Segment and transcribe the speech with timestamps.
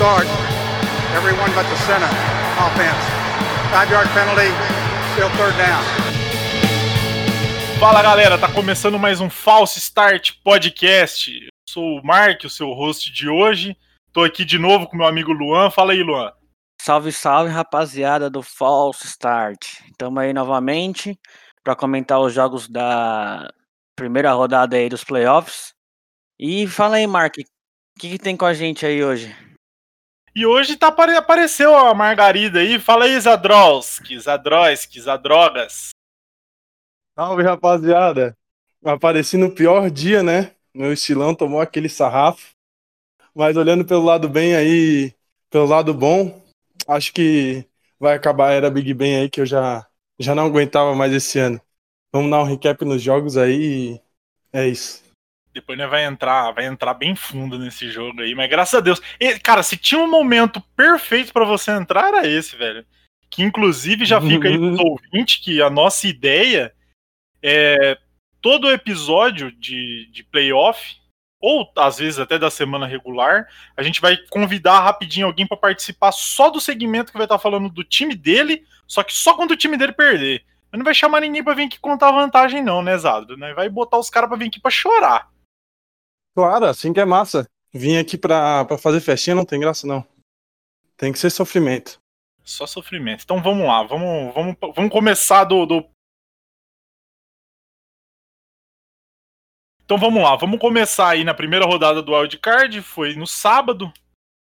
[0.00, 0.26] start.
[1.14, 2.08] Everyone but the center
[2.56, 3.04] offense.
[3.68, 4.48] Five yard penalty,
[5.12, 5.84] still third down.
[7.78, 11.30] Fala galera, tá começando mais um False Start Podcast.
[11.30, 13.76] Eu sou o Mark, o seu host de hoje.
[14.10, 15.68] Tô aqui de novo com meu amigo Luan.
[15.68, 16.32] Fala aí, Luan.
[16.80, 19.66] Salve, salve, rapaziada do False Start.
[19.90, 21.20] Estamos aí novamente
[21.62, 23.52] para comentar os jogos da
[23.94, 25.74] primeira rodada aí dos playoffs.
[26.38, 29.49] E fala aí, Mark, o que, que tem com a gente aí hoje?
[30.34, 32.78] E hoje tá, apareceu a Margarida aí.
[32.78, 35.90] Fala aí, Zadrowski, Zadroski, Zadrogas.
[37.18, 38.36] Salve, rapaziada.
[38.84, 40.54] Apareci no pior dia, né?
[40.72, 42.54] Meu estilão tomou aquele sarrafo.
[43.34, 45.12] Mas olhando pelo lado bem aí,
[45.50, 46.40] pelo lado bom,
[46.86, 47.66] acho que
[47.98, 49.86] vai acabar a era Big Ben aí, que eu já,
[50.18, 51.60] já não aguentava mais esse ano.
[52.12, 54.00] Vamos dar um recap nos jogos aí e
[54.52, 55.02] é isso.
[55.52, 59.00] Depois né, vai entrar, vai entrar bem fundo nesse jogo aí, mas graças a Deus.
[59.18, 62.84] E, cara, se tinha um momento perfeito para você entrar, era esse, velho.
[63.28, 66.72] Que inclusive já fica aí pros ouvintes que a nossa ideia
[67.42, 67.98] é
[68.40, 70.96] todo episódio de, de playoff,
[71.40, 76.12] ou às vezes até da semana regular, a gente vai convidar rapidinho alguém para participar
[76.12, 79.52] só do segmento que vai estar tá falando do time dele, só que só quando
[79.52, 80.44] o time dele perder.
[80.72, 83.36] Não vai chamar ninguém pra vir aqui contar vantagem, não, né, Zado?
[83.56, 85.28] Vai botar os caras pra vir aqui pra chorar.
[86.34, 87.48] Claro, assim que é massa.
[87.72, 90.04] Vim aqui pra, pra fazer festinha não tem graça, não.
[90.96, 92.00] Tem que ser sofrimento.
[92.42, 93.22] Só sofrimento.
[93.22, 95.88] Então vamos lá, vamos, vamos, vamos começar do, do.
[99.84, 102.82] Então vamos lá, vamos começar aí na primeira rodada do Wildcard.
[102.82, 103.92] Foi no sábado,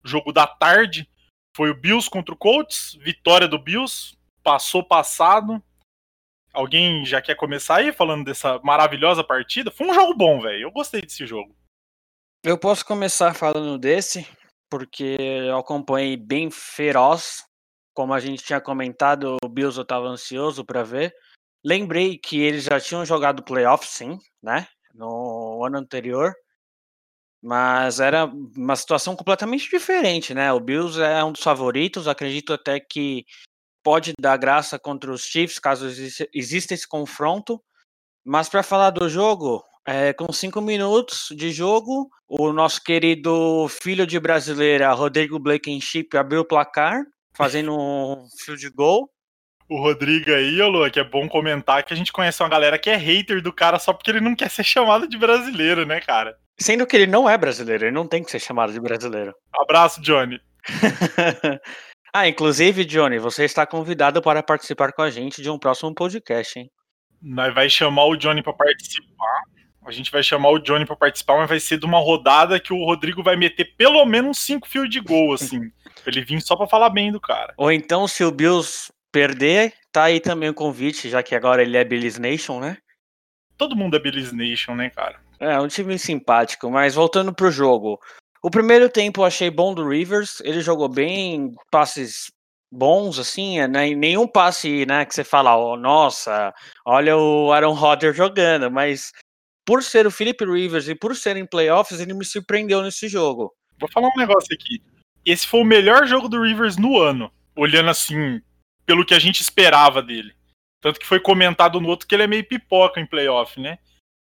[0.03, 1.09] jogo da tarde.
[1.55, 5.61] Foi o Bills contra o Colts, vitória do Bills, passou passado.
[6.53, 9.69] Alguém já quer começar aí falando dessa maravilhosa partida?
[9.69, 10.63] Foi um jogo bom, velho.
[10.63, 11.55] Eu gostei desse jogo.
[12.41, 14.25] Eu posso começar falando desse,
[14.69, 17.43] porque eu acompanhei bem feroz.
[17.93, 21.13] Como a gente tinha comentado, o Bills eu estava ansioso para ver.
[21.65, 24.65] Lembrei que eles já tinham jogado playoff, sim, né?
[24.93, 26.33] No ano anterior.
[27.43, 30.53] Mas era uma situação completamente diferente, né?
[30.53, 32.07] O Bills é um dos favoritos.
[32.07, 33.25] Acredito até que
[33.83, 35.87] pode dar graça contra os Chiefs caso
[36.33, 37.61] exista esse confronto.
[38.23, 44.05] Mas para falar do jogo, é, com cinco minutos de jogo, o nosso querido filho
[44.05, 47.01] de brasileira, Rodrigo Blankenship, abriu o placar,
[47.35, 49.09] fazendo um field goal.
[49.67, 52.79] O Rodrigo aí, ô Lu, que é bom comentar que a gente conhece uma galera
[52.79, 56.01] que é hater do cara só porque ele não quer ser chamado de brasileiro, né,
[56.01, 56.35] cara?
[56.59, 59.33] Sendo que ele não é brasileiro, ele não tem que ser chamado de brasileiro.
[59.53, 60.39] Abraço, Johnny.
[62.13, 66.59] ah, inclusive, Johnny, você está convidado para participar com a gente de um próximo podcast,
[66.59, 66.69] hein?
[67.21, 69.43] Nós vai chamar o Johnny para participar.
[69.89, 72.71] A gente vai chamar o Johnny para participar, mas vai ser de uma rodada que
[72.71, 75.71] o Rodrigo vai meter pelo menos cinco fios de gol, assim.
[76.05, 77.53] ele vir só para falar bem do cara.
[77.57, 81.75] Ou então, se o Bills perder, tá aí também o convite, já que agora ele
[81.75, 82.77] é Bills Nation, né?
[83.57, 85.19] Todo mundo é Bills Nation, né, cara?
[85.39, 87.99] É, um time simpático, mas voltando pro jogo.
[88.43, 92.31] O primeiro tempo eu achei bom do Rivers, ele jogou bem, passes
[92.71, 93.89] bons, assim, né?
[93.95, 96.53] nenhum passe, né, que você fala, oh, nossa,
[96.85, 99.11] olha o Aaron Rodgers jogando, mas
[99.69, 103.53] por ser o Philip Rivers e por ser em playoffs, ele me surpreendeu nesse jogo.
[103.79, 104.81] Vou falar um negócio aqui.
[105.23, 108.41] Esse foi o melhor jogo do Rivers no ano, olhando assim,
[108.83, 110.33] pelo que a gente esperava dele.
[110.81, 113.77] Tanto que foi comentado no outro que ele é meio pipoca em playoff, né?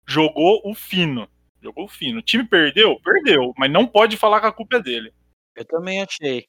[0.07, 1.29] Jogou o fino.
[1.61, 2.17] Jogou o fino.
[2.17, 2.99] O time perdeu?
[3.01, 3.53] Perdeu.
[3.55, 5.13] Mas não pode falar que a culpa é dele.
[5.55, 6.47] Eu também achei.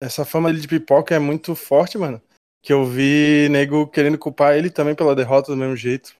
[0.00, 2.22] Essa fama de pipoca é muito forte, mano.
[2.62, 6.14] Que eu vi nego querendo culpar ele também pela derrota do mesmo jeito.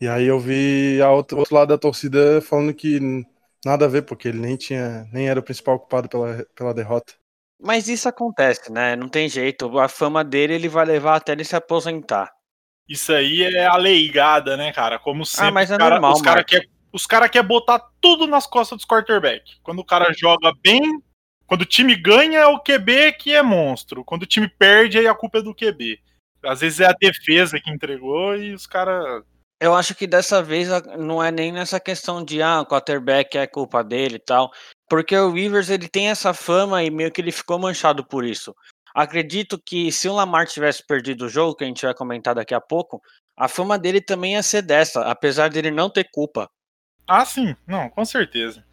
[0.00, 3.00] E aí eu vi a outro, outro lado da torcida falando que
[3.64, 7.14] nada a ver, porque ele nem tinha, nem era o principal culpado pela, pela derrota.
[7.60, 8.94] Mas isso acontece, né?
[8.94, 9.78] Não tem jeito.
[9.78, 12.30] A fama dele ele vai levar até ele se aposentar.
[12.88, 14.98] Isso aí é a leigada, né, cara?
[14.98, 15.48] Como sempre.
[15.48, 16.68] Ah, mas é cara, normal, os caras querem
[17.08, 19.58] cara quer botar tudo nas costas dos quarterback.
[19.62, 21.02] Quando o cara joga bem,
[21.46, 24.04] quando o time ganha é o QB que é monstro.
[24.04, 25.98] Quando o time perde, aí a culpa é do QB.
[26.44, 29.22] Às vezes é a defesa que entregou e os caras
[29.60, 30.68] eu acho que dessa vez
[30.98, 34.52] não é nem nessa questão de ah, o quarterback é culpa dele e tal,
[34.88, 38.54] porque o Rivers ele tem essa fama e meio que ele ficou manchado por isso.
[38.94, 42.54] Acredito que se o Lamar tivesse perdido o jogo, que a gente vai comentar daqui
[42.54, 43.00] a pouco,
[43.36, 46.48] a fama dele também ia ser dessa, apesar dele não ter culpa.
[47.06, 48.64] Ah, sim, não, com certeza.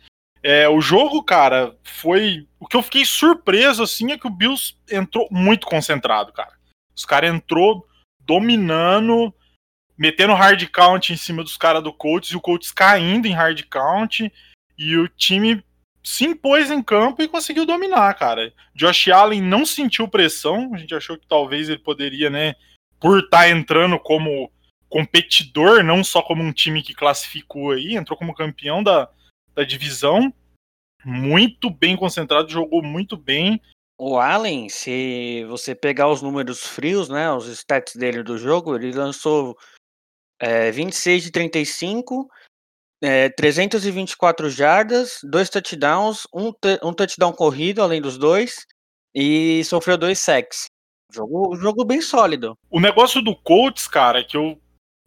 [0.42, 2.48] É, o jogo, cara, foi.
[2.60, 6.52] O que eu fiquei surpreso, assim, é que o Bills entrou muito concentrado, cara.
[6.96, 7.88] Os caras entrou
[8.20, 9.34] dominando,
[9.98, 13.62] metendo hard count em cima dos caras do Colts e o Colts caindo em hard
[13.70, 14.32] count
[14.78, 15.64] e o time
[16.04, 18.54] se impôs em campo e conseguiu dominar, cara.
[18.76, 22.56] Josh Allen não sentiu pressão, a gente achou que talvez ele poderia, né,
[23.00, 24.52] por estar tá entrando como
[24.90, 29.10] competidor, não só como um time que classificou aí, entrou como campeão da,
[29.56, 30.34] da divisão,
[31.06, 33.62] muito bem concentrado, jogou muito bem.
[33.98, 38.92] O Allen, se você pegar os números frios, né, os stats dele do jogo, ele
[38.92, 39.58] lançou
[40.40, 42.30] é, 26 de 35,
[43.02, 46.52] é, 324 jardas, dois touchdowns, um,
[46.84, 48.66] um touchdown corrido além dos dois,
[49.14, 50.66] e sofreu dois sacks.
[51.12, 52.58] Jogo, jogo bem sólido.
[52.70, 54.60] O negócio do Colts, cara, é que eu,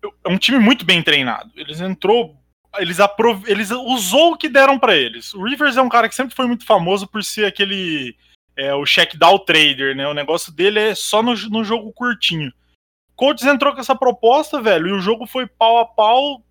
[0.02, 1.50] eu é um time muito bem treinado.
[1.56, 2.36] Eles entrou
[2.78, 3.44] eles, aprov...
[3.48, 5.34] eles usou o que deram para eles.
[5.34, 8.14] O Rivers é um cara que sempre foi muito famoso por ser aquele
[8.56, 10.06] é, o check down trader, né?
[10.06, 12.52] O negócio dele é só no, no jogo curtinho.
[13.16, 16.44] Colts entrou com essa proposta, velho, e o jogo foi pau a pau,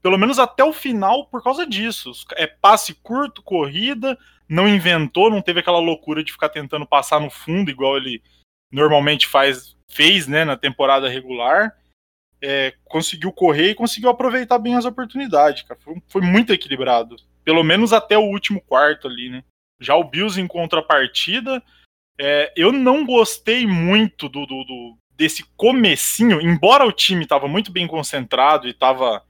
[0.00, 2.12] pelo menos até o final, por causa disso.
[2.36, 4.16] É passe curto, corrida,
[4.48, 8.22] não inventou, não teve aquela loucura de ficar tentando passar no fundo, igual ele
[8.70, 11.74] normalmente faz, fez, né, na temporada regular
[12.44, 15.80] é, conseguiu correr e conseguiu aproveitar bem as oportunidades, cara.
[15.80, 17.16] Foi, foi, muito equilibrado.
[17.42, 19.42] Pelo menos até o último quarto ali, né?
[19.80, 21.62] Já o Bills em contrapartida,
[22.18, 27.70] é, eu não gostei muito do, do, do, desse comecinho, embora o time estava muito
[27.70, 29.22] bem concentrado e estava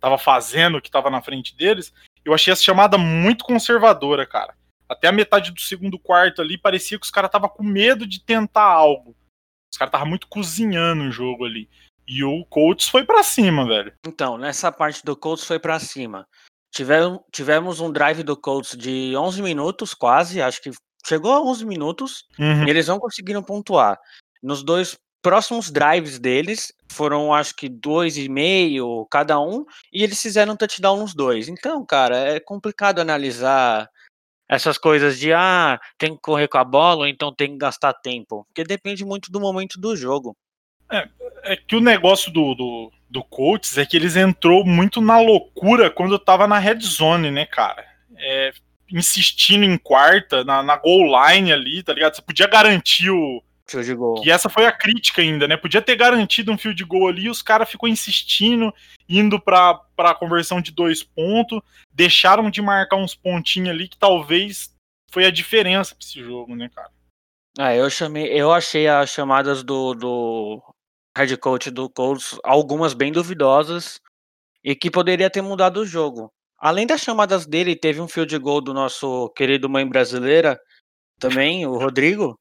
[0.00, 1.94] tava fazendo o que estava na frente deles,
[2.24, 4.54] eu achei essa chamada muito conservadora, cara.
[4.88, 8.20] Até a metade do segundo quarto ali, parecia que os caras estavam com medo de
[8.20, 9.16] tentar algo.
[9.72, 11.70] Os caras estavam muito cozinhando o jogo ali.
[12.06, 13.92] E o Colts foi para cima, velho.
[14.04, 16.26] Então, nessa parte do Colts foi para cima.
[16.74, 20.70] Tivemos, tivemos um drive do Colts de 11 minutos, quase, acho que
[21.06, 22.66] chegou a 11 minutos, uhum.
[22.66, 23.98] e eles não conseguiram pontuar.
[24.42, 30.20] Nos dois próximos drives deles, foram acho que dois e meio cada um, e eles
[30.20, 31.48] fizeram touchdown nos dois.
[31.48, 33.88] Então, cara, é complicado analisar
[34.48, 37.94] essas coisas de ah, tem que correr com a bola, ou então tem que gastar
[37.94, 40.36] tempo, porque depende muito do momento do jogo.
[40.90, 41.08] É,
[41.44, 45.90] é que o negócio do, do, do Colts é que eles entrou muito na loucura
[45.90, 47.86] quando tava na red zone, né, cara?
[48.18, 48.52] É,
[48.90, 52.14] insistindo em quarta, na, na goal line ali, tá ligado?
[52.14, 53.42] Você podia garantir o.
[53.66, 54.20] Field goal.
[54.20, 55.56] Que essa foi a crítica ainda, né?
[55.56, 58.72] Podia ter garantido um field goal ali, os caras ficou insistindo,
[59.08, 61.60] indo pra, pra conversão de dois pontos,
[61.92, 64.74] deixaram de marcar uns pontinhos ali que talvez
[65.10, 66.90] foi a diferença pra esse jogo, né, cara?
[67.58, 70.62] Ah, eu chamei, eu achei as chamadas do, do
[71.16, 74.00] head coach do Colts, algumas bem duvidosas
[74.64, 76.32] e que poderia ter mudado o jogo.
[76.58, 80.58] Além das chamadas dele, teve um field goal do nosso querido mãe brasileira,
[81.18, 82.38] também, o Rodrigo,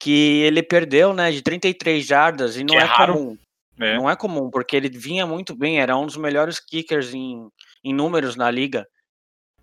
[0.00, 3.38] que ele perdeu, né, de 33 jardas e não é, é comum.
[3.78, 3.96] É.
[3.96, 7.48] Não é comum, porque ele vinha muito bem, era um dos melhores kickers em,
[7.84, 8.86] em números na liga.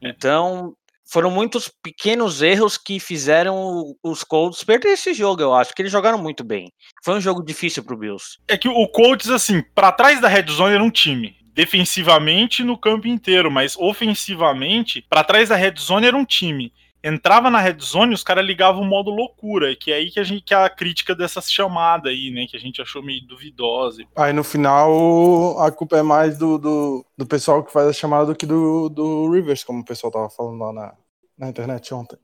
[0.01, 0.09] É.
[0.09, 0.75] Então,
[1.05, 5.91] foram muitos pequenos erros que fizeram os Colts perder esse jogo, eu acho, que eles
[5.91, 6.71] jogaram muito bem.
[7.03, 8.37] Foi um jogo difícil pro Bills.
[8.47, 11.35] É que o Colts, assim, para trás da red zone era um time.
[11.53, 16.73] Defensivamente no campo inteiro, mas ofensivamente, para trás da red zone era um time.
[17.05, 20.23] Entrava na red zone, os caras ligavam o modo loucura, que é aí que a
[20.23, 24.05] gente que é a crítica dessa chamada aí, né, que a gente achou meio duvidosa.
[24.15, 28.27] Aí no final a culpa é mais do, do, do pessoal que faz a chamada
[28.27, 30.97] do que do, do Rivers, como o pessoal tava falando lá na,
[31.37, 32.17] na internet ontem.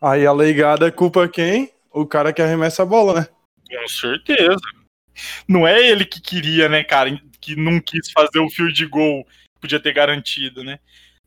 [0.00, 1.72] Aí a legada culpa quem?
[1.92, 3.28] O cara que arremessa a bola, né?
[3.70, 4.58] Com certeza.
[5.46, 7.16] Não é ele que queria, né, cara?
[7.40, 9.24] Que não quis fazer o fio de gol,
[9.60, 10.80] podia ter garantido, né?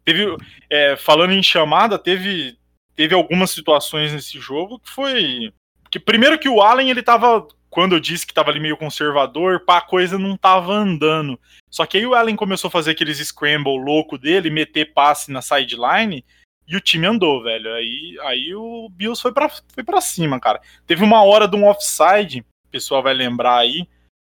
[0.05, 0.37] Teve,
[0.69, 2.57] é, falando em chamada, teve,
[2.95, 5.51] teve algumas situações nesse jogo que foi.
[5.89, 9.59] Que primeiro que o Allen ele tava quando eu disse que tava ali meio conservador,
[9.65, 11.37] pá, a coisa não tava andando.
[11.69, 15.41] Só que aí o Allen começou a fazer aqueles scramble louco dele, meter passe na
[15.41, 16.23] sideline,
[16.65, 17.73] e o time andou, velho.
[17.73, 20.61] Aí, aí o Bills foi pra, foi pra cima, cara.
[20.87, 23.85] Teve uma hora de um offside, o pessoal vai lembrar aí,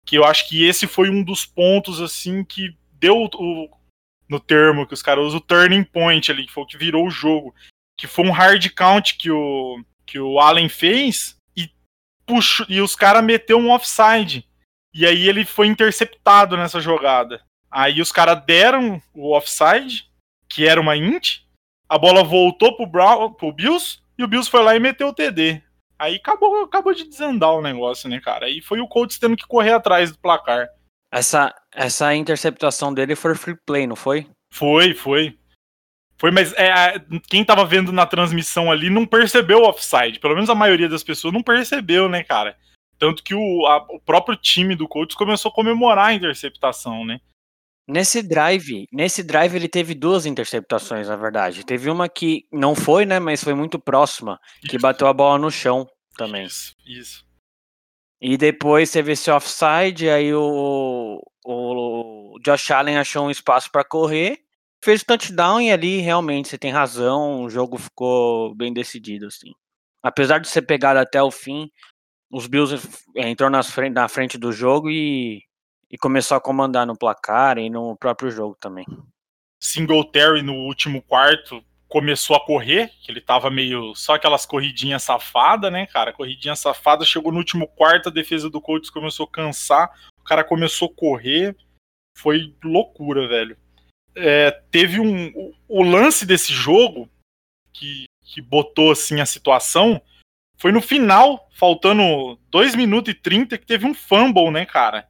[0.06, 3.70] que eu acho que esse foi um dos pontos, assim, que deu o,
[4.34, 7.06] no termo que os caras usam, o turning point ali, que foi o que virou
[7.06, 7.54] o jogo.
[7.96, 11.36] Que foi um hard count que o, que o Allen fez,
[12.26, 14.46] puxou, e os caras meteu um offside.
[14.92, 17.42] E aí ele foi interceptado nessa jogada.
[17.70, 20.08] Aí os caras deram o offside,
[20.48, 21.40] que era uma int,
[21.88, 25.12] a bola voltou pro, Brown, pro Bills, e o Bills foi lá e meteu o
[25.12, 25.60] TD.
[25.98, 28.46] Aí acabou, acabou de desandar o negócio, né, cara?
[28.46, 30.68] Aí foi o Colts tendo que correr atrás do placar.
[31.14, 34.26] Essa, essa interceptação dele foi free play, não foi?
[34.52, 35.38] Foi, foi.
[36.18, 40.18] Foi, mas é, quem tava vendo na transmissão ali não percebeu o offside.
[40.18, 42.56] Pelo menos a maioria das pessoas não percebeu, né, cara?
[42.98, 47.20] Tanto que o, a, o próprio time do Colts começou a comemorar a interceptação, né?
[47.86, 51.64] Nesse drive, nesse drive ele teve duas interceptações, na verdade.
[51.64, 54.82] Teve uma que não foi, né, mas foi muito próxima, que Isso.
[54.82, 56.46] bateu a bola no chão também.
[56.46, 57.24] Isso, isso.
[58.26, 64.38] E depois teve esse offside, aí o, o Josh Allen achou um espaço para correr,
[64.82, 69.52] fez o touchdown e ali realmente você tem razão, o jogo ficou bem decidido assim.
[70.02, 71.70] Apesar de ser pegado até o fim,
[72.30, 72.74] os Bills
[73.14, 75.42] eh, entrou nas frente, na frente do jogo e,
[75.90, 78.86] e começou a comandar no placar e no próprio jogo também.
[79.60, 81.62] Singletary no último quarto
[81.94, 86.12] começou a correr, que ele tava meio só aquelas corridinhas safadas, né, cara?
[86.12, 90.42] Corridinha safada, chegou no último quarto, a defesa do Colts começou a cansar, o cara
[90.42, 91.56] começou a correr,
[92.18, 93.56] foi loucura, velho.
[94.12, 97.08] É, teve um o, o lance desse jogo
[97.72, 100.02] que, que botou assim a situação
[100.58, 105.06] foi no final, faltando 2 minutos e 30, que teve um fumble, né, cara?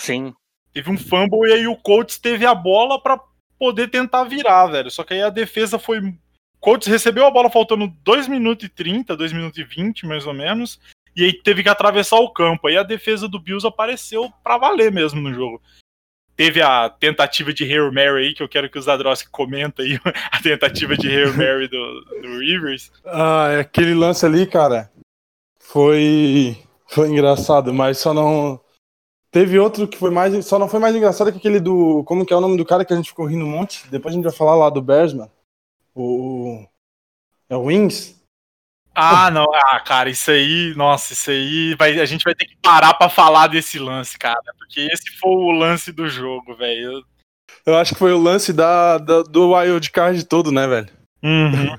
[0.00, 0.32] Sim.
[0.72, 3.20] Teve um fumble e aí o Colts teve a bola pra
[3.58, 4.90] poder tentar virar, velho.
[4.90, 6.00] Só que aí a defesa foi.
[6.62, 10.32] Colts recebeu a bola faltando 2 minutos e 30, 2 minutos e 20, mais ou
[10.32, 10.78] menos.
[11.14, 12.68] E aí teve que atravessar o campo.
[12.68, 15.60] Aí a defesa do Bills apareceu pra valer mesmo no jogo.
[16.36, 19.98] Teve a tentativa de Hail Mary aí, que eu quero que o Zadrowski comenta aí,
[20.30, 22.92] a tentativa de Hail Mary do, do Rivers.
[23.04, 24.90] Ah, aquele lance ali, cara,
[25.58, 28.60] foi foi engraçado, mas só não
[29.32, 32.32] teve outro que foi mais, só não foi mais engraçado que aquele do, como que
[32.32, 33.88] é o nome do cara que a gente ficou rindo um monte?
[33.90, 35.30] Depois a gente vai falar lá do Bears, mano.
[35.94, 36.66] O
[37.48, 38.20] é o Wings?
[38.94, 39.46] Ah, não.
[39.52, 43.08] Ah, cara, isso aí, nossa, isso aí, vai, a gente vai ter que parar pra
[43.08, 47.04] falar desse lance, cara, porque esse foi o lance do jogo, velho.
[47.64, 50.88] Eu acho que foi o lance da, da do wild card todo, né, velho?
[51.22, 51.78] Uhum.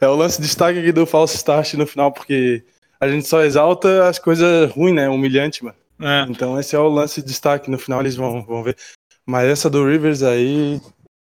[0.00, 2.64] É o lance de destaque aqui do false start no final, porque
[2.98, 5.08] a gente só exalta as coisas ruins, né?
[5.08, 5.76] Humilhante, mano.
[6.00, 6.26] É.
[6.28, 8.76] Então esse é o lance de destaque, no final eles vão, vão ver.
[9.24, 10.80] Mas essa do Rivers aí.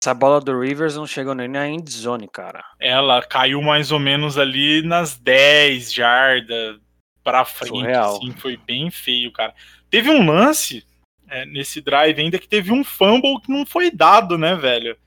[0.04, 2.62] Essa bola do Rivers não chegou nem na end zone, cara.
[2.78, 6.78] Ela caiu mais ou menos ali nas 10 jardas
[7.24, 8.18] pra frente, Surreal.
[8.18, 9.56] assim, foi bem feio, cara.
[9.90, 10.86] Teve um lance
[11.30, 14.98] é, nesse drive ainda que teve um fumble que não foi dado, né, velho?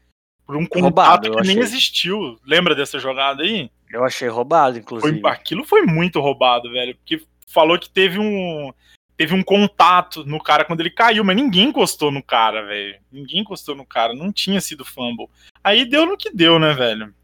[0.47, 2.41] Por um contato Roubado, eu que nem existiu.
[2.43, 3.71] Lembra dessa jogada aí?
[3.93, 5.29] Eu achei roubado, Foi, inclusive.
[5.29, 6.97] aquilo foi muito roubado, velho.
[6.97, 8.73] Porque falou que teve um.
[9.17, 12.99] Teve um contato no cara quando ele caiu, mas ninguém encostou no cara, velho.
[13.11, 15.29] Ninguém encostou no cara, não tinha sido fumble.
[15.65, 17.15] Aí deu no que deu, né, velho?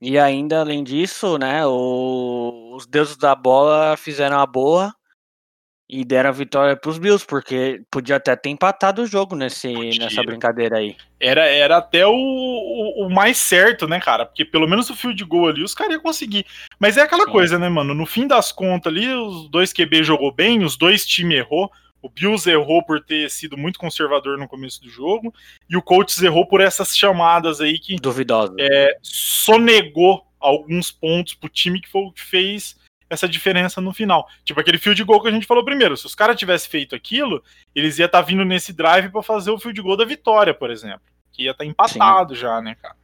[0.00, 4.94] E ainda, além disso, né, o- os deuses da bola fizeram a boa
[5.92, 10.02] e deram a vitória pros Bills, porque podia até ter empatado o jogo nesse, Podia.
[10.06, 10.96] nessa brincadeira aí.
[11.20, 14.24] Era, era até o, o, o mais certo, né, cara?
[14.24, 16.46] Porque pelo menos o field goal ali os caras iam conseguir.
[16.78, 17.30] Mas é aquela Sim.
[17.30, 17.92] coisa, né, mano?
[17.92, 21.70] No fim das contas ali, os dois QB jogou bem, os dois times errou.
[22.00, 25.32] O Bills errou por ter sido muito conservador no começo do jogo.
[25.68, 28.54] E o Colts errou por essas chamadas aí que Duvidosa.
[28.58, 32.80] é, sonegou alguns pontos pro time que foi o que fez
[33.12, 34.26] essa diferença no final.
[34.44, 35.96] Tipo aquele field goal que a gente falou primeiro.
[35.96, 37.42] Se os caras tivessem feito aquilo,
[37.74, 41.02] eles iam estar vindo nesse drive pra fazer o field goal da vitória, por exemplo.
[41.30, 42.96] Que ia estar empatado já, né, cara?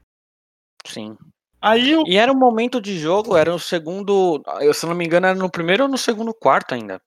[0.86, 1.16] Sim.
[1.60, 2.04] Aí o.
[2.06, 4.42] E era um momento de jogo, era o segundo.
[4.60, 7.00] Eu, se não me engano, era no primeiro ou no segundo quarto ainda.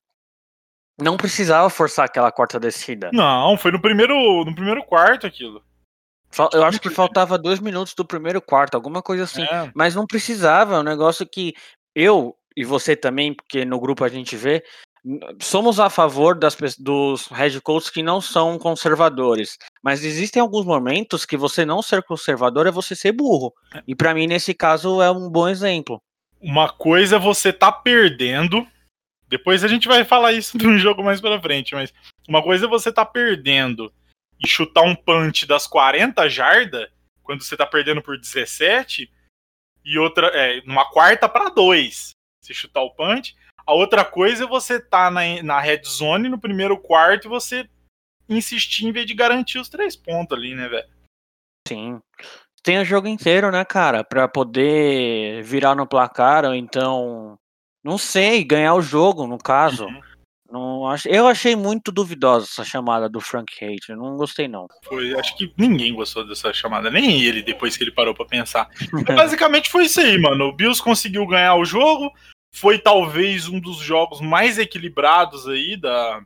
[0.99, 3.09] Não precisava forçar aquela quarta descida.
[3.11, 4.13] Não, foi no primeiro,
[4.45, 5.63] no primeiro quarto aquilo.
[6.53, 9.43] Eu acho que faltava dois minutos do primeiro quarto, alguma coisa assim.
[9.43, 9.71] É.
[9.73, 11.53] Mas não precisava, é um negócio que
[11.95, 14.63] eu e você também, porque no grupo a gente vê,
[15.41, 19.57] somos a favor das, dos head coaches que não são conservadores.
[19.83, 23.53] Mas existem alguns momentos que você não ser conservador é você ser burro.
[23.87, 26.01] E pra mim, nesse caso, é um bom exemplo.
[26.39, 28.65] Uma coisa é você tá perdendo.
[29.27, 31.93] Depois a gente vai falar isso num jogo mais pra frente, mas
[32.27, 33.91] uma coisa é você tá perdendo
[34.43, 36.89] e chutar um punch das 40 jardas
[37.23, 39.09] quando você tá perdendo por 17
[39.85, 42.11] e outra é numa quarta pra dois.
[42.43, 46.39] Se chutar o punch, a outra coisa é você tá na, na red zone no
[46.39, 47.69] primeiro quarto e você
[48.27, 50.87] insistir em vez de garantir os três pontos ali, né, velho?
[51.67, 51.99] Sim.
[52.63, 54.03] Tem o jogo inteiro, né, cara?
[54.03, 57.37] Pra poder virar no placar, ou então.
[57.83, 59.85] Não sei, ganhar o jogo, no caso.
[59.85, 60.01] Uhum.
[60.51, 60.95] Não.
[61.05, 63.89] Eu achei muito duvidosa essa chamada do Frank Hate.
[63.89, 64.67] eu Não gostei, não.
[64.83, 68.69] Foi, acho que ninguém gostou dessa chamada, nem ele, depois que ele parou pra pensar.
[69.15, 70.45] Basicamente foi isso aí, mano.
[70.45, 72.11] O Bills conseguiu ganhar o jogo.
[72.53, 76.23] Foi talvez um dos jogos mais equilibrados aí da,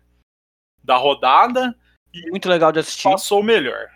[0.83, 1.77] da rodada.
[2.13, 3.03] E Muito legal de assistir.
[3.03, 3.89] passou o melhor.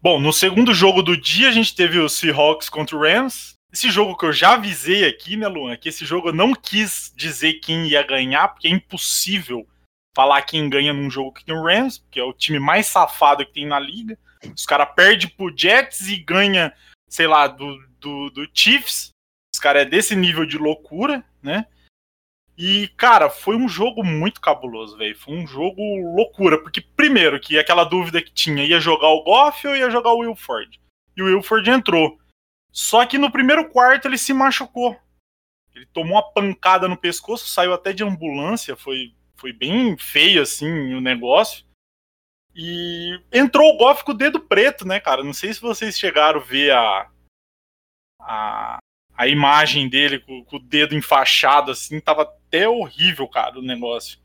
[0.00, 3.54] Bom, no segundo jogo do dia a gente teve o Seahawks contra o Rams.
[3.72, 5.76] Esse jogo que eu já avisei aqui, né, Luan?
[5.76, 9.66] Que esse jogo eu não quis dizer quem ia ganhar, porque é impossível
[10.14, 13.46] falar quem ganha num jogo que tem o Rams, que é o time mais safado
[13.46, 14.18] que tem na liga.
[14.54, 16.74] Os caras perdem pro Jets e ganha,
[17.08, 19.11] sei lá, do, do, do Chiefs.
[19.62, 21.66] Os caras é desse nível de loucura, né?
[22.58, 25.16] E, cara, foi um jogo muito cabuloso, velho.
[25.16, 25.80] Foi um jogo
[26.16, 26.60] loucura.
[26.60, 30.18] Porque, primeiro, que aquela dúvida que tinha, ia jogar o Goff ou ia jogar o
[30.18, 30.80] Wilford?
[31.16, 32.18] E o Wilford entrou.
[32.72, 34.98] Só que no primeiro quarto ele se machucou.
[35.72, 40.92] Ele tomou uma pancada no pescoço, saiu até de ambulância, foi, foi bem feio assim
[40.92, 41.64] o negócio.
[42.52, 45.22] E entrou o Goff com o dedo preto, né, cara?
[45.22, 47.10] Não sei se vocês chegaram a ver a,
[48.20, 48.81] a,
[49.16, 54.18] a imagem dele com, com, o dedo enfaixado, assim, tava até horrível, cara, o negócio.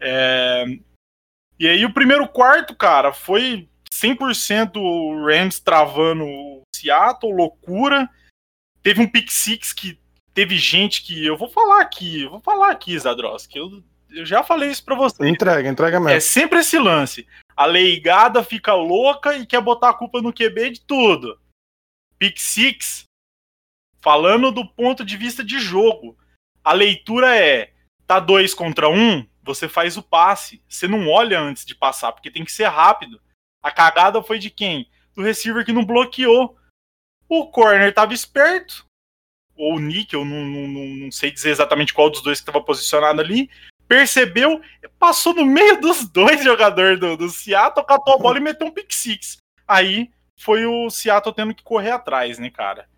[0.00, 0.64] É...
[1.58, 8.08] E aí o primeiro quarto, cara, foi 100% o Rams travando o Seattle, loucura.
[8.82, 9.98] Teve um pick six que
[10.34, 14.42] teve gente que eu vou falar aqui, eu vou falar aqui, Zadroski, eu, eu já
[14.42, 15.26] falei isso para você.
[15.26, 16.16] Entrega, entrega mesmo.
[16.16, 17.26] É sempre esse lance.
[17.56, 21.38] A leigada fica louca e quer botar a culpa no QB de tudo.
[22.18, 23.04] Pick six,
[24.04, 26.16] falando do ponto de vista de jogo.
[26.62, 27.72] A leitura é:
[28.06, 30.62] tá dois contra um, você faz o passe.
[30.68, 33.18] Você não olha antes de passar, porque tem que ser rápido.
[33.62, 34.90] A cagada foi de quem?
[35.14, 36.56] Do receiver que não bloqueou.
[37.26, 38.84] O corner tava esperto.
[39.56, 42.62] Ou o Nick, eu não, não, não sei dizer exatamente qual dos dois que estava
[42.62, 43.48] posicionado ali.
[43.88, 44.60] Percebeu,
[44.98, 48.70] passou no meio dos dois jogadores do, do Seattle, catou a bola e meteu um
[48.70, 49.38] pick six.
[49.66, 52.88] Aí foi o Seattle tendo que correr atrás, né, cara?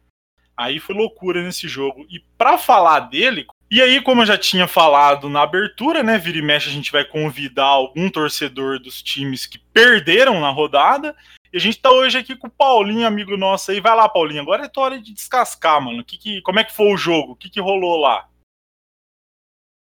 [0.57, 2.07] Aí foi loucura nesse jogo.
[2.09, 6.17] E para falar dele, e aí, como eu já tinha falado na abertura, né?
[6.19, 11.17] Vira e mexe, a gente vai convidar algum torcedor dos times que perderam na rodada.
[11.53, 13.81] E a gente tá hoje aqui com o Paulinho, amigo nosso aí.
[13.81, 14.41] Vai lá, Paulinho.
[14.41, 16.05] Agora é tua hora de descascar, mano.
[16.05, 17.33] Que que, como é que foi o jogo?
[17.33, 18.29] O que, que rolou lá?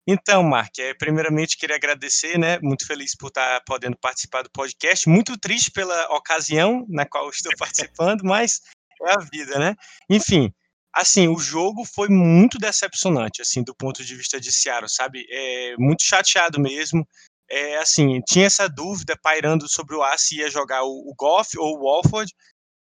[0.07, 2.60] Então, Mark, é, primeiramente queria agradecer, né?
[2.60, 5.10] Muito feliz por estar podendo participar do podcast.
[5.10, 8.61] Muito triste pela ocasião na qual estou participando, mas
[9.01, 9.75] é a vida, né?
[10.09, 10.53] Enfim,
[10.96, 15.25] assim, o jogo foi muito decepcionante, assim, do ponto de vista de Seattle, sabe?
[15.29, 17.05] É, muito chateado mesmo.
[17.50, 21.58] É, assim, tinha essa dúvida pairando sobre o A se ia jogar o, o Goff
[21.60, 22.34] ou o Walford.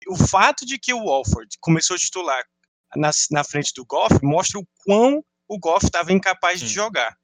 [0.09, 2.43] O fato de que o Walford começou a titular
[2.97, 6.67] na, na frente do Goff mostra o quão o Goff estava incapaz Sim.
[6.67, 7.15] de jogar.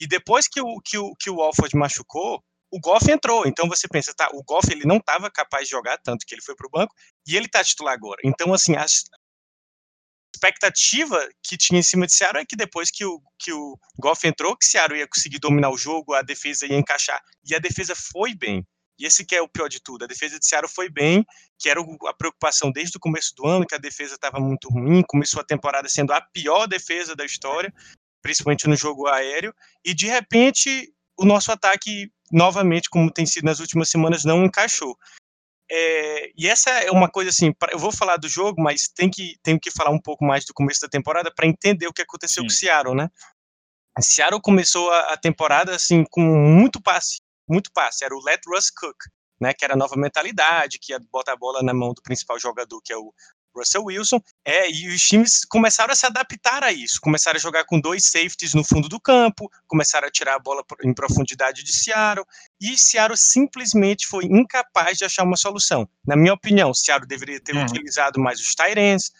[0.00, 3.46] E depois que o, que o, que o Walford machucou, o Goff entrou.
[3.46, 6.42] Então você pensa, tá, o Goff ele não estava capaz de jogar, tanto que ele
[6.42, 6.94] foi para o banco,
[7.26, 8.20] e ele está titular agora.
[8.24, 9.04] Então, assim, as,
[10.36, 14.26] expectativa que tinha em cima de Seattle é que depois que o, que o Goff
[14.26, 17.20] entrou, que Seattle ia conseguir dominar o jogo, a defesa ia encaixar.
[17.44, 18.64] E a defesa foi bem.
[18.98, 20.04] E esse que é o pior de tudo.
[20.04, 21.24] A defesa de Seattle foi bem,
[21.58, 25.02] que era a preocupação desde o começo do ano, que a defesa estava muito ruim,
[25.06, 27.72] começou a temporada sendo a pior defesa da história,
[28.22, 33.60] principalmente no jogo aéreo, e de repente o nosso ataque, novamente, como tem sido nas
[33.60, 34.96] últimas semanas, não encaixou.
[35.70, 39.36] É, e essa é uma coisa assim, eu vou falar do jogo, mas tem que,
[39.42, 42.42] tenho que falar um pouco mais do começo da temporada para entender o que aconteceu
[42.42, 42.48] Sim.
[42.48, 43.10] com o Seattle, né?
[43.96, 48.40] A Seattle começou a, a, temporada assim com muito passe, muito passe, era o Let
[48.46, 48.96] Russ Cook,
[49.40, 52.38] né, que era a nova mentalidade, que ia botar a bola na mão do principal
[52.38, 53.12] jogador, que é o
[53.56, 57.64] Russell Wilson, é, e os times começaram a se adaptar a isso, começaram a jogar
[57.64, 61.72] com dois safeties no fundo do campo, começaram a tirar a bola em profundidade de
[61.72, 62.26] Seattle,
[62.60, 65.88] e Seattle simplesmente foi incapaz de achar uma solução.
[66.06, 67.62] Na minha opinião, Seattle deveria ter uhum.
[67.62, 69.10] utilizado mais os tight ends,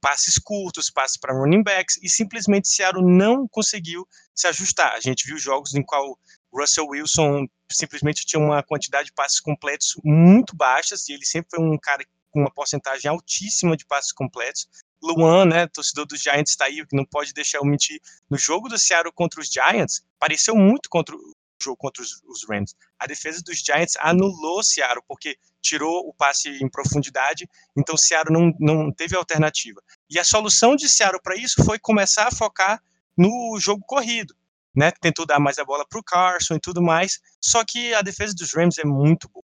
[0.00, 4.94] passes curtos, passes para running backs, e simplesmente Seattle não conseguiu se ajustar.
[4.94, 6.18] A gente viu jogos em qual
[6.52, 11.64] Russell Wilson simplesmente tinha uma quantidade de passes completos muito baixas, e ele sempre foi
[11.64, 14.66] um cara com uma porcentagem altíssima de passes completos.
[15.02, 18.00] Luan, né, torcedor dos Giants está aí, que não pode deixar eu mentir.
[18.30, 22.44] No jogo do Seattle contra os Giants, pareceu muito contra o jogo contra os, os
[22.48, 22.74] Rams.
[22.98, 27.98] A defesa dos Giants anulou o Seattle, porque tirou o passe em profundidade, então o
[27.98, 29.80] Seattle não, não teve alternativa.
[30.10, 32.82] E a solução de Seattle para isso foi começar a focar
[33.16, 34.34] no jogo corrido.
[34.74, 38.00] Né, tentou dar mais a bola para o Carson e tudo mais, só que a
[38.00, 39.44] defesa dos Rams é muito boa.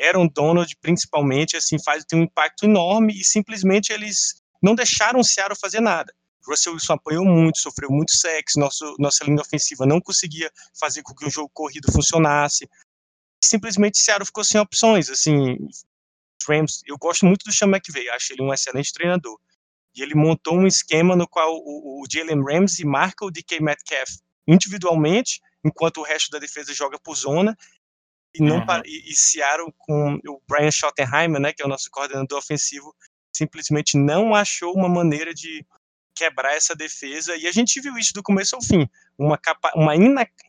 [0.00, 5.24] Aaron Donald, principalmente, assim, faz tem um impacto enorme e simplesmente eles não deixaram o
[5.24, 6.12] Seattle fazer nada.
[6.46, 11.14] Russell Wilson apanhou muito, sofreu muito sexo, nosso, nossa linha ofensiva não conseguia fazer com
[11.14, 12.68] que o jogo corrido funcionasse.
[13.42, 15.56] Simplesmente Seattle ficou sem opções, assim,
[16.48, 19.38] Rams, eu gosto muito do Sean McVay, acho ele um excelente treinador.
[19.94, 24.10] E ele montou um esquema no qual o, o Jalen Ramsey marca o DK Metcalf
[24.46, 27.56] individualmente, enquanto o resto da defesa joga por zona,
[28.34, 28.82] e, não, uhum.
[28.84, 32.94] e, e Seattle com o Brian Schottenheimer, né, que é o nosso coordenador ofensivo,
[33.34, 35.64] simplesmente não achou uma maneira de
[36.14, 39.94] quebrar essa defesa, e a gente viu isso do começo ao fim, uma, capa uma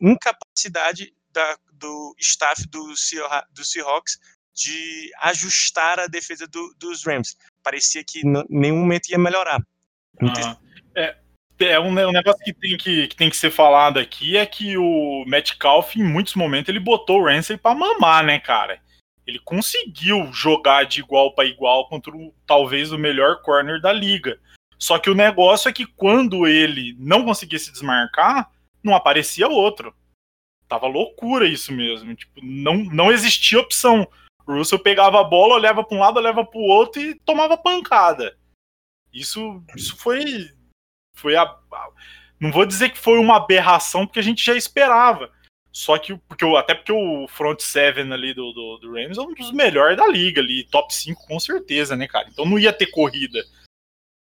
[0.00, 4.18] incapacidade da, do staff do, Seah- do Seahawks
[4.54, 7.36] de ajustar a defesa do- dos Rams.
[7.62, 9.64] Parecia que em nenhum momento ia melhorar.
[10.20, 10.58] Aham.
[10.94, 11.16] É,
[11.64, 14.76] é um, um negócio que tem que, que tem que ser falado aqui é que
[14.76, 18.80] o Metcalf, em muitos momentos, ele botou o Ramsey pra mamar, né, cara?
[19.26, 24.38] Ele conseguiu jogar de igual para igual contra o, talvez o melhor corner da liga.
[24.78, 28.50] Só que o negócio é que quando ele não conseguia se desmarcar,
[28.82, 29.94] não aparecia outro.
[30.68, 32.14] Tava loucura isso mesmo.
[32.16, 34.08] Tipo, não, não existia opção.
[34.44, 37.56] O Russell pegava a bola, olhava para um lado, olhava para o outro e tomava
[37.56, 38.36] pancada.
[39.12, 40.50] Isso, isso foi
[41.16, 41.56] foi a,
[42.40, 45.30] não vou dizer que foi uma aberração porque a gente já esperava.
[45.72, 49.22] Só que porque o- até porque o front seven ali do, do, do Rams é
[49.22, 52.28] um dos melhores da liga ali, top 5 com certeza, né, cara?
[52.30, 53.42] Então não ia ter corrida.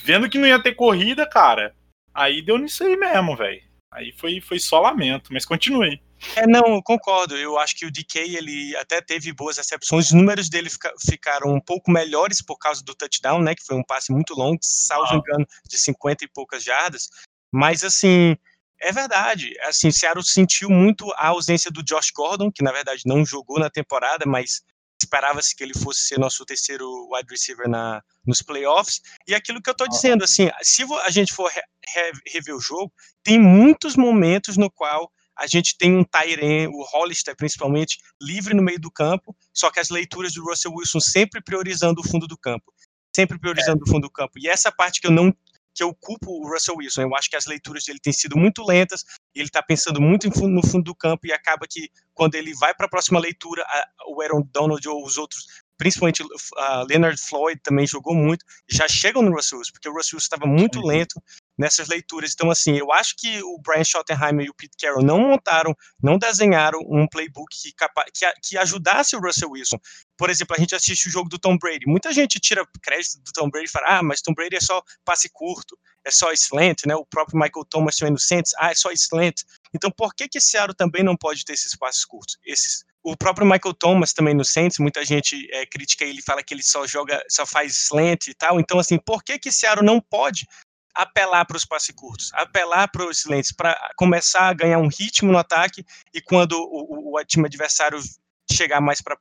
[0.02, 1.74] Vendo que não ia ter corrida, cara,
[2.14, 3.62] aí deu nisso aí mesmo, velho.
[3.92, 6.00] Aí foi, foi só lamento, mas continue.
[6.36, 7.36] É, não, concordo.
[7.36, 10.06] Eu acho que o DK ele até teve boas recepções.
[10.06, 13.54] Os números dele fica- ficaram um pouco melhores por causa do touchdown, né?
[13.54, 15.16] Que foi um passe muito longo, salvo Ah.
[15.16, 17.08] engano, de 50 e poucas jardas.
[17.52, 18.36] Mas assim,
[18.80, 19.52] é verdade.
[19.62, 23.70] Assim, Seattle sentiu muito a ausência do Josh Gordon, que na verdade não jogou na
[23.70, 24.62] temporada, mas
[25.02, 29.00] esperava-se que ele fosse ser nosso terceiro wide receiver na, nos playoffs.
[29.26, 31.62] E aquilo que eu tô dizendo, assim, se a gente for re-
[31.94, 32.92] re- rever o jogo,
[33.24, 38.62] tem muitos momentos no qual a gente tem um Tyren, o Hollister principalmente, livre no
[38.62, 42.36] meio do campo, só que as leituras do Russell Wilson sempre priorizando o fundo do
[42.36, 42.72] campo.
[43.16, 44.34] Sempre priorizando o fundo do campo.
[44.38, 45.34] E essa parte que eu não
[45.72, 47.02] que eu culpo o Russell Wilson.
[47.02, 50.66] Eu acho que as leituras dele têm sido muito lentas, ele está pensando muito no
[50.66, 54.20] fundo do campo e acaba que quando ele vai para a próxima leitura, a- o
[54.20, 55.46] Aaron Donald ou os outros,
[55.78, 56.24] principalmente
[56.56, 60.34] a Leonard Floyd também jogou muito, já chegam no Russell Wilson, porque o Russell Wilson
[60.34, 60.86] estava muito Uhum.
[60.86, 61.22] lento
[61.60, 62.32] nessas leituras.
[62.32, 66.16] Então, assim, eu acho que o Brian Schottenheimer e o Pete Carroll não montaram, não
[66.16, 69.76] desenharam um playbook que, capa- que, que ajudasse o Russell Wilson.
[70.16, 71.86] Por exemplo, a gente assiste o jogo do Tom Brady.
[71.86, 74.82] Muita gente tira crédito do Tom Brady e fala, ah, mas Tom Brady é só
[75.04, 76.96] passe curto, é só slant, né?
[76.96, 79.42] O próprio Michael Thomas também no Saints, ah, é só slant.
[79.74, 82.38] Então, por que que esse Seattle também não pode ter esses passes curtos?
[82.44, 86.52] Esses o próprio Michael Thomas também no Saints, muita gente é, critica ele, fala que
[86.52, 88.60] ele só joga, só faz slant e tal.
[88.60, 90.46] Então, assim, por que que Seattle não pode
[90.94, 95.32] apelar para os passes curtos, apelar para os slants, para começar a ganhar um ritmo
[95.32, 98.00] no ataque e quando o, o, o time adversário
[98.50, 99.16] chegar mais para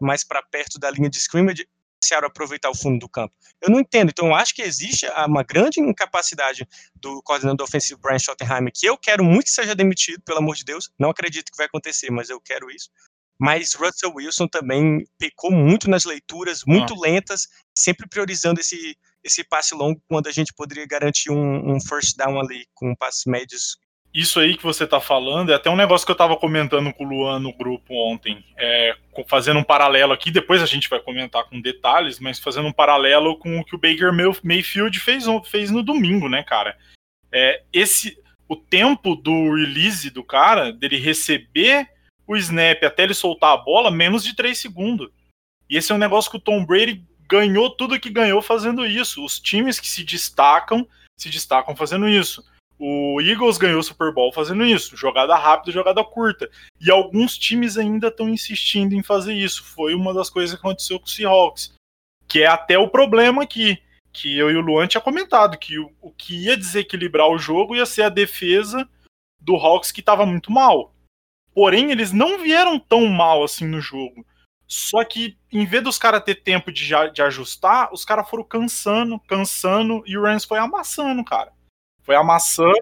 [0.00, 1.68] mais para perto da linha de scrimmage,
[2.02, 3.34] Seattle aproveitar o fundo do campo.
[3.60, 4.10] Eu não entendo.
[4.10, 8.96] Então, eu acho que existe uma grande incapacidade do coordenador ofensivo Brian Schottenheimer, que eu
[8.98, 10.90] quero muito que seja demitido, pelo amor de Deus.
[10.98, 12.90] Não acredito que vai acontecer, mas eu quero isso.
[13.38, 17.00] Mas Russell Wilson também pecou muito nas leituras, muito Ah.
[17.00, 22.16] lentas, sempre priorizando esse, esse passe longo, quando a gente poderia garantir um, um first
[22.16, 23.76] down ali, com passes médios.
[24.14, 27.04] Isso aí que você tá falando é até um negócio que eu tava comentando com
[27.04, 28.42] o Luan no grupo ontem.
[28.56, 28.96] É,
[29.28, 33.36] fazendo um paralelo aqui, depois a gente vai comentar com detalhes, mas fazendo um paralelo
[33.36, 36.78] com o que o Baker Mayf- Mayfield fez, fez no domingo, né, cara?
[37.30, 38.16] É, esse,
[38.48, 41.86] o tempo do release do cara, dele receber
[42.26, 45.10] o snap até ele soltar a bola, menos de 3 segundos.
[45.68, 49.24] E esse é um negócio que o Tom Brady ganhou tudo que ganhou fazendo isso.
[49.24, 50.86] Os times que se destacam,
[51.18, 52.44] se destacam fazendo isso.
[52.78, 56.50] O Eagles ganhou o Super Bowl fazendo isso, jogada rápida, jogada curta.
[56.78, 59.64] E alguns times ainda estão insistindo em fazer isso.
[59.64, 61.72] Foi uma das coisas que aconteceu com o Seahawks.
[62.28, 63.78] Que é até o problema aqui,
[64.12, 67.74] que eu e o Luan tinha comentado, que o, o que ia desequilibrar o jogo
[67.74, 68.86] ia ser a defesa
[69.40, 70.92] do Hawks que estava muito mal.
[71.54, 74.26] Porém, eles não vieram tão mal assim no jogo.
[74.68, 79.18] Só que, em vez dos caras ter tempo de, de ajustar, os caras foram cansando,
[79.20, 81.52] cansando, e o Rams foi amassando, cara.
[82.02, 82.74] Foi amassando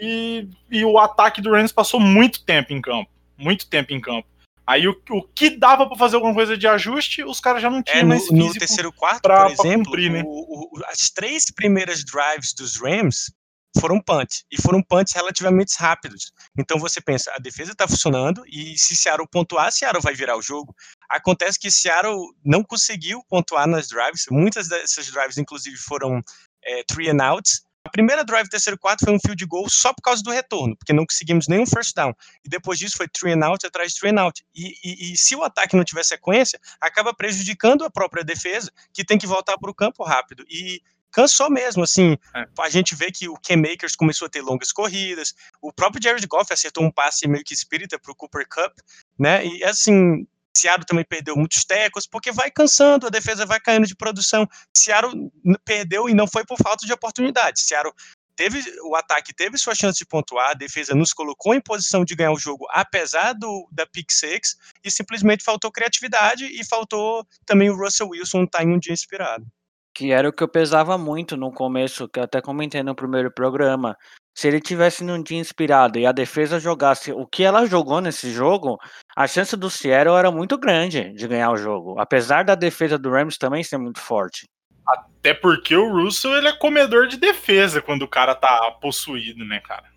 [0.00, 3.10] e, e o ataque do Rams passou muito tempo em campo.
[3.36, 4.28] Muito tempo em campo.
[4.66, 7.82] Aí o, o que dava pra fazer alguma coisa de ajuste, os caras já não
[7.82, 10.22] tinham É, no, mais no terceiro quarto, pra- por exemplo, cumprir, né?
[10.24, 13.30] o- o- as três primeiras drives dos Rams
[13.78, 16.32] foram punt, e foram punts relativamente rápidos.
[16.56, 20.42] Então você pensa, a defesa está funcionando, e se Seattle pontuar, Seattle vai virar o
[20.42, 20.72] jogo.
[21.10, 26.20] Acontece que Seattle não conseguiu pontuar nas drives, muitas dessas drives, inclusive, foram
[26.64, 27.62] é, three and outs.
[27.86, 30.92] A primeira drive, terceiro quarto, foi um field goal só por causa do retorno, porque
[30.94, 32.14] não conseguimos nenhum first down.
[32.42, 34.42] E depois disso foi three and out atrás de three and out.
[34.54, 39.04] E, e- e se o ataque não tiver sequência, acaba prejudicando a própria defesa, que
[39.04, 40.44] tem que voltar para o campo rápido.
[40.48, 40.80] E
[41.12, 42.44] cansou mesmo, assim, É.
[42.58, 46.26] a gente vê que o Cam Makers começou a ter longas corridas, o próprio Jared
[46.26, 48.78] Goff acertou um passe meio que espírita para o Cooper Cup,
[49.18, 53.86] né, e assim, Seattle também perdeu muitos tecos, porque vai cansando, a defesa vai caindo
[53.86, 55.30] de produção, Seattle
[55.64, 57.92] perdeu e não foi por falta de oportunidade, Seattle
[58.36, 62.14] teve o ataque teve sua chance de pontuar, a defesa nos colocou em posição de
[62.14, 67.70] ganhar o jogo, apesar do da pick six, e simplesmente faltou criatividade e faltou também
[67.70, 69.46] o Russell Wilson estar em um dia inspirado.
[69.94, 73.30] Que era o que eu pesava muito no começo, que eu até comentei no primeiro
[73.30, 73.96] programa.
[74.34, 78.32] Se ele tivesse num dia inspirado e a defesa jogasse o que ela jogou nesse
[78.32, 78.78] jogo,
[79.16, 83.10] a chance do Seattle era muito grande de ganhar o jogo, apesar da defesa do
[83.10, 84.46] Rams também ser muito forte.
[84.86, 89.60] Até porque o Russell ele é comedor de defesa quando o cara tá possuído, né,
[89.60, 89.94] cara?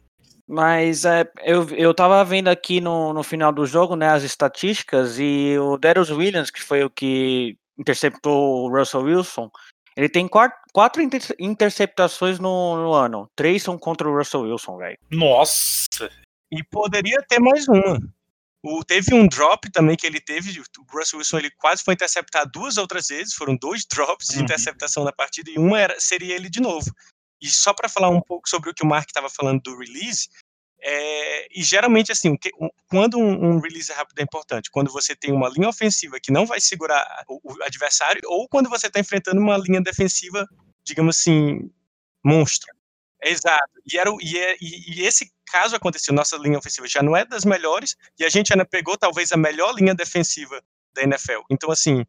[0.48, 5.20] Mas é, eu, eu tava vendo aqui no, no final do jogo, né, as estatísticas,
[5.20, 9.52] e o Darius Williams, que foi o que interceptou o Russell Wilson,
[9.98, 13.28] ele tem quatro, quatro inter, interceptações no, no, ano.
[13.36, 14.98] Três são contra o Russell Wilson, velho.
[15.10, 15.88] Nossa!
[16.52, 18.00] E poderia ter mais uma.
[18.64, 20.64] O, teve um drop também que ele teve, o
[20.96, 24.44] Russell Wilson ele quase foi interceptado duas outras vezes, foram dois drops de uhum.
[24.44, 26.92] interceptação na partida e uma era, seria ele de novo.
[27.42, 30.30] E só para falar um pouco sobre o que o Mark estava falando do release,
[30.80, 32.38] é, e geralmente assim,
[32.90, 36.46] quando um, um, release rápido é importante, quando você tem uma linha ofensiva que não
[36.46, 40.48] vai segurar o, o adversário, ou quando você está enfrentando uma linha defensiva,
[40.84, 41.70] digamos assim,
[42.24, 42.72] monstro.
[43.24, 43.72] Exato.
[43.92, 47.44] E, era, é, e, e, esse caso aconteceu, nossa linha ofensiva já não é das
[47.44, 50.62] melhores, e a gente ainda pegou talvez a melhor linha defensiva
[50.94, 51.42] da NFL.
[51.50, 52.06] Então, assim,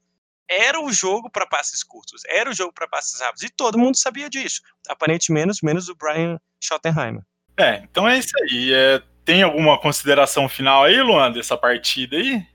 [0.49, 3.97] era o jogo para passes curtos, era o jogo para passes rápidos, e todo mundo
[3.97, 4.61] sabia disso.
[4.89, 7.23] Aparentemente, menos, menos o Brian Schottenheimer.
[7.59, 8.73] É, então é isso aí.
[8.73, 12.47] É, tem alguma consideração final aí, Luan, dessa partida aí?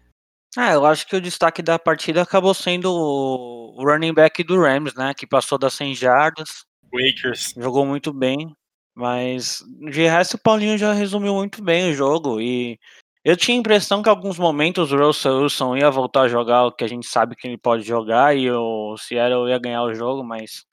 [0.56, 4.94] Ah, eu acho que o destaque da partida acabou sendo o running back do Rams,
[4.96, 5.14] né?
[5.14, 6.66] Que passou das 100 jardas.
[6.92, 7.54] Wakers.
[7.58, 8.56] Jogou muito bem.
[8.96, 12.40] Mas de resto o Paulinho já resumiu muito bem o jogo.
[12.40, 12.80] E
[13.26, 16.66] eu tinha a impressão que em alguns momentos o Russell Wilson ia voltar a jogar
[16.66, 19.94] o que a gente sabe que ele pode jogar e o Seattle ia ganhar o
[19.94, 20.66] jogo, mas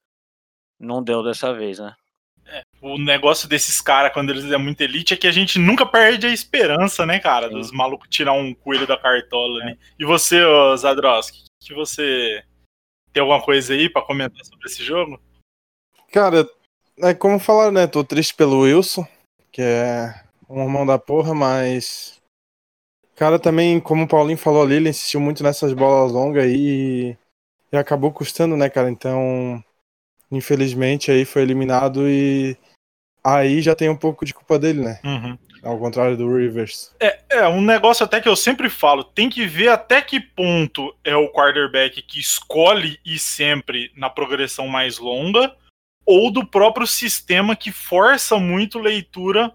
[0.79, 1.95] não deu dessa vez, né?
[2.83, 5.85] É, o negócio desses caras, quando eles é muito elite, é que a gente nunca
[5.85, 7.49] perde a esperança, né, cara?
[7.49, 7.55] Sim.
[7.55, 9.79] Dos malucos tirar um coelho da cartola ali.
[9.99, 10.41] E você,
[10.77, 12.43] Zadroski, que você
[13.13, 15.21] tem alguma coisa aí para comentar sobre esse jogo?
[16.13, 16.49] Cara,
[16.99, 17.87] é como falaram, né?
[17.87, 19.07] Tô triste pelo Wilson,
[19.53, 20.15] que é
[20.49, 22.21] um irmão da porra, mas.
[23.15, 26.57] Cara, também, como o Paulinho falou ali, ele insistiu muito nessas bolas longas aí
[27.11, 27.19] e,
[27.71, 28.91] e acabou custando, né, cara?
[28.91, 29.63] Então,
[30.31, 32.57] infelizmente, aí foi eliminado e
[33.25, 35.01] aí já tem um pouco de culpa dele, né?
[35.05, 35.39] Uhum.
[35.63, 36.95] Ao contrário do Rivers.
[36.99, 40.95] É, é, um negócio até que eu sempre falo, tem que ver até que ponto
[41.05, 45.55] é o quarterback que escolhe ir sempre na progressão mais longa
[46.07, 49.53] ou do próprio sistema que força muito leitura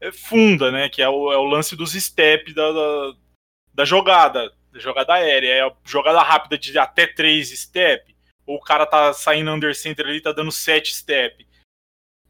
[0.00, 0.88] é, funda, né?
[0.88, 3.14] Que é o, é o lance dos steps da, da,
[3.72, 5.48] da, jogada, da jogada aérea.
[5.48, 8.14] É a jogada rápida de até 3 step,
[8.44, 11.45] ou o cara tá saindo under center ali, tá dando 7 step.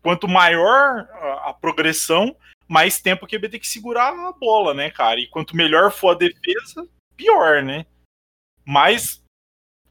[0.07, 2.37] Quanto maior a, a progressão,
[2.69, 5.19] mais tempo que tem que segurar a bola, né, cara?
[5.19, 7.85] E quanto melhor for a defesa, pior, né?
[8.65, 9.21] Mas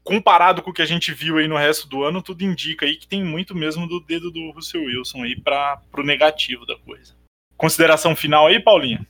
[0.02, 2.96] comparado com o que a gente viu aí no resto do ano, tudo indica aí
[2.96, 7.14] que tem muito mesmo do dedo do Russell Wilson aí para pro negativo da coisa.
[7.54, 9.06] Consideração final aí, Paulinha?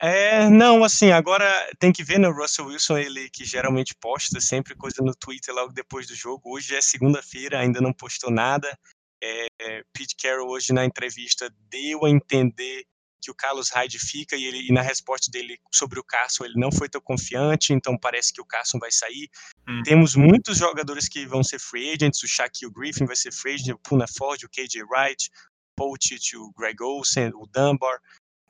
[0.00, 1.44] É, não, assim, agora
[1.80, 5.52] tem que ver, né, o Russell Wilson, ele que geralmente posta sempre coisa no Twitter
[5.52, 6.54] logo depois do jogo.
[6.54, 8.78] Hoje é segunda-feira, ainda não postou nada.
[9.22, 12.84] É, Pete Carroll hoje na entrevista deu a entender
[13.20, 16.58] que o Carlos Hyde fica e, ele, e na resposta dele sobre o Carson ele
[16.58, 19.28] não foi tão confiante, então parece que o Carson vai sair.
[19.68, 19.82] Hum.
[19.84, 23.74] Temos muitos jogadores que vão ser free agents, o Shaquille Griffin vai ser free agent,
[23.74, 28.00] o Puna Ford, o KJ Wright, o Pochit, o Greg Olsen, o Dunbar.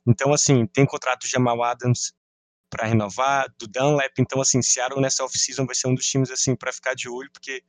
[0.07, 2.13] Então, assim, tem contrato do Jamal Adams
[2.71, 6.55] para renovar, do Dunlap, então, assim, Seattle nessa off-season vai ser um dos times, assim,
[6.55, 7.65] para ficar de olho, porque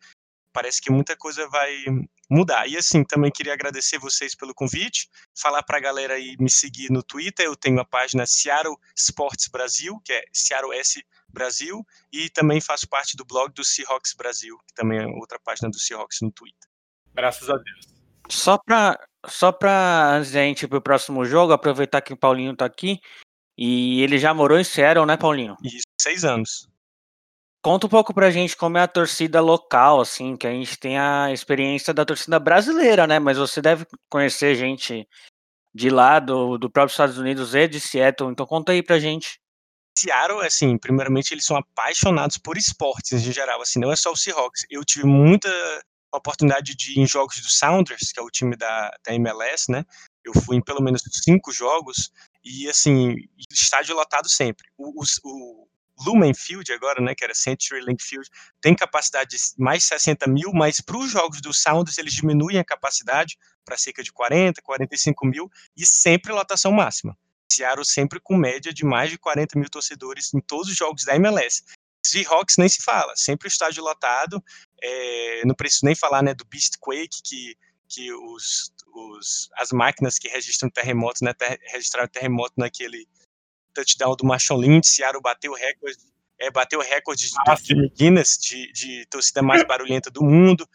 [0.51, 1.83] parece que muita coisa vai
[2.29, 2.67] mudar.
[2.67, 6.89] E assim, também queria agradecer vocês pelo convite, falar para a galera aí me seguir
[6.89, 12.29] no Twitter, eu tenho a página Seattle Sports Brasil, que é Seattle S Brasil, e
[12.29, 16.19] também faço parte do blog do Seahawks Brasil, que também é outra página do Seahawks
[16.21, 16.69] no Twitter.
[17.13, 18.01] Graças a Deus.
[18.29, 22.65] Só para só para a gente ir pro próximo jogo, aproveitar que o Paulinho tá
[22.65, 22.99] aqui,
[23.57, 25.55] e ele já morou em Seattle, né, Paulinho?
[25.63, 26.70] Isso, seis anos.
[27.63, 30.97] Conta um pouco pra gente como é a torcida local, assim, que a gente tem
[30.97, 33.19] a experiência da torcida brasileira, né?
[33.19, 35.07] Mas você deve conhecer gente
[35.73, 39.39] de lá, do, do próprio Estados Unidos e de Seattle, então conta aí pra gente.
[39.97, 44.17] Seattle, assim, primeiramente eles são apaixonados por esportes em geral, assim, não é só o
[44.17, 44.65] Seahawks.
[44.69, 45.49] Eu tive muita
[46.13, 49.85] oportunidade de ir em jogos do Sounders, que é o time da, da MLS, né?
[50.25, 52.11] Eu fui em pelo menos cinco jogos
[52.43, 53.15] e, assim,
[53.51, 54.67] estádio lotado sempre.
[54.77, 55.67] O, o,
[56.05, 60.51] Lumen Field agora, né, que era Century Link Field, tem capacidade de mais 60 mil,
[60.53, 65.25] mas para os jogos do Sounders eles diminuem a capacidade para cerca de 40, 45
[65.25, 67.17] mil e sempre lotação máxima.
[67.51, 71.15] Seattle sempre com média de mais de 40 mil torcedores em todos os jogos da
[71.15, 71.63] MLS.
[72.05, 74.43] Seahawks nem se fala, sempre o estádio lotado.
[74.81, 77.55] É, não preciso nem falar né, do Beast Quake, que,
[77.87, 83.07] que os, os, as máquinas que registram terremotos, né, ter, registraram terremoto naquele
[83.73, 84.87] touchdown do Marshall Lynch.
[84.87, 85.97] Seattle bateu o recorde,
[86.39, 90.67] é, bateu o recorde ah, de Guinness de, de torcida mais barulhenta do mundo.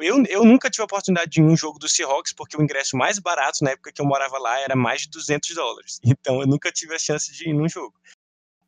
[0.00, 2.62] Eu, eu nunca tive a oportunidade de ir em um jogo do Seahawks, porque o
[2.62, 6.00] ingresso mais barato na época que eu morava lá era mais de 200 dólares.
[6.22, 7.94] Então eu nunca tive a chance de ir num jogo.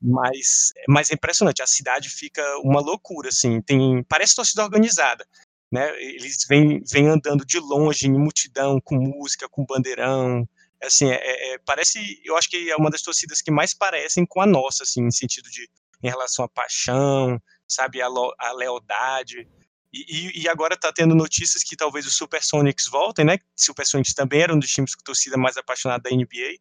[0.02, 5.26] Mas, mas é impressionante, a cidade fica uma loucura, assim, tem, parece torcida organizada,
[5.72, 5.90] né?
[5.98, 10.46] Eles vêm, vêm andando de longe, em multidão, com música, com bandeirão,
[10.86, 14.40] assim, é, é, parece, eu acho que é uma das torcidas que mais parecem com
[14.40, 15.68] a nossa, assim, em sentido de,
[16.02, 18.06] em relação à paixão, sabe, a,
[18.38, 19.46] a lealdade,
[19.94, 23.38] e, e, agora está tendo notícias que talvez os Supersonics voltem, né?
[23.54, 26.58] Supersonics também era um dos times com torcida mais apaixonada da NBA.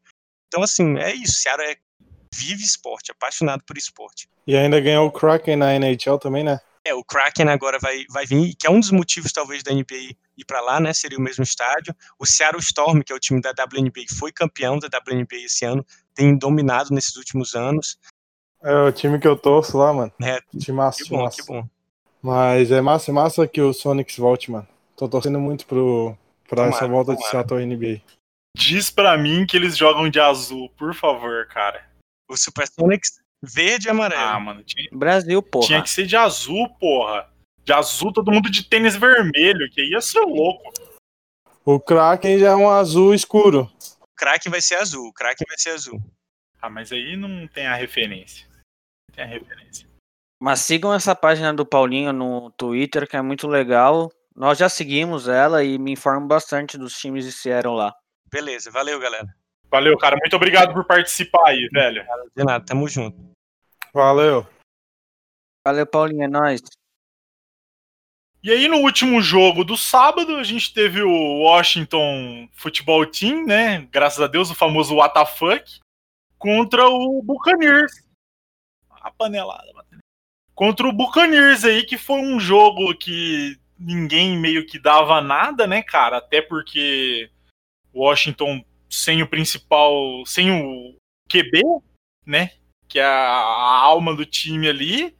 [0.48, 1.42] Então, assim, é isso.
[1.42, 1.76] Seattle é,
[2.32, 4.30] vive esporte, apaixonado por esporte.
[4.46, 6.60] E ainda ganhou o Kraken na NHL também, né?
[6.86, 10.16] É, o Kraken agora vai, vai vir, que é um dos motivos, talvez, da NBA
[10.38, 10.94] ir para lá, né?
[10.94, 11.96] Seria o mesmo estádio.
[12.20, 15.86] O Seattle Storm, que é o time da WNBA, foi campeão da WNBA esse ano,
[16.14, 17.98] tem dominado nesses últimos anos.
[18.62, 20.12] É o time que eu torço lá, mano.
[20.22, 21.68] É, time massa, que bom, que bom.
[22.22, 24.68] Mas é massa, é massa que o Sonics volte, mano.
[24.96, 26.18] Tô torcendo muito pro,
[26.48, 27.26] pra tomara, essa volta tomara.
[27.26, 28.02] de Seattle NBA.
[28.56, 31.86] Diz pra mim que eles jogam de azul, por favor, cara.
[32.30, 34.22] O Super Sonics verde e amarelo.
[34.22, 34.64] Ah, mano.
[34.64, 35.68] Tinha, Brasil, porra.
[35.68, 37.30] Tinha que ser de azul, porra.
[37.66, 40.72] De azul, todo mundo de tênis vermelho, que ia ser louco.
[41.66, 43.72] O Kraken já é um azul escuro.
[44.02, 46.02] O Kraken vai ser azul, o Kraken vai ser azul.
[46.62, 48.48] Ah, mas aí não tem a referência.
[49.10, 49.88] Não tem a referência.
[50.42, 54.12] Mas sigam essa página do Paulinho no Twitter, que é muito legal.
[54.36, 57.94] Nós já seguimos ela e me informam bastante dos times que vieram lá.
[58.30, 59.28] Beleza, valeu, galera.
[59.70, 60.18] Valeu, cara.
[60.18, 62.06] Muito obrigado por participar aí, velho.
[62.36, 63.33] De nada, tamo junto.
[63.94, 64.48] Valeu.
[65.66, 66.62] Valeu, Paulinho, é nóis.
[68.42, 73.88] E aí, no último jogo do sábado, a gente teve o Washington Football Team, né?
[73.92, 75.80] Graças a Deus, o famoso WTF,
[76.38, 77.92] contra o Buccaneers.
[78.90, 79.72] A panelada,
[80.56, 85.82] contra o Buccaneers aí, que foi um jogo que ninguém meio que dava nada, né,
[85.82, 86.18] cara?
[86.18, 87.30] Até porque
[87.94, 90.96] Washington sem o principal, sem o
[91.30, 91.62] QB,
[92.26, 92.52] né,
[92.94, 95.18] que é a, alma do time ali.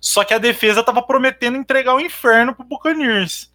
[0.00, 3.50] Só que a defesa tava prometendo entregar o inferno pro Buccaneers.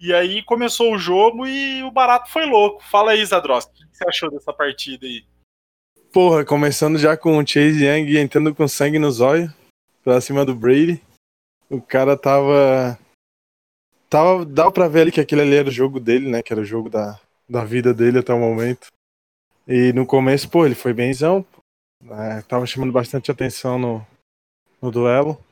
[0.00, 2.82] E aí começou o jogo e o barato foi louco.
[2.82, 5.24] Fala aí, Zadroski, o que você achou dessa partida aí?
[6.12, 9.48] Porra, começando já com o Chase Young entrando com sangue nos olhos
[10.02, 11.00] pra cima do Brady.
[11.70, 12.98] O cara tava.
[14.10, 16.42] tava dava pra ver ali que aquele ali era o jogo dele, né?
[16.42, 18.88] Que era o jogo da, da vida dele até o momento.
[19.68, 21.46] E no começo, pô, ele foi benzão.
[22.04, 24.06] É, tava chamando bastante atenção no,
[24.80, 25.42] no duelo.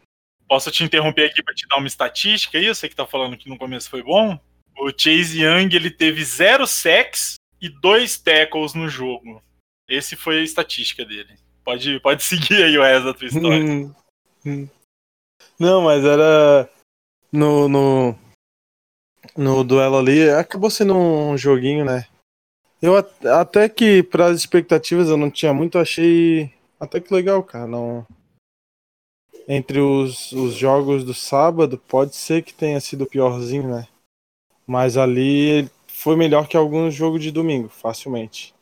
[0.48, 2.68] Posso te interromper aqui para te dar uma estatística aí?
[2.68, 4.38] Você que tá falando que no começo foi bom.
[4.78, 9.42] O Chase Young ele teve zero sacks e dois tackles no jogo.
[9.88, 11.34] Esse foi a estatística dele.
[11.64, 13.94] Pode, pode seguir aí o resto da tua história.
[14.44, 14.68] Hum.
[15.58, 16.70] Não, mas era
[17.32, 18.18] no, no,
[19.36, 22.06] no duelo ali, acabou sendo um joguinho, né?
[22.80, 27.66] Eu até que para as expectativas eu não tinha muito, achei até que legal, cara.
[27.66, 28.06] Não
[29.48, 33.86] entre os, os jogos do sábado, pode ser que tenha sido piorzinho, né?
[34.66, 38.52] Mas ali foi melhor que alguns jogos de domingo, facilmente.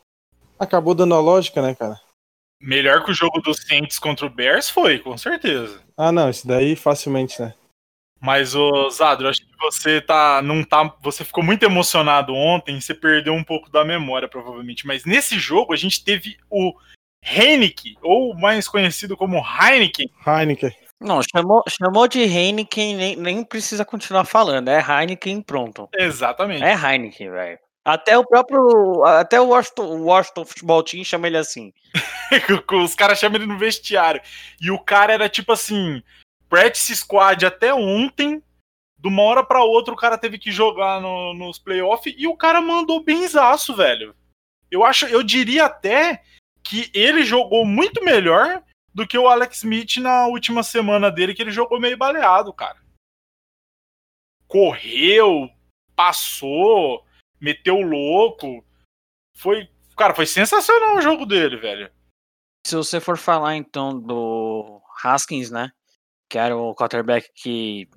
[0.58, 1.98] Acabou dando a lógica, né, cara?
[2.60, 5.82] Melhor que o jogo dos Saints contra o Bears foi, com certeza.
[5.96, 7.54] Ah, não, isso daí facilmente, né?
[8.24, 10.40] Mas, o Zadro, acho que você tá.
[10.40, 10.94] não tá.
[11.02, 14.86] Você ficou muito emocionado ontem, você perdeu um pouco da memória, provavelmente.
[14.86, 16.72] Mas nesse jogo a gente teve o
[17.22, 20.10] Heineken, ou mais conhecido como Heineken.
[20.26, 20.74] Heineken.
[20.98, 24.68] Não, chamou, chamou de Heineken, nem, nem precisa continuar falando.
[24.68, 25.86] É Heineken pronto.
[25.94, 26.64] Exatamente.
[26.64, 27.58] É Heineken, velho.
[27.84, 29.04] Até o próprio.
[29.04, 31.74] Até o Washington, o Washington Futebol Team chama ele assim.
[32.82, 34.22] Os caras chamam ele no vestiário.
[34.58, 36.02] E o cara era tipo assim:
[36.54, 38.40] practice squad até ontem.
[38.96, 42.36] De uma hora para outra o cara teve que jogar no, nos playoffs e o
[42.36, 44.14] cara mandou benzaço, velho.
[44.70, 46.22] Eu acho, eu diria até
[46.62, 48.62] que ele jogou muito melhor
[48.94, 52.80] do que o Alex Smith na última semana dele, que ele jogou meio baleado, cara.
[54.46, 55.50] Correu,
[55.96, 57.04] passou,
[57.40, 58.64] meteu louco.
[59.36, 61.90] Foi, cara, foi sensacional o jogo dele, velho.
[62.64, 65.72] Se você for falar então do Haskins, né?
[66.34, 67.88] Que era o quarterback que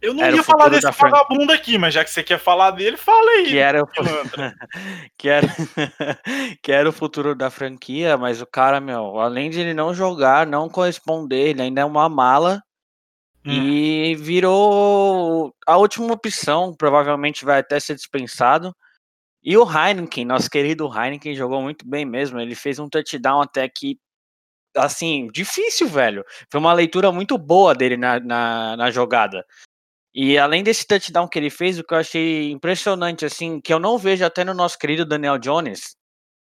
[0.00, 3.28] Eu não ia falar desse vagabundo aqui, mas já que você quer falar dele, fala
[3.32, 3.46] aí.
[3.46, 3.86] que era o,
[5.18, 5.48] que era
[6.62, 10.46] que era o futuro da franquia, mas o cara, meu, além de ele não jogar,
[10.46, 12.62] não corresponder, ele ainda é uma mala
[13.44, 13.50] Hum.
[13.50, 18.72] e virou a última opção, provavelmente vai até ser dispensado.
[19.42, 22.38] E o Heineken, nosso querido Heineken, jogou muito bem mesmo.
[22.38, 23.98] Ele fez um touchdown até que,
[24.76, 26.24] assim, difícil, velho.
[26.50, 29.44] Foi uma leitura muito boa dele na, na, na jogada.
[30.14, 33.78] E além desse touchdown que ele fez, o que eu achei impressionante, assim, que eu
[33.78, 35.96] não vejo até no nosso querido Daniel Jones,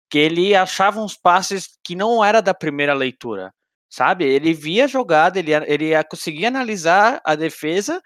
[0.08, 3.52] que ele achava uns passes que não era da primeira leitura,
[3.90, 4.24] sabe?
[4.24, 8.00] Ele via a jogada, ele, ele ia conseguir analisar a defesa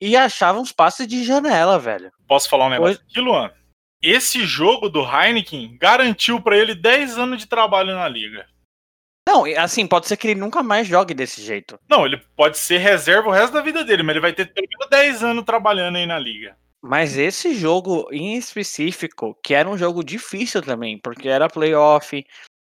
[0.00, 2.10] e achava uns passes de janela, velho.
[2.26, 3.52] Posso falar um negócio aqui, Luan?
[4.02, 8.46] Esse jogo do Heineken garantiu pra ele 10 anos de trabalho na liga.
[9.26, 11.78] Não, assim, pode ser que ele nunca mais jogue desse jeito.
[11.88, 14.68] Não, ele pode ser reserva o resto da vida dele, mas ele vai ter pelo
[14.68, 16.56] menos 10 anos trabalhando aí na liga.
[16.82, 22.22] Mas esse jogo em específico, que era um jogo difícil também, porque era playoff,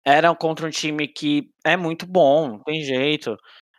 [0.06, 3.36] era contra um time que é muito bom, não tem jeito.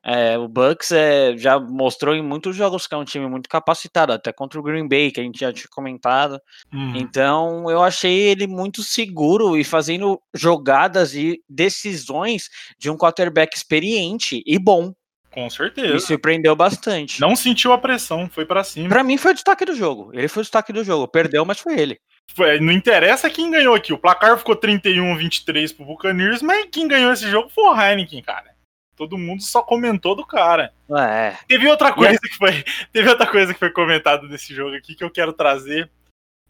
[0.07, 4.13] É, o Bucks é, já mostrou em muitos jogos que é um time muito capacitado,
[4.13, 6.39] até contra o Green Bay, que a gente já tinha comentado.
[6.73, 6.93] Hum.
[6.95, 14.43] Então eu achei ele muito seguro e fazendo jogadas e decisões de um quarterback experiente
[14.47, 14.93] e bom.
[15.31, 15.99] Com Me certeza.
[16.07, 17.21] surpreendeu bastante.
[17.21, 18.89] Não sentiu a pressão, foi pra cima.
[18.89, 20.11] Pra mim foi o destaque do jogo.
[20.13, 21.09] Ele foi o destaque do jogo.
[21.09, 21.99] Perdeu, mas foi ele.
[22.37, 23.93] Foi- Não interessa quem ganhou aqui.
[23.93, 28.54] O placar ficou 31-23 pro Buccaneers, mas quem ganhou esse jogo foi o Heineken, cara.
[28.97, 30.73] Todo mundo só comentou do cara.
[30.91, 31.37] É.
[31.49, 35.03] Teve outra coisa que foi, teve outra coisa que foi comentada nesse jogo aqui que
[35.03, 35.91] eu quero trazer,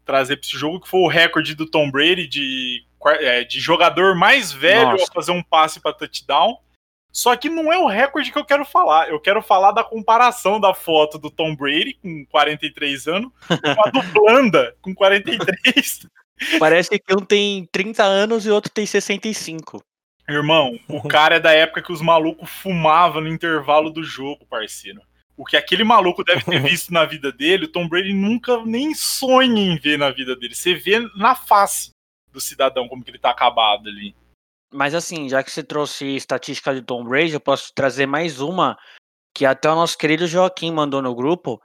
[0.05, 4.15] trazer para esse jogo que foi o recorde do Tom Brady de, é, de jogador
[4.15, 5.05] mais velho Nossa.
[5.09, 6.59] a fazer um passe para touchdown.
[7.11, 9.09] Só que não é o recorde que eu quero falar.
[9.09, 13.89] Eu quero falar da comparação da foto do Tom Brady com 43 anos com a
[13.89, 16.07] do Blanda com 43.
[16.59, 19.81] Parece que um tem 30 anos e o outro tem 65.
[20.27, 25.01] Irmão, o cara é da época que os malucos fumavam no intervalo do jogo, parceiro.
[25.37, 28.93] O que aquele maluco deve ter visto na vida dele, o Tom Brady nunca nem
[28.93, 30.55] sonha em ver na vida dele.
[30.55, 31.89] Você vê na face
[32.31, 34.15] do cidadão como que ele tá acabado ali.
[34.73, 38.77] Mas assim, já que você trouxe estatística de Tom Brady, eu posso trazer mais uma
[39.33, 41.61] que até o nosso querido Joaquim mandou no grupo,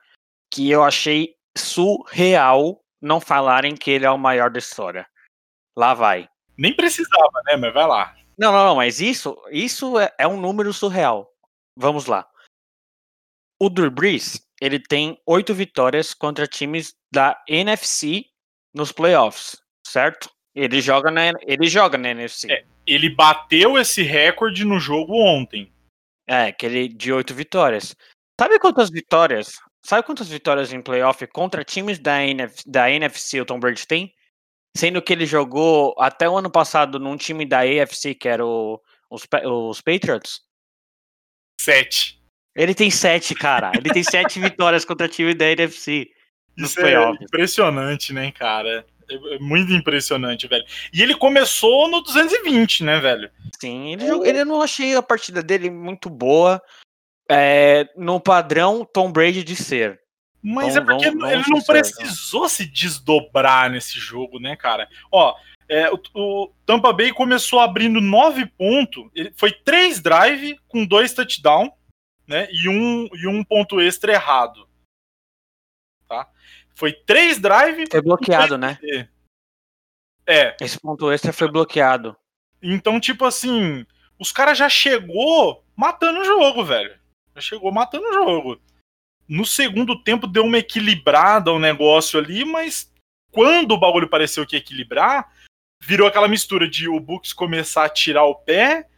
[0.53, 5.07] que eu achei surreal não falarem que ele é o maior da história.
[5.77, 6.29] Lá vai.
[6.59, 7.57] Nem precisava, né?
[7.57, 8.20] Mas vai lá.
[8.41, 11.30] Não, não, não, mas isso, isso é, é um número surreal.
[11.76, 12.26] Vamos lá.
[13.61, 18.24] O Drew Brees, ele tem oito vitórias contra times da NFC
[18.74, 20.30] nos playoffs, certo?
[20.55, 22.51] Ele joga na, ele joga na NFC.
[22.51, 22.64] É.
[22.86, 25.70] Ele bateu esse recorde no jogo ontem.
[26.26, 27.95] É, aquele de oito vitórias.
[28.41, 29.61] Sabe quantas vitórias?
[29.84, 34.14] Sabe quantas vitórias em playoff contra times da, NF, da NFC o Tom Brady tem?
[34.77, 38.81] Sendo que ele jogou até o ano passado num time da AFC, que era o,
[39.11, 40.41] os, os Patriots.
[41.61, 42.21] Sete.
[42.57, 43.73] Ele tem sete, cara.
[43.75, 46.09] Ele tem sete vitórias contra time da NFC.
[46.57, 47.23] Nos Isso é playoffs.
[47.23, 48.87] impressionante, né, cara?
[49.09, 50.64] É é muito impressionante, velho.
[50.93, 53.29] E ele começou no 220, né, velho?
[53.61, 56.62] Sim, ele, jogou- ele não achei a partida dele muito boa.
[57.29, 60.01] é, no padrão Tom Brady de ser.
[60.43, 64.88] Mas é porque vamos- ele vamos não precisou se desdobrar nesse jogo, né, cara?
[65.12, 65.36] Ó,
[65.68, 69.09] é, o, o Tampa Bay começou abrindo nove pontos.
[69.14, 71.70] Ele foi três drive com dois touchdown,
[72.26, 72.49] né?
[72.51, 74.66] E um, e um ponto extra errado.
[76.09, 76.28] Tá?
[76.74, 77.86] Foi três drive.
[77.91, 78.78] Foi bloqueado, né?
[80.26, 82.16] É, Esse ponto extra foi bloqueado.
[82.62, 83.84] então, tipo assim,
[84.18, 86.99] os caras já chegou matando o jogo, velho.
[87.34, 88.61] Já chegou matando o jogo.
[89.31, 92.93] No segundo tempo deu uma equilibrada o negócio ali, mas
[93.31, 95.33] quando o bagulho pareceu que ia equilibrar,
[95.81, 98.89] virou aquela mistura de o Bucks começar a tirar o pé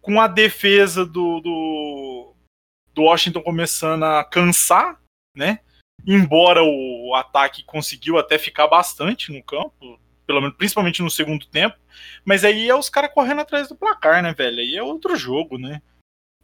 [0.00, 2.34] com a defesa do, do,
[2.94, 5.02] do Washington começando a cansar,
[5.36, 5.58] né?
[6.06, 11.76] Embora o ataque conseguiu até ficar bastante no campo, pelo menos principalmente no segundo tempo,
[12.24, 14.60] mas aí é os caras correndo atrás do placar, né, velho?
[14.60, 15.82] Aí é outro jogo, né?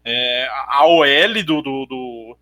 [0.04, 2.38] É, a OL do, do, do,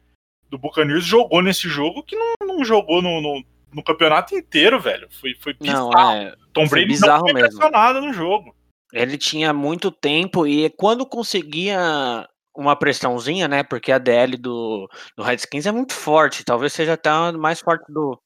[0.51, 5.09] do Buccaneers jogou nesse jogo que não, não jogou no, no, no campeonato inteiro, velho.
[5.11, 6.12] Foi, foi Não, bizarro.
[6.12, 6.34] é.
[6.53, 8.55] Tom Brady bizarro não foi pressionado no jogo.
[8.92, 13.64] Ele tinha muito tempo e quando conseguia uma pressãozinha, né?
[13.64, 16.45] Porque a DL do, do Redskins é muito forte.
[16.45, 18.20] Talvez seja até a mais forte do,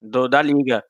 [0.00, 0.82] do da liga.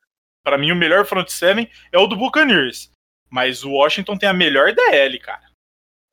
[0.44, 2.92] Pra mim, o melhor front seven é o do Buccaneers.
[3.28, 5.42] Mas o Washington tem a melhor DL, cara.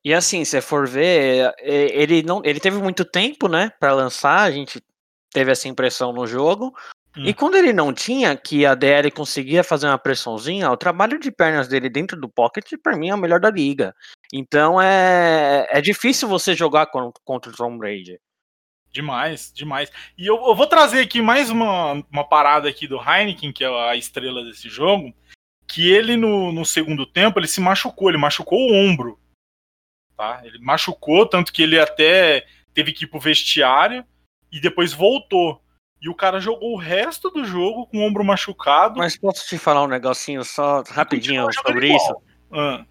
[0.04, 4.40] E assim, se for ver, é, ele não, ele teve muito tempo, né, Pra lançar.
[4.42, 4.82] A gente
[5.32, 6.74] teve essa impressão no jogo.
[7.16, 7.24] Hum.
[7.24, 11.30] E quando ele não tinha, que a DL conseguia fazer uma pressãozinha, o trabalho de
[11.30, 13.94] pernas dele dentro do pocket, pra mim, é o melhor da liga.
[14.32, 18.18] Então é, é difícil você jogar con- contra o Tom Brady.
[18.92, 19.90] Demais, demais.
[20.18, 23.90] E eu, eu vou trazer aqui mais uma, uma parada aqui do Heineken, que é
[23.90, 25.12] a estrela desse jogo,
[25.66, 29.18] que ele no, no segundo tempo ele se machucou, ele machucou o ombro.
[30.16, 30.40] Tá?
[30.44, 34.04] Ele machucou, tanto que ele até teve que ir pro vestiário
[34.50, 35.60] e depois voltou.
[36.00, 38.98] E o cara jogou o resto do jogo com o ombro machucado.
[38.98, 42.00] Mas posso te falar um negocinho só rapidinho sobre igual.
[42.00, 42.16] isso?
[42.52, 42.84] Ah,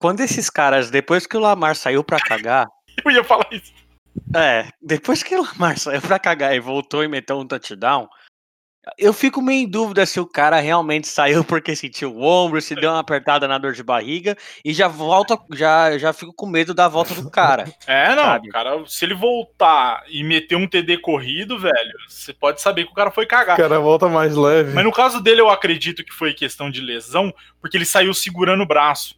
[0.00, 2.66] Quando esses caras, depois que o Lamar saiu pra cagar,
[3.04, 3.72] eu ia falar isso.
[4.34, 8.08] É, depois que o Lamar saiu pra cagar e voltou e meteu um touchdown,
[8.98, 12.74] eu fico meio em dúvida se o cara realmente saiu porque sentiu o ombro, se
[12.74, 16.74] deu uma apertada na dor de barriga e já volta, já, já fico com medo
[16.74, 17.64] da volta do cara.
[17.86, 18.48] É, não, Sabe?
[18.48, 22.94] cara, se ele voltar e meter um TD corrido, velho, você pode saber que o
[22.94, 23.56] cara foi O cagar.
[23.56, 24.72] cara volta mais leve.
[24.72, 28.62] Mas no caso dele, eu acredito que foi questão de lesão, porque ele saiu segurando
[28.62, 29.14] o braço,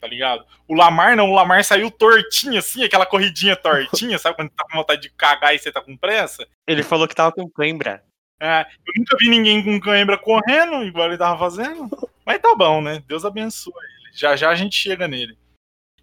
[0.00, 0.44] tá ligado?
[0.68, 4.76] O Lamar não, o Lamar saiu tortinho assim, aquela corridinha tortinha, sabe quando tá com
[4.78, 6.46] vontade de cagar e você tá com pressa?
[6.66, 8.02] Ele falou que tava com cãibra.
[8.40, 11.88] É, eu nunca vi ninguém com cãibra correndo, igual ele tava fazendo.
[12.24, 13.02] Mas tá bom, né?
[13.06, 14.12] Deus abençoe ele.
[14.14, 15.36] Já já a gente chega nele.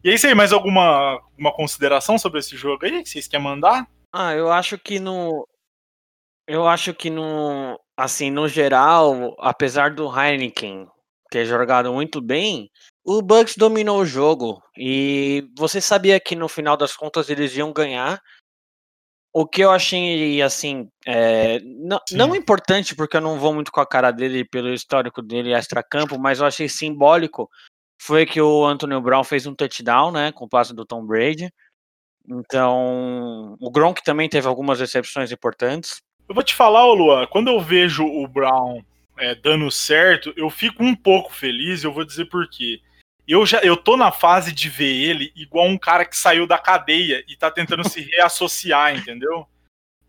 [0.04, 3.44] E é isso aí, mais alguma uma consideração sobre esse jogo aí que vocês querem
[3.44, 3.88] mandar?
[4.14, 5.48] Ah, eu acho que no.
[6.48, 7.80] Eu acho que no.
[7.98, 10.88] Assim, no geral, apesar do Heineken
[11.32, 12.70] ter jogado muito bem,
[13.04, 14.62] o Bucks dominou o jogo.
[14.78, 18.22] E você sabia que no final das contas eles iam ganhar.
[19.38, 21.60] O que eu achei, assim, é,
[22.14, 26.18] não, importante, porque eu não vou muito com a cara dele pelo histórico dele extra-campo,
[26.18, 27.50] mas eu achei simbólico,
[28.02, 31.52] foi que o Antonio Brown fez um touchdown, né, com o passe do Tom Brady.
[32.26, 36.02] Então, o Gronk também teve algumas recepções importantes.
[36.30, 38.82] Eu vou te falar, Luan, quando eu vejo o Brown
[39.18, 42.80] é, dando certo, eu fico um pouco feliz, eu vou dizer por quê.
[43.28, 46.58] Eu já eu tô na fase de ver ele igual um cara que saiu da
[46.58, 49.48] cadeia e tá tentando se reassociar, entendeu?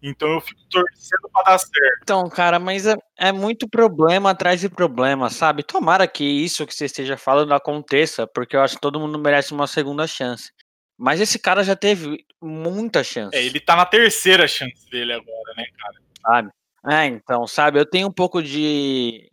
[0.03, 1.99] Então eu fico torcendo pra dar certo.
[2.03, 5.62] Então, cara, mas é, é muito problema atrás de problema, sabe?
[5.62, 9.53] Tomara que isso que você esteja falando aconteça, porque eu acho que todo mundo merece
[9.53, 10.53] uma segunda chance.
[10.99, 13.37] Mas esse cara já teve muita chance.
[13.37, 16.07] É, ele tá na terceira chance dele agora, né, cara?
[16.27, 16.51] sabe?
[16.89, 19.31] É, então, sabe, eu tenho um pouco de.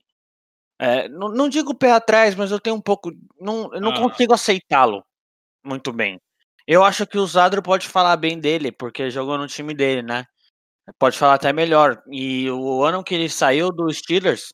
[0.80, 3.12] É, não, não digo pé atrás, mas eu tenho um pouco.
[3.40, 4.00] Não, eu não Ah.
[4.02, 5.04] consigo aceitá-lo
[5.64, 6.20] muito bem.
[6.68, 10.26] Eu acho que o Zadro pode falar bem dele, porque jogou no time dele, né?
[11.00, 12.02] Pode falar até melhor.
[12.12, 14.54] E o ano que ele saiu do Steelers,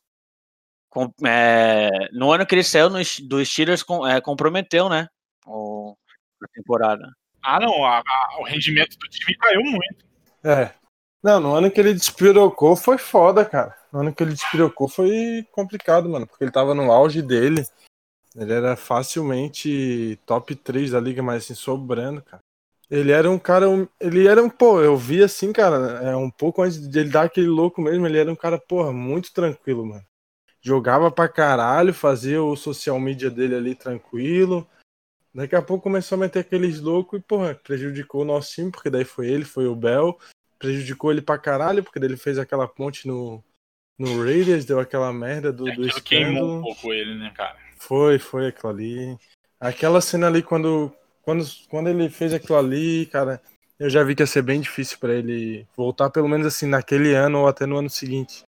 [0.88, 2.98] com- é, no ano que ele saiu no,
[3.28, 5.08] do Steelers, com- é, comprometeu, né?
[5.46, 5.96] O,
[6.42, 7.02] a temporada.
[7.42, 10.04] Ah, não, a- a- o rendimento do time caiu muito.
[10.44, 10.72] É.
[11.22, 13.74] Não, no ano que ele despirocou foi foda, cara.
[13.92, 17.66] No ano que ele despirocou foi complicado, mano, porque ele tava no auge dele.
[18.36, 22.40] Ele era facilmente top 3 da liga, mas assim, sobrando, cara.
[22.88, 23.66] Ele era um cara,
[24.00, 27.22] ele era um, pô, eu vi assim, cara, é um pouco antes de ele dar
[27.22, 30.04] aquele louco mesmo, ele era um cara, porra, muito tranquilo, mano.
[30.60, 34.68] Jogava pra caralho, fazia o social media dele ali tranquilo.
[35.32, 38.90] Daqui a pouco começou a meter aqueles loucos e, porra, prejudicou o nosso time, porque
[38.90, 40.18] daí foi ele, foi o Bell.
[40.58, 43.42] Prejudicou ele pra caralho, porque daí ele fez aquela ponte no,
[44.00, 47.54] no Raiders, deu aquela merda do, do Aquilo queimou um pouco ele, né, cara?
[47.76, 49.18] Foi, foi aquilo ali.
[49.60, 50.90] Aquela cena ali, quando,
[51.20, 53.42] quando, quando ele fez aquilo ali, cara,
[53.78, 57.12] eu já vi que ia ser bem difícil pra ele voltar, pelo menos assim, naquele
[57.14, 58.42] ano ou até no ano seguinte.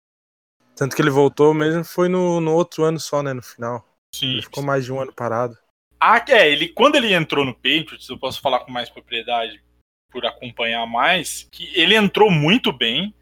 [0.73, 3.85] Tanto que ele voltou mesmo foi no, no outro ano só, né, no final.
[4.15, 4.31] Sim.
[4.31, 5.57] Ele ficou mais de um ano parado.
[5.99, 9.61] Ah, é, ele quando ele entrou no Patriots, eu posso falar com mais propriedade
[10.09, 13.13] por acompanhar mais, que ele entrou muito bem,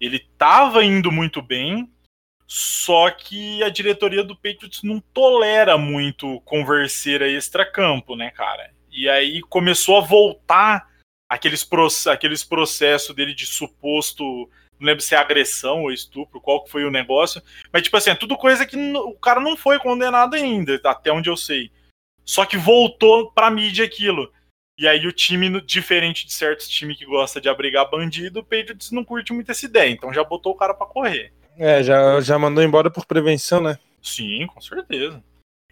[0.00, 1.90] ele tava indo muito bem,
[2.46, 8.72] só que a diretoria do Patriots não tolera muito converseira extra-campo, né, cara?
[8.90, 10.90] E aí começou a voltar
[11.28, 11.68] aqueles,
[12.08, 14.24] aqueles processos dele de suposto,
[14.80, 17.40] não lembro se é agressão ou estupro, qual que foi o negócio,
[17.72, 21.30] mas tipo assim, é tudo coisa que o cara não foi condenado ainda, até onde
[21.30, 21.70] eu sei.
[22.24, 24.32] Só que voltou pra mídia aquilo.
[24.80, 28.90] E aí o time, diferente de certos times que gosta de abrigar bandido, o Patriots
[28.90, 31.34] não curte muito essa ideia, então já botou o cara pra correr.
[31.58, 33.78] É, já, já mandou embora por prevenção, né?
[34.00, 35.22] Sim, com certeza.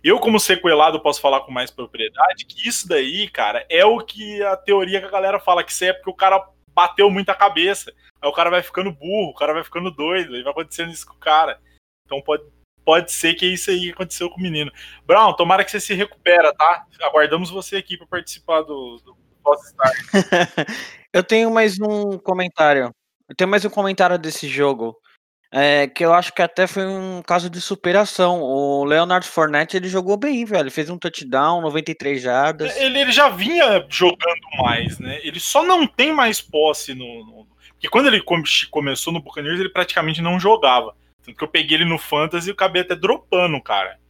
[0.04, 4.42] Eu, como sequelado, posso falar com mais propriedade que isso daí, cara, é o que
[4.42, 7.34] a teoria que a galera fala, que isso é porque o cara bateu muito a
[7.34, 7.90] cabeça.
[8.20, 11.06] Aí o cara vai ficando burro, o cara vai ficando doido, aí vai acontecendo isso
[11.06, 11.59] com o cara.
[12.04, 12.44] Então pode,
[12.89, 14.72] pode ser que é isso aí que aconteceu com o menino.
[15.07, 16.86] Brown, tomara que você se recupera, tá?
[17.03, 19.95] Aguardamos você aqui para participar do, do pós-start.
[21.12, 22.91] Eu tenho mais um comentário.
[23.28, 24.97] Eu tenho mais um comentário desse jogo.
[25.53, 28.41] É, que eu acho que até foi um caso de superação.
[28.41, 30.62] O Leonard Fournette ele jogou bem, velho.
[30.62, 32.74] Ele fez um touchdown, 93 jardas.
[32.74, 35.20] Ele, ele já vinha jogando mais, né?
[35.22, 37.05] Ele só não tem mais posse no.
[37.05, 37.47] no...
[37.72, 38.22] Porque quando ele
[38.70, 40.95] começou no Buccaneers, ele praticamente não jogava.
[41.29, 44.01] Tanto que eu peguei ele no Fantasy e acabei até dropando, cara.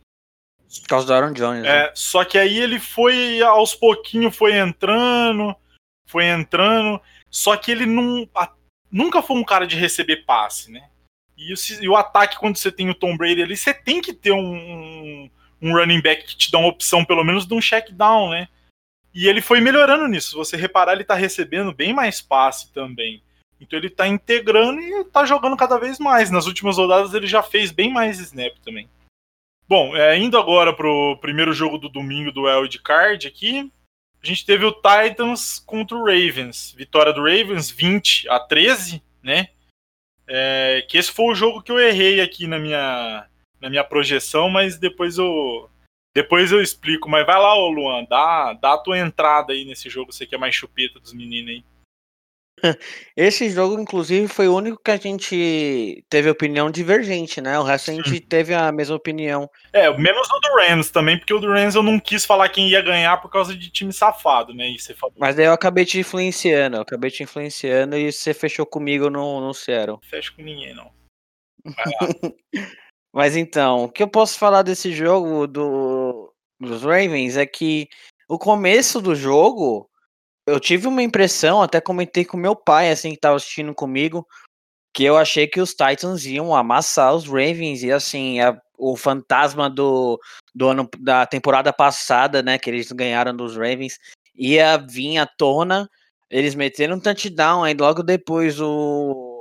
[0.81, 1.65] Por causa do Aaron Jones.
[1.65, 1.93] É, né?
[1.95, 5.57] Só que aí ele foi, aos pouquinhos, foi entrando,
[6.07, 7.01] foi entrando.
[7.31, 8.53] Só que ele não, a,
[8.91, 10.89] nunca foi um cara de receber passe, né?
[11.37, 14.33] E, e, o ataque, quando você tem o Tom Brady ali, você tem que ter
[14.33, 18.31] um, um running back que te dá uma opção, pelo menos, de um check down,
[18.31, 18.49] né?
[19.15, 20.31] E ele foi melhorando nisso.
[20.31, 23.23] Se você reparar, ele tá recebendo bem mais passe também.
[23.61, 26.31] Então ele tá integrando e tá jogando cada vez mais.
[26.31, 28.89] Nas últimas rodadas ele já fez bem mais snap também.
[29.69, 33.71] Bom, é, indo agora pro primeiro jogo do domingo do Wild Card aqui,
[34.23, 36.73] a gente teve o Titans contra o Ravens.
[36.77, 39.49] Vitória do Ravens 20 a 13, né?
[40.27, 43.27] É, que esse foi o jogo que eu errei aqui na minha,
[43.61, 45.71] na minha projeção, mas depois eu
[46.15, 47.09] depois eu explico.
[47.09, 50.35] Mas vai lá, ô Luan, dá, dá a tua entrada aí nesse jogo, você que
[50.35, 51.65] é mais chupeta dos meninos aí.
[53.17, 57.59] Esse jogo, inclusive, foi o único que a gente teve opinião divergente, né?
[57.59, 59.49] O resto a gente teve a mesma opinião.
[59.73, 62.69] É, menos o do Rams também, porque o do Rams eu não quis falar quem
[62.69, 64.69] ia ganhar por causa de time safado, né?
[64.71, 65.15] E você falou...
[65.19, 69.41] Mas daí eu acabei te influenciando, eu acabei te influenciando e você fechou comigo no,
[69.41, 69.99] no Seattle.
[70.03, 70.91] Fecha com ninguém, não.
[73.13, 77.89] Mas então, o que eu posso falar desse jogo do, dos Ravens é que
[78.29, 79.88] o começo do jogo
[80.49, 84.27] eu tive uma impressão, até comentei com meu pai, assim, que tava assistindo comigo,
[84.95, 89.69] que eu achei que os Titans iam amassar os Ravens, e assim, a, o fantasma
[89.69, 90.19] do,
[90.55, 93.99] do ano da temporada passada, né, que eles ganharam dos Ravens,
[94.35, 95.89] ia vir à tona,
[96.31, 99.41] eles meteram um touchdown, aí logo depois o,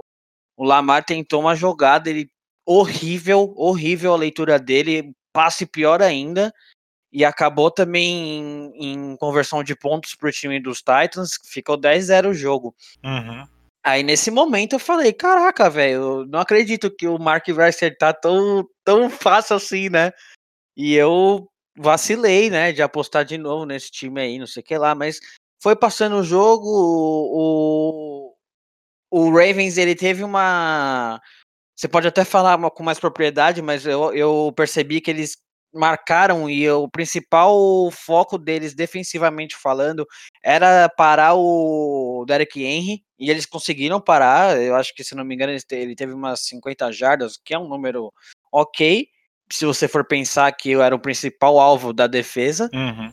[0.57, 2.29] o Lamar tentou uma jogada, ele
[2.65, 6.53] horrível, horrível a leitura dele, passe pior ainda,
[7.11, 12.29] e acabou também em, em conversão de pontos para o time dos Titans, ficou 10-0
[12.29, 12.75] o jogo.
[13.03, 13.45] Uhum.
[13.83, 18.67] Aí nesse momento eu falei, caraca, velho, não acredito que o Mark vai acertar tão,
[18.83, 20.11] tão fácil assim, né?
[20.75, 24.77] E eu vacilei, né, de apostar de novo nesse time aí, não sei o que
[24.77, 25.19] lá, mas
[25.61, 28.35] foi passando o jogo, o,
[29.09, 31.21] o Ravens, ele teve uma...
[31.75, 35.37] Você pode até falar com mais propriedade, mas eu, eu percebi que eles
[35.73, 40.05] marcaram e o principal foco deles defensivamente falando
[40.43, 44.61] era parar o Derek Henry e eles conseguiram parar.
[44.61, 47.67] Eu acho que se não me engano ele teve umas 50 jardas, que é um
[47.67, 48.13] número
[48.51, 49.07] ok.
[49.51, 52.69] Se você for pensar que eu era o principal alvo da defesa.
[52.73, 53.11] Uhum.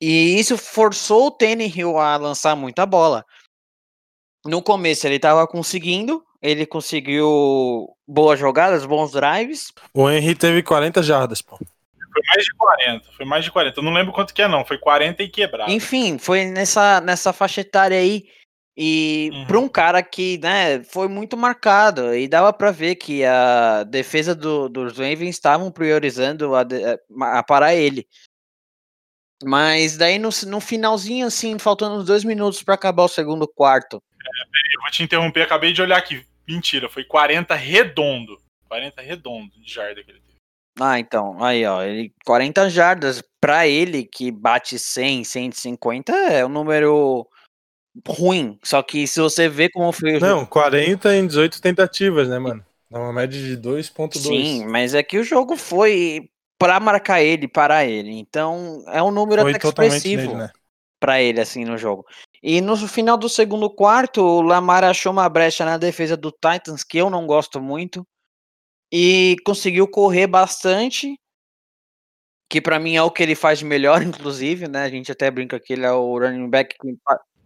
[0.00, 3.24] E isso forçou o Tannehill a lançar muita bola.
[4.44, 9.72] No começo ele estava conseguindo, ele conseguiu boas jogadas, bons drives.
[9.92, 11.56] O Henry teve 40 jardas, pô.
[11.56, 13.78] Foi mais de 40, foi mais de 40.
[13.78, 14.64] Eu não lembro quanto que é, não.
[14.64, 15.70] Foi 40 e quebrado.
[15.70, 18.24] Enfim, foi nessa, nessa faixa etária aí.
[18.76, 19.46] E uhum.
[19.46, 22.14] para um cara que, né, foi muito marcado.
[22.14, 26.64] E dava para ver que a defesa do, dos Ravens estavam priorizando a,
[27.22, 28.06] a, parar ele.
[29.44, 34.02] Mas daí no, no finalzinho, assim, faltando uns dois minutos para acabar o segundo quarto.
[34.26, 36.24] É, eu vou te interromper, acabei de olhar aqui.
[36.46, 38.38] Mentira, foi 40 redondo.
[38.68, 40.38] 40 redondo de jarda que ele teve.
[40.80, 46.48] Ah, então, aí ó, ele 40 jardas para ele que bate 100, 150 é um
[46.48, 47.26] número
[48.06, 48.58] ruim.
[48.62, 52.64] Só que se você vê como foi o Não, 40 em 18 tentativas, né, mano?
[52.90, 54.18] Dá uma média de 2.2.
[54.18, 58.12] Sim, mas é que o jogo foi para marcar ele, para ele.
[58.12, 60.50] Então, é um número foi até expressivo né?
[60.98, 62.04] para ele assim no jogo.
[62.42, 66.84] E no final do segundo quarto, o Lamar achou uma brecha na defesa do Titans,
[66.84, 68.06] que eu não gosto muito,
[68.92, 71.18] e conseguiu correr bastante,
[72.48, 74.84] que para mim é o que ele faz de melhor, inclusive, né?
[74.84, 76.76] A gente até brinca que ele é o running back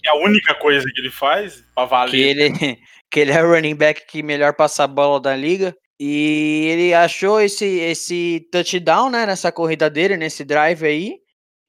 [0.03, 2.11] que é a única coisa que ele faz pra valer.
[2.11, 2.79] Que ele,
[3.09, 5.75] que ele é o running back que melhor passa a bola da liga.
[5.99, 11.19] E ele achou esse, esse touchdown, né, nessa corrida dele, nesse drive aí.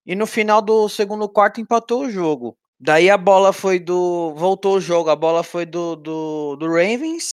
[0.06, 2.58] E no final do segundo quarto empatou o jogo.
[2.86, 4.34] Daí a bola foi do.
[4.36, 7.30] Voltou o jogo, a bola foi do, do, do Ravens.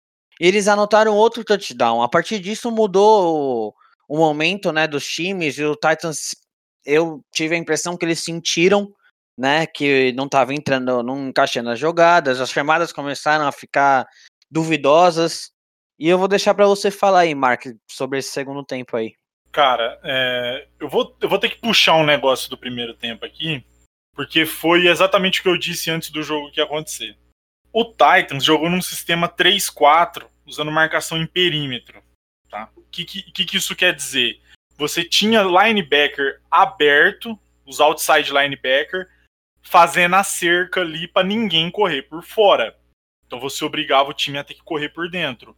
[0.40, 2.00] Eles anotaram outro touchdown.
[2.00, 3.74] A partir disso mudou o,
[4.08, 5.58] o momento né, dos times.
[5.58, 6.34] E o Titans,
[6.82, 8.90] eu tive a impressão que eles sentiram
[9.36, 12.40] né, que não estava entrando, não encaixando as jogadas.
[12.40, 14.08] As chamadas começaram a ficar
[14.50, 15.50] duvidosas.
[15.98, 19.12] E eu vou deixar para você falar aí, Mark, sobre esse segundo tempo aí.
[19.52, 23.62] Cara, é, eu, vou, eu vou ter que puxar um negócio do primeiro tempo aqui
[24.14, 27.16] porque foi exatamente o que eu disse antes do jogo que ia acontecer.
[27.72, 32.02] O Titans jogou num sistema 3-4, usando marcação em perímetro.
[32.48, 32.70] Tá?
[32.76, 34.40] O que, que, que isso quer dizer?
[34.76, 39.08] Você tinha linebacker aberto, os outside linebacker,
[39.62, 42.78] fazendo a cerca ali para ninguém correr por fora.
[43.26, 45.56] Então você obrigava o time a ter que correr por dentro.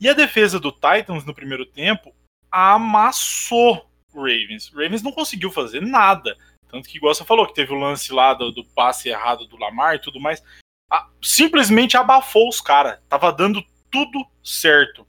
[0.00, 2.14] E a defesa do Titans no primeiro tempo
[2.50, 4.70] amassou o Ravens.
[4.72, 6.36] O Ravens não conseguiu fazer nada.
[6.68, 9.56] Tanto que, igual você falou, que teve o lance lá do, do passe errado do
[9.56, 10.42] Lamar e tudo mais.
[10.90, 13.00] A, simplesmente abafou os caras.
[13.08, 15.06] Tava dando tudo certo.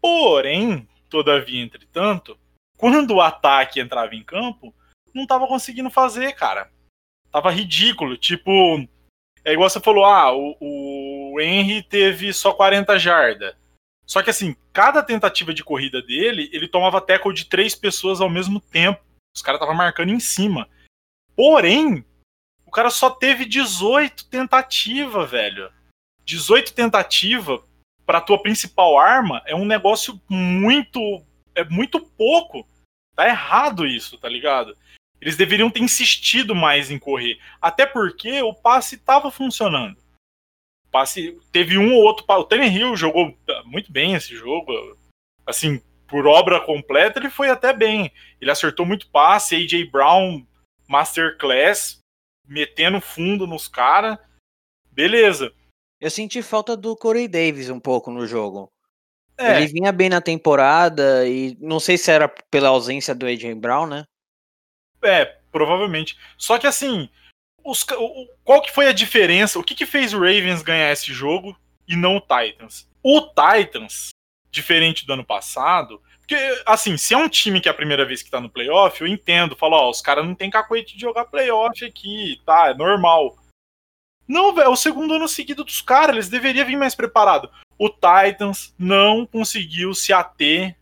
[0.00, 2.38] Porém, todavia, entretanto,
[2.76, 4.74] quando o ataque entrava em campo,
[5.14, 6.70] não tava conseguindo fazer, cara.
[7.30, 8.16] Tava ridículo.
[8.16, 8.50] Tipo,
[9.44, 13.54] é igual você falou, ah, o, o Henry teve só 40 jardas.
[14.06, 18.28] Só que assim, cada tentativa de corrida dele, ele tomava tackle de três pessoas ao
[18.28, 19.00] mesmo tempo.
[19.34, 20.68] Os caras estavam marcando em cima.
[21.36, 22.04] Porém,
[22.66, 25.72] o cara só teve 18 tentativas, velho.
[26.24, 27.60] 18 tentativas
[28.06, 31.00] para tua principal arma é um negócio muito
[31.54, 32.66] é muito pouco.
[33.14, 34.76] Tá errado isso, tá ligado?
[35.20, 37.38] Eles deveriam ter insistido mais em correr.
[37.60, 39.96] Até porque o passe estava funcionando.
[40.86, 42.24] O passe teve um ou outro.
[42.26, 44.72] O Hill jogou muito bem esse jogo.
[45.46, 48.12] Assim, por obra completa, ele foi até bem.
[48.40, 49.54] Ele acertou muito passe.
[49.54, 50.44] AJ Brown,
[50.88, 52.00] Masterclass,
[52.44, 54.18] metendo fundo nos caras.
[54.90, 55.52] Beleza.
[56.00, 58.70] Eu senti falta do Corey Davis um pouco no jogo.
[59.38, 59.56] É.
[59.56, 63.86] Ele vinha bem na temporada e não sei se era pela ausência do AJ Brown,
[63.86, 64.04] né?
[65.02, 66.18] É, provavelmente.
[66.36, 67.08] Só que assim,
[67.64, 67.84] os,
[68.44, 69.58] qual que foi a diferença?
[69.58, 71.56] O que, que fez o Ravens ganhar esse jogo
[71.86, 72.88] e não o Titans?
[73.02, 74.10] O Titans,
[74.50, 78.22] diferente do ano passado, porque, assim, se é um time que é a primeira vez
[78.22, 81.24] que tá no playoff, eu entendo, falo, ó, os caras não tem cacoete de jogar
[81.24, 83.36] playoff aqui, tá, é normal.
[84.28, 87.50] Não, velho, é o segundo ano seguido dos caras, eles deveriam vir mais preparados.
[87.76, 90.76] O Titans não conseguiu se ater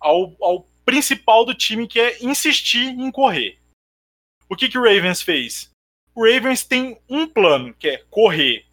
[0.00, 3.58] ao, ao principal do time, que é insistir em correr.
[4.48, 5.70] O que, que o Ravens fez?
[6.14, 8.64] O Ravens tem um plano, que é correr.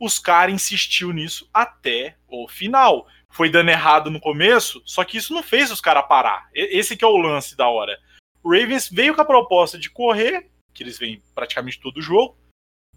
[0.00, 3.06] Os caras insistiu nisso até o final.
[3.36, 6.48] Foi dando errado no começo, só que isso não fez os caras parar.
[6.54, 8.00] Esse que é o lance da hora.
[8.42, 12.34] O Ravens veio com a proposta de correr, que eles vêm praticamente todo o jogo,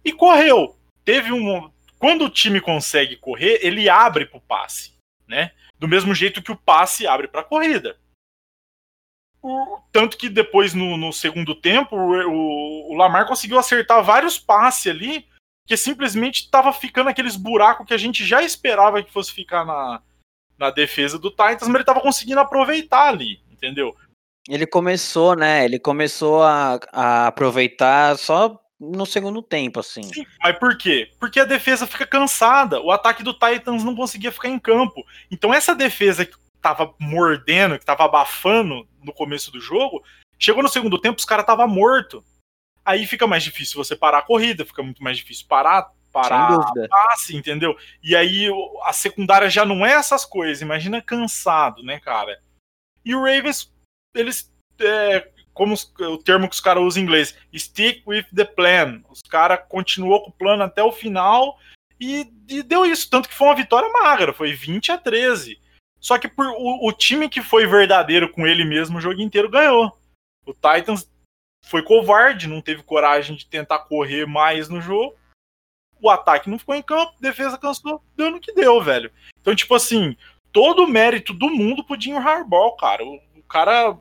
[0.03, 0.77] e correu.
[1.03, 1.69] Teve um.
[1.97, 4.93] Quando o time consegue correr, ele abre para o passe,
[5.27, 5.51] né?
[5.77, 7.99] Do mesmo jeito que o passe abre para a corrida.
[9.41, 14.87] O, tanto que depois, no, no segundo tempo, o, o, Lamar conseguiu acertar vários passes
[14.87, 15.27] ali,
[15.67, 20.01] que simplesmente estava ficando aqueles buracos que a gente já esperava que fosse ficar na,
[20.60, 23.95] na defesa do Titans, mas ele estava conseguindo aproveitar ali, entendeu?
[24.47, 25.64] Ele começou, né?
[25.64, 30.03] Ele começou a, a aproveitar só no segundo tempo, assim.
[30.03, 31.12] Sim, mas por quê?
[31.20, 32.82] Porque a defesa fica cansada.
[32.82, 35.05] O ataque do Titans não conseguia ficar em campo.
[35.30, 40.03] Então, essa defesa que tava mordendo, que tava abafando no começo do jogo,
[40.38, 42.24] chegou no segundo tempo, os caras tava morto.
[42.84, 47.36] Aí fica mais difícil você parar a corrida, fica muito mais difícil parar parar passe,
[47.36, 47.78] entendeu?
[48.03, 48.47] E aí
[48.84, 52.41] a secundária já não é essas coisas, imagina cansado, né, cara?
[53.05, 53.74] E o Ravens,
[54.16, 59.01] eles é, como o termo que os caras usam em inglês, stick with the plan.
[59.10, 61.57] Os caras continuou com o plano até o final
[61.99, 65.60] e, e, deu isso, tanto que foi uma vitória magra, foi 20 a 13.
[65.99, 69.49] Só que por, o, o, time que foi verdadeiro com ele mesmo o jogo inteiro
[69.49, 69.99] ganhou.
[70.45, 71.12] O Titans
[71.66, 75.14] foi covarde, não teve coragem de tentar correr mais no jogo.
[76.02, 79.12] O ataque não ficou em campo, defesa cansou, deu no que deu, velho.
[79.41, 80.16] Então, tipo assim,
[80.52, 83.04] todo o mérito do mundo pro Jim Harbaugh, cara.
[83.04, 83.97] O, o cara.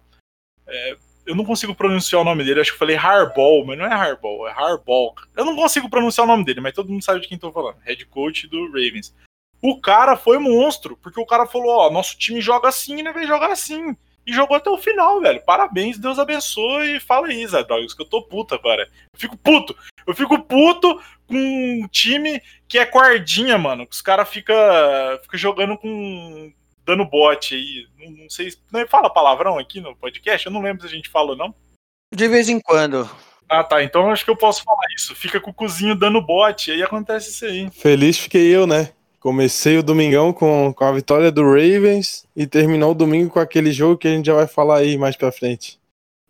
[0.66, 0.96] É,
[1.26, 3.92] eu não consigo pronunciar o nome dele, acho que eu falei Harbaugh, mas não é
[3.92, 5.14] Harbaugh, é Harbaugh.
[5.36, 7.76] Eu não consigo pronunciar o nome dele, mas todo mundo sabe de quem tô falando.
[7.84, 9.14] Head coach do Ravens.
[9.60, 13.12] O cara foi monstro, porque o cara falou: Ó, nosso time joga assim, né?
[13.12, 13.96] Vai jogar assim.
[14.28, 15.40] E jogou até o final, velho.
[15.40, 16.96] Parabéns, Deus abençoe.
[16.96, 18.86] E fala aí, Zé Dogs, que eu tô puto agora.
[19.10, 19.74] Eu fico puto.
[20.06, 23.86] Eu fico puto com um time que é guardinha, mano.
[23.86, 24.54] Que os caras ficam
[25.22, 26.52] fica jogando com.
[26.84, 27.86] dando bote aí.
[27.98, 28.52] Não, não sei.
[28.70, 30.46] Não fala palavrão aqui no podcast?
[30.46, 31.54] Eu não lembro se a gente falou, não.
[32.14, 33.08] De vez em quando.
[33.48, 33.82] Ah, tá.
[33.82, 35.14] Então acho que eu posso falar isso.
[35.14, 37.70] Fica com o cozinho dando bote, aí acontece isso aí.
[37.70, 38.92] Feliz fiquei eu, né?
[39.20, 43.72] Comecei o domingão com, com a vitória do Ravens e terminou o domingo com aquele
[43.72, 45.78] jogo que a gente já vai falar aí mais pra frente.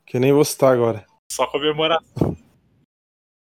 [0.06, 1.04] Que eu nem vou citar agora.
[1.30, 2.36] Só comemoração.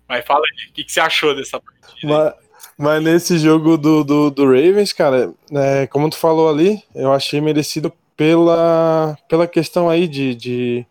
[0.09, 1.95] Mas fala aí, o que, que você achou dessa partida?
[2.03, 2.35] Mas,
[2.79, 7.41] mas nesse jogo do, do, do Ravens, cara, é, como tu falou ali, eu achei
[7.41, 10.87] merecido pela, pela questão aí de, de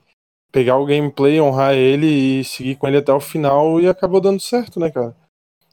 [0.52, 4.40] pegar o gameplay, honrar ele e seguir com ele até o final e acabou dando
[4.40, 5.16] certo, né, cara?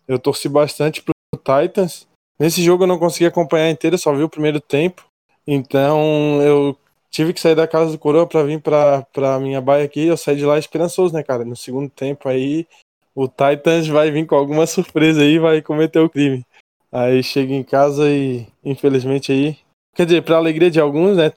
[0.07, 2.07] eu torci bastante pro Titans.
[2.39, 5.05] Nesse jogo eu não consegui acompanhar inteiro, só vi o primeiro tempo.
[5.47, 6.76] Então eu
[7.11, 10.07] tive que sair da casa do Coroa para vir pra, pra minha baia aqui.
[10.07, 11.45] Eu saí de lá esperançoso, né, cara?
[11.45, 12.66] No segundo tempo aí,
[13.14, 16.45] o Titans vai vir com alguma surpresa aí vai cometer o crime.
[16.91, 19.59] Aí chega em casa e, infelizmente, aí.
[19.95, 21.30] Quer dizer, pra alegria de alguns, né?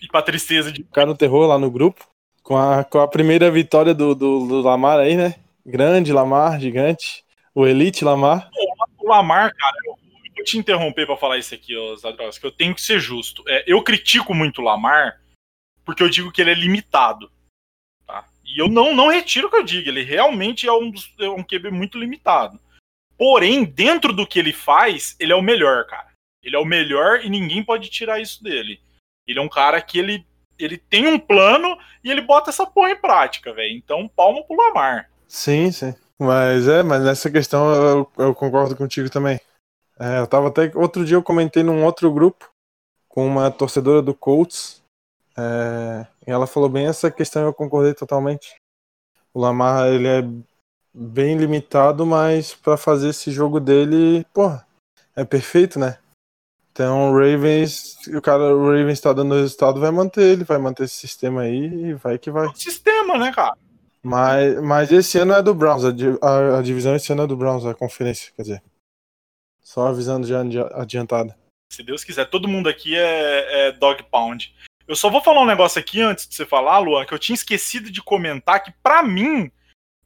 [0.00, 0.82] E pra tristeza de.
[0.82, 2.06] Ficar no terror lá no grupo.
[2.42, 5.36] Com a, com a primeira vitória do, do, do Lamar aí, né?
[5.64, 7.24] Grande Lamar, gigante.
[7.54, 8.50] O Elite Lamar.
[8.98, 9.76] O Lamar, cara,
[10.42, 13.44] vou te interromper para falar isso aqui, Zadros, que eu tenho que ser justo.
[13.46, 15.20] É, eu critico muito o Lamar
[15.84, 17.30] porque eu digo que ele é limitado.
[18.06, 18.24] Tá?
[18.44, 21.42] E eu não, não retiro o que eu digo, ele realmente é um, é um
[21.42, 22.58] QB muito limitado.
[23.16, 26.08] Porém, dentro do que ele faz, ele é o melhor, cara.
[26.42, 28.80] Ele é o melhor e ninguém pode tirar isso dele.
[29.26, 30.26] Ele é um cara que ele,
[30.58, 33.76] ele tem um plano e ele bota essa porra em prática, velho.
[33.76, 35.08] Então, palma pro Lamar.
[35.28, 35.94] Sim, sim.
[36.18, 39.40] Mas é, mas nessa questão eu, eu concordo contigo também.
[40.02, 40.72] É, eu tava até.
[40.74, 42.50] Outro dia eu comentei num outro grupo
[43.08, 44.82] com uma torcedora do Colts.
[45.38, 48.56] É, e ela falou bem essa questão eu concordei totalmente.
[49.32, 50.28] O Lamar, ele é
[50.92, 54.50] bem limitado, mas para fazer esse jogo dele, pô,
[55.14, 55.98] é perfeito, né?
[56.72, 60.84] Então o Ravens, o cara, o Ravens tá dando resultado, vai manter ele, vai manter
[60.84, 62.48] esse sistema aí e vai que vai.
[62.56, 63.56] Sistema, né, cara?
[64.02, 65.90] Mas, mas esse ano é do Browns, a,
[66.26, 68.62] a, a divisão esse ano é do Browns, a conferência, quer dizer.
[69.72, 70.42] Só avisando já
[70.74, 71.34] adiantada.
[71.72, 74.54] Se Deus quiser, todo mundo aqui é, é dog pound.
[74.86, 77.32] Eu só vou falar um negócio aqui antes de você falar, Luan, que eu tinha
[77.32, 79.50] esquecido de comentar que para mim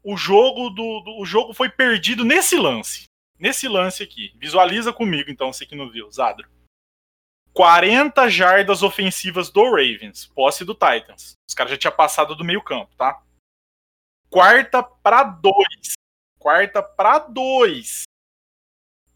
[0.04, 3.06] o jogo do, do, o jogo foi perdido nesse lance.
[3.40, 4.32] Nesse lance aqui.
[4.36, 6.48] Visualiza comigo, então, você que não viu, Zadro.
[7.52, 11.32] 40 jardas ofensivas do Ravens, posse do Titans.
[11.48, 13.20] Os caras já tinham passado do meio campo, tá?
[14.30, 15.94] Quarta para dois.
[16.38, 18.04] Quarta para dois.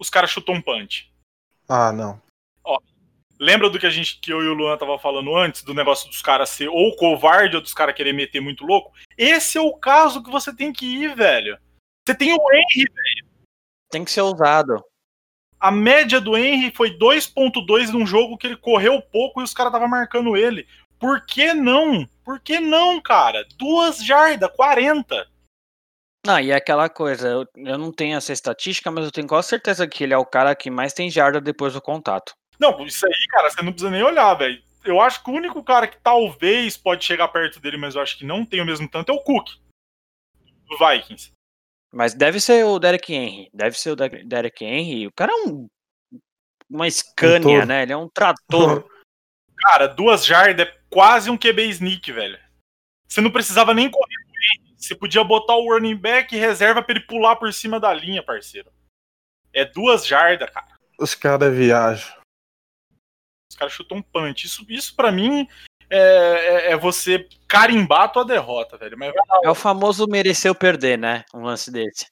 [0.00, 1.12] Os caras chutou um punch.
[1.68, 2.20] Ah, não.
[2.64, 2.78] Ó,
[3.38, 6.08] lembra do que a gente que eu e o Luan tava falando antes do negócio
[6.08, 8.92] dos caras ser ou covarde ou dos caras querer meter muito louco?
[9.16, 11.58] Esse é o caso que você tem que ir, velho.
[12.04, 13.30] Você tem o Henry, velho.
[13.90, 14.82] Tem que ser ousado.
[15.60, 19.70] A média do Henry foi 2.2 num jogo que ele correu pouco e os caras
[19.70, 20.66] estavam marcando ele.
[20.98, 22.08] Por que não?
[22.24, 23.46] Por que não, cara?
[23.58, 25.29] Duas jardas, 40.
[26.26, 29.48] Ah, e é aquela coisa, eu, eu não tenho essa estatística, mas eu tenho quase
[29.48, 32.34] certeza que ele é o cara que mais tem jarda depois do contato.
[32.58, 34.62] Não, isso aí, cara, você não precisa nem olhar, velho.
[34.84, 38.18] Eu acho que o único cara que talvez pode chegar perto dele, mas eu acho
[38.18, 39.48] que não tem o mesmo tanto, é o Cook.
[40.66, 41.32] Do Vikings.
[41.92, 43.50] Mas deve ser o Derek Henry.
[43.52, 45.06] Deve ser o Derek Henry.
[45.06, 45.66] O cara é um.
[46.68, 47.82] Uma Scania, né?
[47.82, 48.88] Ele é um trator.
[49.58, 52.38] Cara, duas jardas é quase um QB sneak, velho.
[53.06, 54.14] Você não precisava nem correr.
[54.80, 58.72] Você podia botar o running back reserva pra ele pular por cima da linha, parceiro.
[59.52, 60.66] É duas jardas, cara.
[60.98, 62.16] Os caras viajam.
[63.50, 64.46] Os caras chutam um punch.
[64.46, 65.46] Isso, isso para mim
[65.90, 68.96] é, é, é, você carimbar a tua derrota, velho.
[68.96, 69.12] Mas...
[69.44, 71.24] É o famoso mereceu perder, né?
[71.34, 72.06] Um lance desse.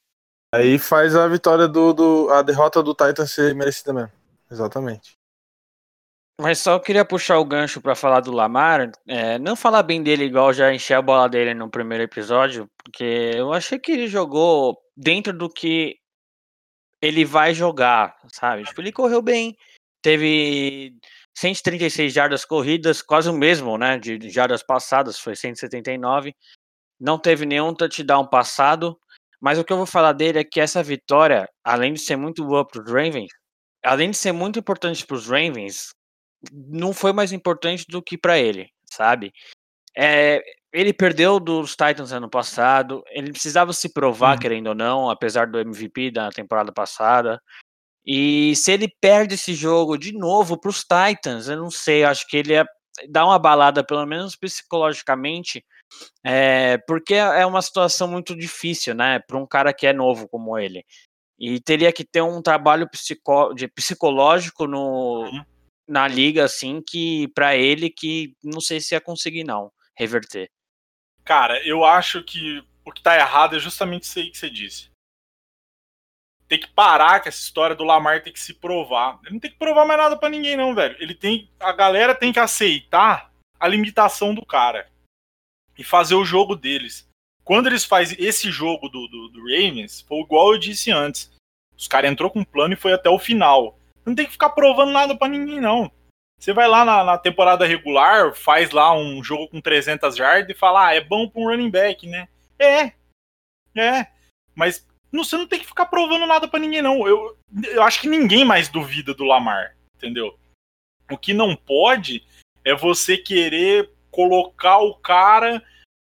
[0.54, 2.30] Aí faz a vitória do, do.
[2.30, 4.12] a derrota do Titan ser merecida mesmo.
[4.50, 5.17] Exatamente.
[6.41, 8.93] Mas só queria puxar o gancho para falar do Lamar.
[9.09, 13.32] É, não falar bem dele igual já enchi a bola dele no primeiro episódio, porque
[13.34, 15.97] eu achei que ele jogou dentro do que
[17.03, 18.64] ele vai jogar, sabe?
[18.64, 19.57] Tipo, ele correu bem,
[20.03, 20.95] teve
[21.36, 26.34] 136 jardas corridas, quase o mesmo, né, de jardas passadas, foi 179.
[27.01, 28.99] Não teve nenhum touchdown passado,
[29.41, 32.45] mas o que eu vou falar dele é que essa vitória, além de ser muito
[32.45, 33.30] boa para os Ravens,
[33.84, 35.91] além de ser muito importante para os Ravens,
[36.53, 39.32] não foi mais importante do que para ele, sabe?
[39.97, 44.41] É, ele perdeu dos Titans ano passado, ele precisava se provar, hum.
[44.41, 47.41] querendo ou não, apesar do MVP da temporada passada.
[48.07, 52.26] E se ele perde esse jogo de novo para os Titans, eu não sei, acho
[52.26, 52.66] que ele ia
[53.09, 55.64] dar uma balada, pelo menos psicologicamente,
[56.24, 60.59] é, porque é uma situação muito difícil, né, para um cara que é novo como
[60.59, 60.84] ele.
[61.39, 65.45] E teria que ter um trabalho psico, de psicológico no, uhum.
[65.89, 70.51] Na liga, assim, que para ele que não sei se ia conseguir, não, reverter.
[71.24, 74.91] Cara, eu acho que o que tá errado é justamente isso aí que você disse
[76.49, 79.20] tem que parar com essa história do Lamar ter que se provar.
[79.22, 80.97] Ele não tem que provar mais nada para ninguém, não, velho.
[80.99, 81.49] Ele tem.
[81.61, 83.30] A galera tem que aceitar
[83.61, 84.91] a limitação do cara.
[85.76, 87.07] E fazer o jogo deles.
[87.45, 91.30] Quando eles fazem esse jogo do, do, do Ravens, foi igual eu disse antes.
[91.76, 93.78] Os caras entrou com um plano e foi até o final.
[94.09, 95.92] Não tem que ficar provando nada para ninguém, não.
[96.40, 100.59] Você vai lá na, na, temporada regular, faz lá um jogo com 300 yards e
[100.59, 102.26] fala, ah, é bom pra um running back, né?
[102.59, 102.92] É.
[103.76, 104.06] É.
[104.54, 107.06] Mas não, você não tem que ficar provando nada para ninguém, não.
[107.06, 110.38] Eu, eu acho que ninguém mais duvida do Lamar, entendeu?
[111.11, 112.26] O que não pode
[112.64, 115.62] é você querer colocar o cara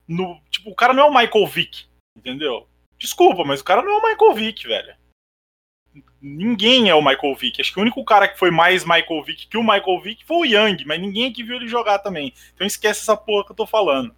[0.07, 0.39] no.
[0.51, 2.69] Tipo, o cara não é o Michael Vick, entendeu?
[2.99, 4.95] Desculpa, mas o cara não é o Michael Vick, velho.
[6.21, 7.61] Ninguém é o Michael Vick.
[7.61, 10.37] Acho que o único cara que foi mais Michael Vick que o Michael Vick foi
[10.37, 12.33] o Young, mas ninguém aqui viu ele jogar também.
[12.55, 14.15] Então esquece essa porra que eu tô falando.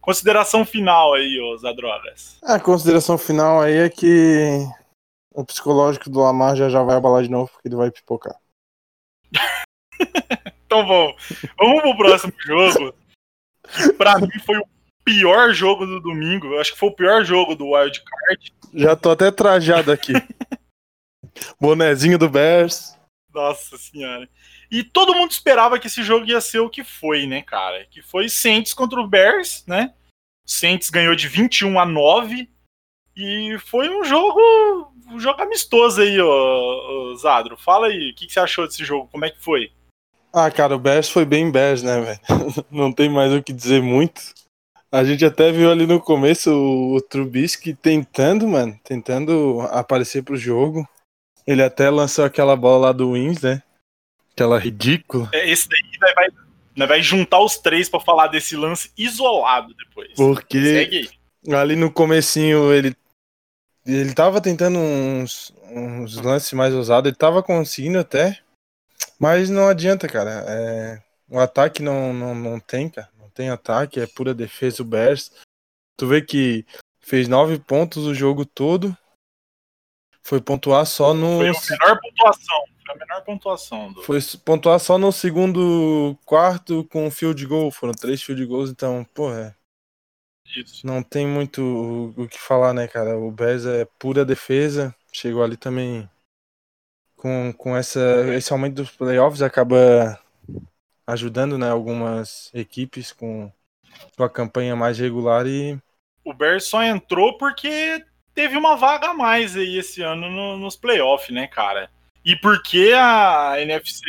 [0.00, 2.36] Consideração final aí, ô Zadrogas.
[2.42, 4.66] A consideração final aí é que
[5.32, 8.34] o psicológico do Lamar já já vai abalar de novo porque ele vai pipocar.
[10.66, 11.14] então bom,
[11.56, 12.94] vamos pro próximo jogo.
[13.96, 14.66] Pra mim foi o
[15.04, 16.58] pior jogo do domingo.
[16.58, 18.54] Acho que foi o pior jogo do Wild Card.
[18.74, 20.12] Já tô até trajado aqui.
[21.60, 22.96] Bonezinho do Bears.
[23.32, 24.28] Nossa senhora.
[24.70, 27.86] E todo mundo esperava que esse jogo ia ser o que foi, né, cara?
[27.90, 29.94] Que foi Saints contra o Bears, né?
[30.46, 32.48] Saints ganhou de 21 a 9
[33.16, 34.40] e foi um jogo,
[35.10, 37.56] um jogo amistoso aí, ó, Zadro.
[37.56, 39.08] Fala aí, o que, que, você achou desse jogo?
[39.10, 39.70] Como é que foi?
[40.32, 42.20] Ah, cara, o Bears foi bem Bears, né, velho?
[42.70, 44.22] Não tem mais o que dizer muito.
[44.90, 50.36] A gente até viu ali no começo o, o Trubisky tentando, mano, tentando aparecer pro
[50.36, 50.88] jogo.
[51.46, 53.62] Ele até lançou aquela bola lá do Wins, né?
[54.32, 55.28] Aquela ridícula.
[55.32, 56.14] É, esse daí vai,
[56.76, 60.12] vai, vai juntar os três para falar desse lance isolado depois.
[60.14, 61.08] Porque
[61.50, 62.96] ali no comecinho ele
[63.84, 68.40] ele tava tentando uns, uns lances mais ousados, ele tava conseguindo até,
[69.18, 70.44] mas não adianta, cara.
[70.46, 73.08] É, o ataque não, não, não tem, cara.
[73.18, 75.32] Não tem ataque, é pura defesa o Bears.
[75.96, 76.64] Tu vê que
[77.00, 78.96] fez nove pontos o jogo todo.
[80.22, 81.38] Foi pontuar só no.
[81.38, 82.64] Foi a menor pontuação.
[82.86, 83.92] Foi a menor pontuação.
[83.92, 84.02] Do...
[84.02, 87.70] Foi pontuar só no segundo quarto com field goal.
[87.70, 89.56] Foram três field goals, então, porra.
[90.56, 90.86] Isso.
[90.86, 93.16] Não tem muito o, que falar, né, cara?
[93.16, 94.94] O Bears é pura defesa.
[95.12, 96.08] Chegou ali também
[97.16, 98.00] com, com essa,
[98.34, 100.18] esse aumento dos playoffs, acaba
[101.06, 103.50] ajudando, né, algumas equipes com,
[104.16, 105.78] com a campanha mais regular e.
[106.24, 108.04] O Bears só entrou porque
[108.34, 111.90] teve uma vaga a mais aí esse ano no, nos playoffs, né, cara?
[112.24, 114.04] E porque a NFC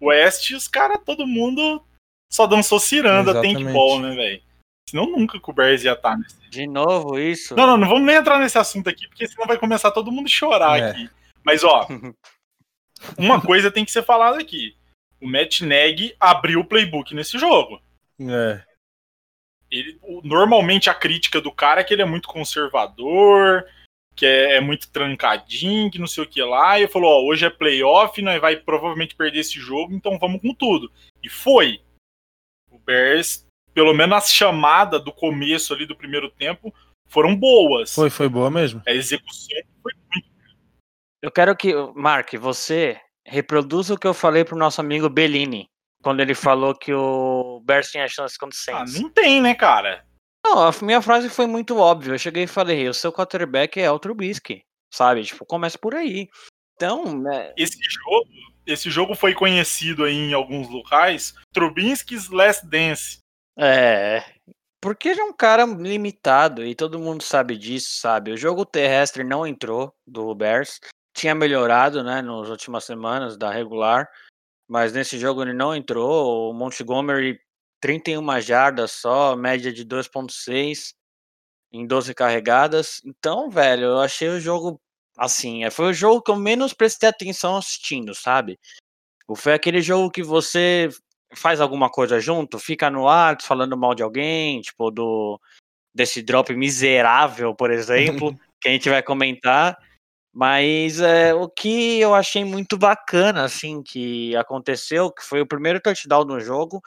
[0.00, 1.82] West, os caras, todo mundo
[2.30, 3.72] só dançou ciranda, Exatamente.
[3.72, 4.42] ball, né, velho?
[4.88, 6.38] Senão nunca que o Bears ia estar tá nesse.
[6.48, 7.54] De novo, isso?
[7.54, 10.26] Não, não, não vamos nem entrar nesse assunto aqui, porque senão vai começar todo mundo
[10.26, 10.90] a chorar é.
[10.90, 11.10] aqui.
[11.44, 11.86] Mas, ó,
[13.18, 14.74] uma coisa tem que ser falada aqui.
[15.20, 17.80] O Matt Neg abriu o playbook nesse jogo.
[18.20, 18.62] É.
[19.70, 23.64] Ele, normalmente a crítica do cara é que ele é muito conservador,
[24.16, 26.78] que é, é muito trancadinho, que não sei o que lá.
[26.78, 30.40] E ele falou: ó, hoje é playoff, nós vai provavelmente perder esse jogo, então vamos
[30.40, 30.90] com tudo.
[31.22, 31.80] E foi.
[32.70, 36.74] O Bears, pelo menos as chamadas do começo ali do primeiro tempo,
[37.06, 37.94] foram boas.
[37.94, 38.82] Foi, foi boa mesmo.
[38.86, 40.28] A execução foi muito.
[41.22, 45.68] Eu quero que, Mark, você reproduza o que eu falei pro nosso amigo Bellini
[46.02, 48.96] quando ele falou que o Bears tinha chance contra o ah, Saints.
[48.96, 50.04] Ah, não tem, né, cara?
[50.44, 52.12] Não, a minha frase foi muito óbvia.
[52.12, 55.24] Eu cheguei e falei, o seu quarterback é o Trubisky, sabe?
[55.24, 56.28] Tipo, começa por aí.
[56.76, 57.52] Então, né...
[57.56, 58.28] Esse jogo,
[58.66, 63.18] esse jogo foi conhecido aí em alguns locais, Trubisky's Last Dance.
[63.58, 64.24] É,
[64.80, 68.30] porque ele é um cara limitado e todo mundo sabe disso, sabe?
[68.30, 70.78] O jogo terrestre não entrou do Bears.
[71.16, 74.08] Tinha melhorado, né, nas últimas semanas da regular
[74.68, 76.50] mas nesse jogo ele não entrou.
[76.50, 77.40] O Montgomery,
[77.80, 80.94] 31 jardas só, média de 2,6
[81.72, 83.00] em 12 carregadas.
[83.04, 84.80] Então, velho, eu achei o jogo
[85.16, 85.64] assim.
[85.64, 88.58] É, foi o jogo que eu menos prestei atenção assistindo, sabe?
[89.36, 90.88] Foi aquele jogo que você
[91.34, 95.38] faz alguma coisa junto, fica no ar falando mal de alguém, tipo do
[95.94, 99.76] desse drop miserável, por exemplo, que a gente vai comentar.
[100.32, 105.80] Mas é, o que eu achei muito bacana, assim, que aconteceu, que foi o primeiro
[105.80, 106.80] touchdown do jogo,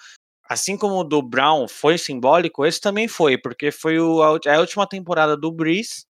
[0.50, 4.88] assim como o do Brown foi simbólico, esse também foi, porque foi o, a última
[4.88, 6.06] temporada do Breeze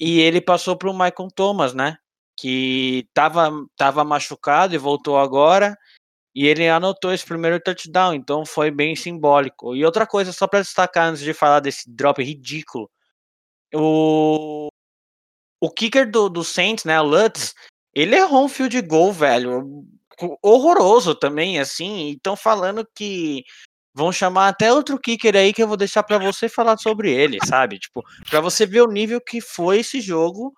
[0.00, 1.96] e ele passou para o Michael Thomas, né?
[2.36, 5.76] Que tava, tava machucado e voltou agora.
[6.34, 9.74] E ele anotou esse primeiro touchdown, então foi bem simbólico.
[9.74, 12.88] E outra coisa, só para destacar antes de falar desse drop ridículo,
[13.74, 14.68] o
[15.60, 17.54] o kicker do, do Saints, né, o Lutz,
[17.94, 19.84] ele errou um field goal, velho,
[20.42, 23.44] horroroso também, assim, e estão falando que
[23.94, 27.38] vão chamar até outro kicker aí que eu vou deixar para você falar sobre ele,
[27.44, 27.78] sabe?
[27.78, 30.52] Tipo, para você ver o nível que foi esse jogo,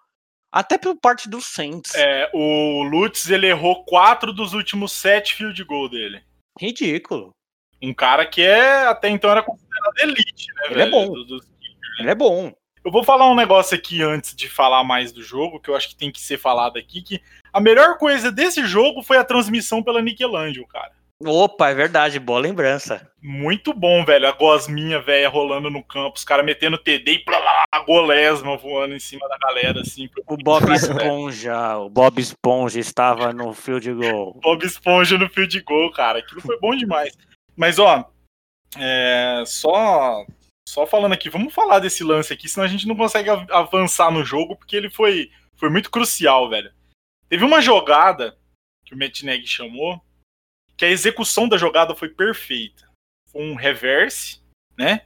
[0.52, 1.94] até por parte do Saints.
[1.94, 6.22] É, o Lutz, ele errou quatro dos últimos sete field goal dele.
[6.58, 7.34] Ridículo.
[7.82, 10.88] Um cara que é até então era considerado elite, né, ele é velho?
[10.88, 11.12] É bom.
[11.12, 11.44] Do, do...
[11.98, 12.52] Ele é bom.
[12.82, 15.90] Eu vou falar um negócio aqui antes de falar mais do jogo, que eu acho
[15.90, 17.20] que tem que ser falado aqui, que
[17.52, 20.92] a melhor coisa desse jogo foi a transmissão pela Nickelodeon, cara.
[21.22, 23.06] Opa, é verdade, boa lembrança.
[23.22, 24.26] Muito bom, velho.
[24.26, 28.94] A gosminha velha rolando no campo, os caras metendo TD e blá, a golesma voando
[28.94, 30.08] em cima da galera, assim.
[30.26, 34.40] O Bob Esponja, o Bob Esponja estava no field goal.
[34.42, 36.20] Bob Esponja no field goal, cara.
[36.20, 37.12] Aquilo foi bom demais.
[37.54, 38.10] Mas, ó,
[38.78, 40.24] é, só
[40.70, 44.24] só falando aqui, vamos falar desse lance aqui, senão a gente não consegue avançar no
[44.24, 46.72] jogo, porque ele foi, foi muito crucial, velho.
[47.28, 48.38] Teve uma jogada
[48.86, 50.00] que o Metneg chamou,
[50.76, 52.88] que a execução da jogada foi perfeita.
[53.32, 54.40] Foi um reverse,
[54.76, 55.02] né?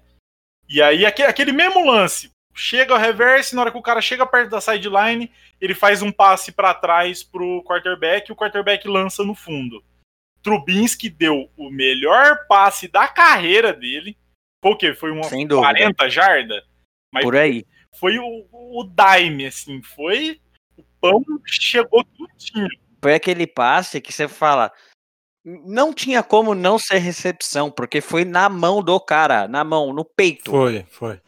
[0.69, 4.51] E aí, aquele mesmo lance, chega o reverse, na hora que o cara chega perto
[4.51, 9.35] da sideline, ele faz um passe para trás pro quarterback e o quarterback lança no
[9.35, 9.83] fundo.
[10.43, 14.15] Trubinski deu o melhor passe da carreira dele.
[14.65, 14.95] Foi o quê?
[14.95, 16.65] Foi uma 40 jarda?
[17.13, 17.67] Mas Por aí.
[18.01, 20.41] Foi o, o dime, assim, foi.
[20.75, 22.67] O pão chegou tudinho.
[23.03, 24.73] Foi aquele passe que você fala,
[25.45, 30.03] não tinha como não ser recepção, porque foi na mão do cara, na mão, no
[30.03, 30.51] peito.
[30.51, 31.21] Foi, foi.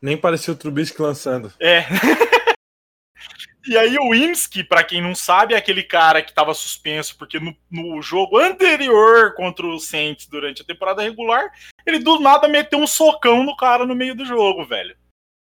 [0.00, 1.52] Nem parecia o Trubisky lançando.
[1.60, 1.82] É.
[3.68, 7.38] e aí o Imski, para quem não sabe, é aquele cara que estava suspenso porque
[7.38, 11.52] no, no, jogo anterior contra o Saints durante a temporada regular,
[11.84, 14.96] ele do nada meteu um socão no cara no meio do jogo, velho.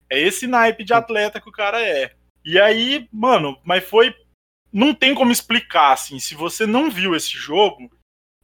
[0.08, 2.14] É esse naipe de atleta que o cara é.
[2.44, 4.14] E aí, mano, mas foi
[4.72, 6.18] não tem como explicar, assim.
[6.18, 7.90] Se você não viu esse jogo,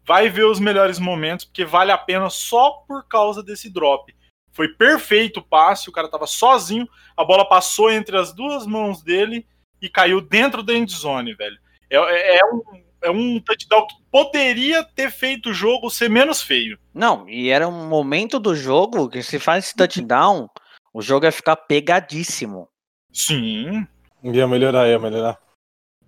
[0.04, 4.14] vai ver os melhores momentos, porque vale a pena só por causa desse drop.
[4.52, 9.02] Foi perfeito o passe, o cara tava sozinho, a bola passou entre as duas mãos
[9.02, 9.46] dele
[9.80, 11.56] e caiu dentro da endzone, velho.
[11.88, 12.62] É, é, é um,
[13.02, 16.78] é um touchdown que poderia ter feito o jogo ser menos feio.
[16.94, 20.48] Não, e era um momento do jogo que se faz esse touchdown,
[20.92, 22.68] o jogo ia ficar pegadíssimo.
[23.12, 23.86] Sim.
[24.22, 25.38] Ia melhorar, ia melhorar.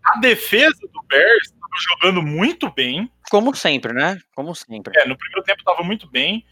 [0.04, 3.10] A defesa do Bears estava jogando muito bem.
[3.30, 4.20] Como sempre, né?
[4.34, 4.92] Como sempre.
[4.98, 6.44] É, no primeiro tempo estava muito bem.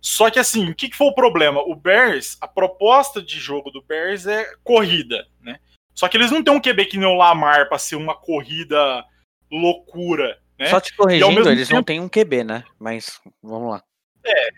[0.00, 1.60] Só que assim, o que, que foi o problema?
[1.60, 5.58] O Bears, a proposta de jogo do Bears é corrida, né?
[5.94, 9.04] Só que eles não têm um QB que nem o Lamar para ser uma corrida
[9.50, 10.66] loucura, né?
[10.66, 11.76] Só te corrigindo, eles tempo...
[11.76, 12.64] não têm um QB, né?
[12.78, 13.82] Mas vamos lá.
[14.24, 14.48] É.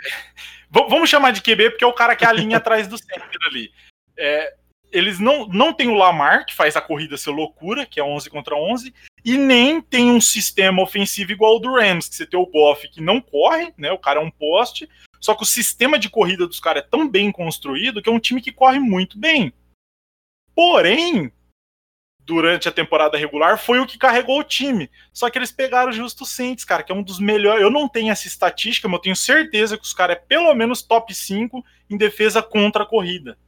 [0.71, 3.39] vamos chamar de QB porque é o cara que é a linha atrás do centro
[3.49, 3.71] ali.
[4.17, 4.55] É,
[4.93, 8.31] eles não, não tem o Lamar, que faz a corrida ser loucura, que é 11
[8.31, 12.39] contra 11, e nem tem um sistema ofensivo igual ao do Rams, que você tem
[12.39, 13.91] o Goff que não corre, né?
[13.91, 14.89] O cara é um poste,
[15.21, 18.21] só que o sistema de corrida dos caras é tão bem construído que é um
[18.21, 19.53] time que corre muito bem.
[20.57, 21.31] Porém,
[22.25, 24.91] durante a temporada regular foi o que carregou o time.
[25.13, 27.63] Só que eles pegaram o Justo Saints, cara, que é um dos melhores.
[27.63, 30.83] Eu não tenho essa estatística, mas eu tenho certeza que os caras é pelo menos
[30.83, 33.39] top 5 em defesa contra a corrida.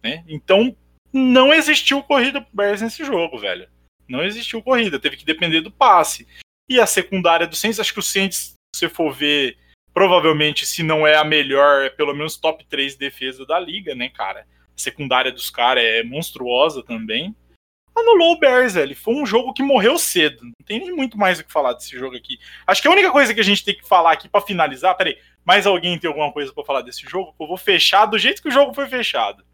[0.00, 0.24] Né?
[0.28, 0.76] Então,
[1.12, 3.68] não existiu corrida pro Bears nesse jogo, velho.
[4.08, 6.28] Não existiu corrida, teve que depender do passe.
[6.68, 9.58] E a secundária do Saints, acho que o Saints, se você for ver,
[9.92, 14.08] provavelmente, se não é a melhor, é pelo menos top 3 defesa da liga, né,
[14.08, 14.46] cara?
[14.76, 17.34] Secundária dos caras é monstruosa também.
[17.96, 18.96] Anulou o Bears, velho.
[18.96, 20.42] Foi um jogo que morreu cedo.
[20.42, 22.38] Não tem nem muito mais o que falar desse jogo aqui.
[22.66, 24.96] Acho que a única coisa que a gente tem que falar aqui para finalizar.
[24.96, 27.34] Peraí, mais alguém tem alguma coisa para falar desse jogo?
[27.38, 29.44] Eu vou fechar do jeito que o jogo foi fechado.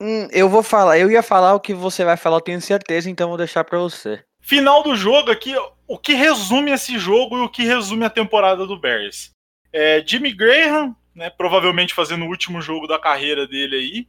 [0.00, 3.10] Hum, eu vou falar, eu ia falar o que você vai falar, eu tenho certeza,
[3.10, 4.24] então vou deixar para você.
[4.40, 5.54] Final do jogo aqui,
[5.86, 9.30] o que resume esse jogo e o que resume a temporada do Bears.
[9.70, 14.08] É, Jimmy Graham, né, provavelmente fazendo o último jogo da carreira dele aí.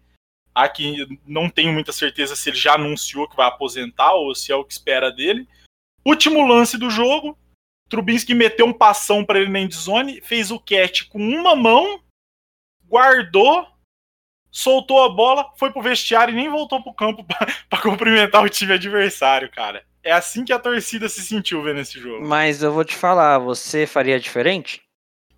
[0.54, 4.56] Aqui não tenho muita certeza se ele já anunciou que vai aposentar ou se é
[4.56, 5.48] o que espera dele.
[6.06, 7.38] Último lance do jogo,
[7.90, 12.02] Trubisky meteu um passão para ele na endzone, fez o catch com uma mão,
[12.88, 13.72] guardou
[14.52, 17.26] soltou a bola, foi pro vestiário e nem voltou pro campo
[17.70, 19.84] para cumprimentar o time adversário, cara.
[20.04, 22.28] É assim que a torcida se sentiu vendo esse jogo.
[22.28, 24.82] Mas eu vou te falar, você faria diferente?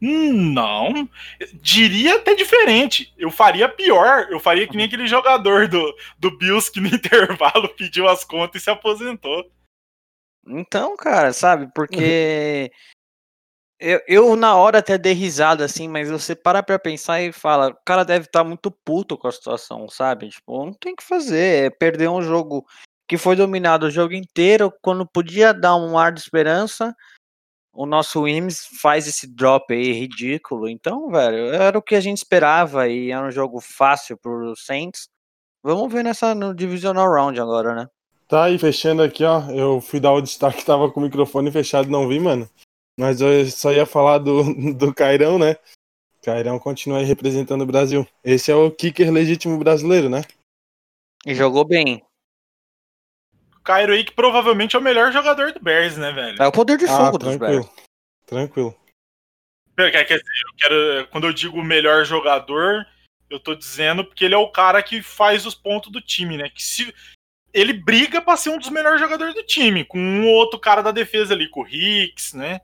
[0.06, 1.08] Não,
[1.54, 3.14] diria até diferente.
[3.18, 4.28] Eu faria pior.
[4.30, 8.62] Eu faria que nem aquele jogador do, do Bills que no intervalo pediu as contas
[8.62, 9.50] e se aposentou.
[10.46, 11.72] Então, cara, sabe?
[11.74, 12.70] Porque
[13.80, 17.70] Eu, eu, na hora até dei risada, assim, mas você para pra pensar e fala,
[17.70, 20.30] o cara deve estar tá muito puto com a situação, sabe?
[20.30, 22.66] Tipo, não tem que fazer, é perder um jogo
[23.08, 26.96] que foi dominado o jogo inteiro, quando podia dar um ar de esperança,
[27.74, 30.70] o nosso Wims faz esse drop aí ridículo.
[30.70, 35.10] Então, velho, era o que a gente esperava e era um jogo fácil pro Saints.
[35.64, 37.90] Vamos ver nessa no Divisional Round agora, né?
[38.28, 39.50] Tá aí, fechando aqui, ó.
[39.50, 42.48] Eu fui dar o destaque, tava com o microfone fechado, não vi, mano.
[42.98, 44.44] Mas eu só ia falar do,
[44.74, 45.56] do Cairão, né?
[46.22, 48.08] Cairão continua aí representando o Brasil.
[48.24, 50.22] Esse é o kicker legítimo brasileiro, né?
[51.26, 52.04] E jogou bem.
[53.64, 56.42] Cairo aí que provavelmente é o melhor jogador do Bears, né, velho?
[56.42, 57.64] É o poder de Ah, fogo dos tranquilo.
[57.64, 57.88] Bears.
[58.26, 58.76] Tranquilo.
[59.76, 62.86] Quer quer dizer, eu quero, quando eu digo melhor jogador,
[63.30, 66.50] eu tô dizendo porque ele é o cara que faz os pontos do time, né?
[66.50, 66.94] Que se
[67.52, 70.82] ele briga pra ser um dos melhores jogadores do time, com um ou outro cara
[70.82, 72.62] da defesa ali, com o Hicks, né?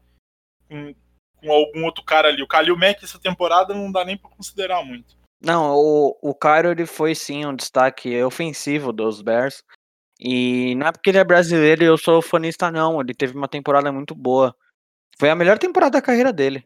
[0.68, 0.94] Com,
[1.38, 2.44] com algum outro cara ali.
[2.44, 5.18] O Kalil Mack essa temporada não dá nem pra considerar muito.
[5.42, 9.64] Não, o, o Cairo ele foi sim um destaque ofensivo dos Bears.
[10.20, 13.00] E não é porque ele é brasileiro e eu sou fanista, não.
[13.00, 14.56] Ele teve uma temporada muito boa.
[15.18, 16.66] Foi a melhor temporada da carreira dele.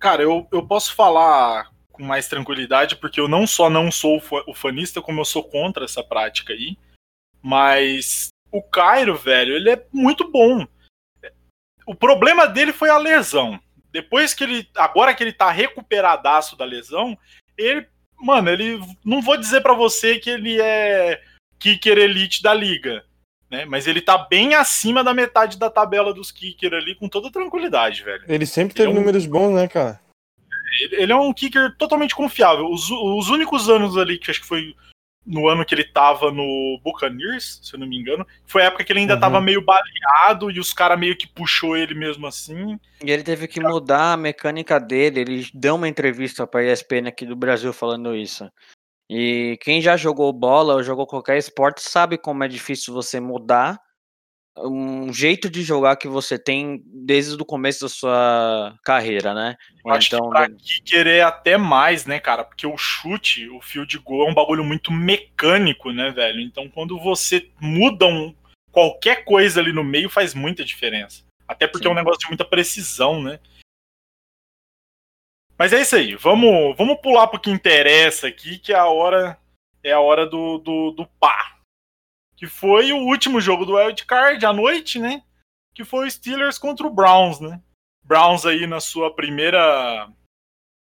[0.00, 4.20] Cara, eu, eu posso falar com mais tranquilidade, porque eu não só não sou o
[4.20, 6.76] fa- o fanista, como eu sou contra essa prática aí.
[7.42, 10.66] Mas o Cairo, velho, ele é muito bom.
[11.86, 13.58] O problema dele foi a lesão.
[13.90, 14.68] Depois que ele.
[14.76, 17.18] Agora que ele tá recuperadaço da lesão,
[17.56, 17.86] ele.
[18.20, 18.80] Mano, ele.
[19.04, 21.22] Não vou dizer pra você que ele é
[21.58, 23.04] kicker elite da liga.
[23.50, 23.64] Né?
[23.64, 28.02] Mas ele tá bem acima da metade da tabela dos kicker ali, com toda tranquilidade,
[28.04, 28.22] velho.
[28.28, 29.98] Ele sempre teve Ele é um- números bons, né, cara?
[30.82, 32.66] Ele, ele é um kicker totalmente confiável.
[32.70, 34.74] Os, os únicos anos ali, que acho que foi
[35.26, 38.84] no ano que ele tava no Buccaneers, se eu não me engano, foi a época
[38.84, 39.20] que ele ainda Uhum.
[39.20, 42.78] tava meio baleado e os caras meio que puxou ele mesmo assim.
[43.04, 45.20] E ele teve que mudar a mecânica dele.
[45.20, 48.48] Ele deu uma entrevista pra ESPN aqui do Brasil falando isso.
[49.10, 53.80] E quem já jogou bola ou jogou qualquer esporte sabe como é difícil você mudar
[54.60, 59.56] um jeito de jogar que você tem desde o começo da sua carreira, né?
[59.84, 62.44] Eu acho Então, que pra kicker é até mais, né, cara?
[62.44, 66.40] Porque o chute, o field goal é um bagulho muito mecânico, né, velho?
[66.40, 68.34] Então quando você muda um,
[68.72, 71.22] qualquer coisa ali no meio faz muita diferença.
[71.46, 71.98] Até porque é um Sim.
[71.98, 73.38] negócio de muita precisão, né?
[75.58, 76.14] Mas é isso aí.
[76.14, 79.36] Vamos, vamos pular pro que interessa aqui, que é a hora
[79.82, 81.58] é a hora do, do, do pá.
[82.36, 85.22] Que foi o último jogo do Wild Card à noite, né?
[85.74, 87.60] Que foi o Steelers contra o Browns, né?
[88.04, 90.08] Browns aí na sua primeira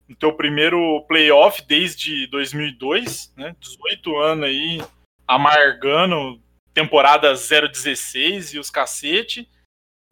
[0.08, 3.56] no teu primeiro playoff desde 2002, né?
[3.60, 4.82] 18 anos aí
[5.28, 6.40] amargando
[6.74, 9.50] temporada 016 e os cacete.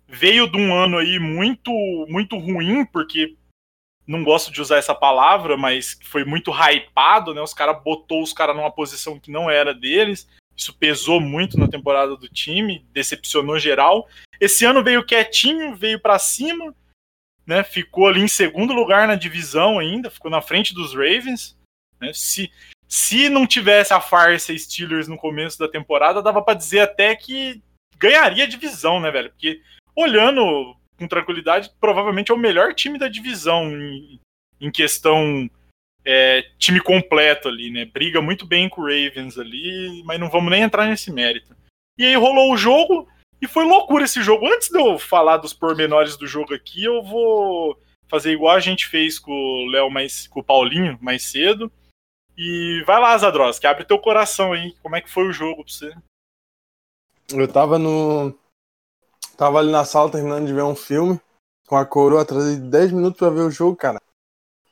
[0.08, 1.72] Veio de um ano aí muito
[2.08, 3.36] muito ruim, porque
[4.06, 7.42] não gosto de usar essa palavra, mas foi muito hypado, né?
[7.42, 10.28] Os caras botou os caras numa posição que não era deles.
[10.56, 14.08] Isso pesou muito na temporada do time, decepcionou geral.
[14.40, 16.76] Esse ano veio quietinho, veio pra cima,
[17.46, 17.64] né?
[17.64, 21.58] Ficou ali em segundo lugar na divisão ainda, ficou na frente dos Ravens.
[22.00, 22.12] Né?
[22.14, 22.52] Se,
[22.88, 27.64] se não tivesse a farsa Steelers no começo da temporada, dava pra dizer até que
[27.98, 29.30] ganharia a divisão, né, velho?
[29.30, 29.62] Porque
[29.96, 34.20] olhando com tranquilidade, provavelmente é o melhor time da divisão em,
[34.60, 35.50] em questão
[36.06, 37.86] é, time completo ali, né?
[37.86, 41.56] Briga muito bem com o Ravens ali, mas não vamos nem entrar nesse mérito.
[41.98, 43.08] E aí rolou o jogo
[43.42, 44.48] e foi loucura esse jogo.
[44.48, 47.78] Antes de eu falar dos pormenores do jogo aqui, eu vou
[48.08, 51.72] fazer igual a gente fez com o Léo mais com o Paulinho mais cedo.
[52.38, 54.74] E vai lá, Zadroski, abre teu coração aí.
[54.82, 55.94] Como é que foi o jogo pra você?
[57.32, 58.36] Eu tava no.
[59.38, 61.20] Tava ali na sala terminando de ver um filme
[61.68, 64.02] com a coroa, atrasei 10 minutos pra ver o jogo, cara.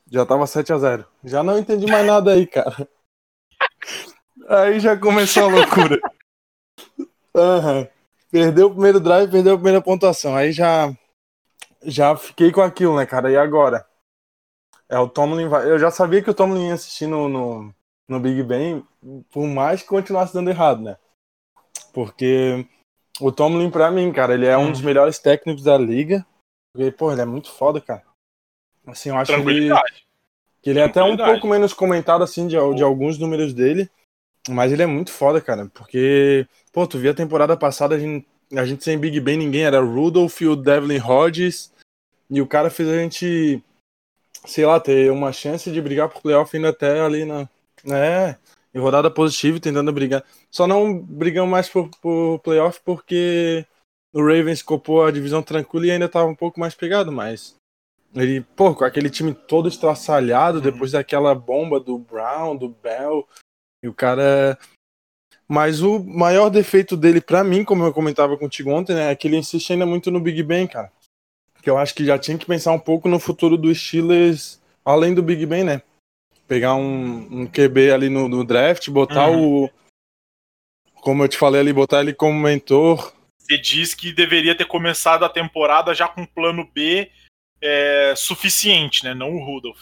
[0.10, 2.88] Já tava 7 a 0 Já não entendi mais nada aí, cara.
[4.48, 6.02] Aí já começou a loucura.
[7.34, 7.88] Aham.
[8.30, 10.36] Perdeu o primeiro drive, perdeu a primeira pontuação.
[10.36, 10.94] Aí já.
[11.84, 13.32] Já fiquei com aquilo, né, cara?
[13.32, 13.86] E agora?
[14.90, 15.70] É, o Tomlin vai.
[15.70, 17.74] Eu já sabia que o Tomlin ia assistir no, no,
[18.08, 18.86] no Big Ben,
[19.32, 20.98] por mais que continuasse dando errado, né?
[21.94, 22.68] Porque
[23.22, 26.26] o Tomlin, pra mim, cara, ele é um dos melhores técnicos da liga.
[26.74, 28.04] Porque, pô, ele é muito foda, cara.
[28.88, 29.70] Assim, eu acho que ele,
[30.62, 33.90] que ele é até um pouco menos comentado, assim, de, de alguns números dele.
[34.50, 35.70] Mas ele é muito foda, cara.
[35.74, 39.64] Porque, pô, tu viu a temporada passada, a gente, a gente sem Big Ben, ninguém
[39.64, 41.72] era Rudolph e o Devlin Hodges.
[42.30, 43.64] E o cara fez a gente,
[44.46, 47.48] sei lá, ter uma chance de brigar por playoff ainda até ali na.
[47.86, 48.38] É,
[48.74, 50.24] em rodada positiva, tentando brigar.
[50.50, 53.66] Só não brigamos mais por, por playoff porque
[54.14, 57.56] o Ravens copou a divisão tranquila e ainda tava um pouco mais pegado, mas.
[58.14, 60.64] Ele, pô, com aquele time todo estraçalhado, Uhum.
[60.64, 63.26] depois daquela bomba do Brown, do Bell,
[63.82, 64.58] e o cara.
[65.48, 69.28] Mas o maior defeito dele, pra mim, como eu comentava contigo ontem, né, é que
[69.28, 70.92] ele insiste ainda muito no Big Ben, cara.
[71.62, 75.14] Que eu acho que já tinha que pensar um pouco no futuro dos Steelers, além
[75.14, 75.82] do Big Ben, né?
[76.52, 79.70] Pegar um, um QB ali no, no draft, botar o.
[80.96, 83.14] Como eu te falei ali, botar ele como mentor.
[83.40, 87.10] Você diz que deveria ter começado a temporada já com um plano B
[87.62, 89.14] é, suficiente, né?
[89.14, 89.80] Não o Rudolph.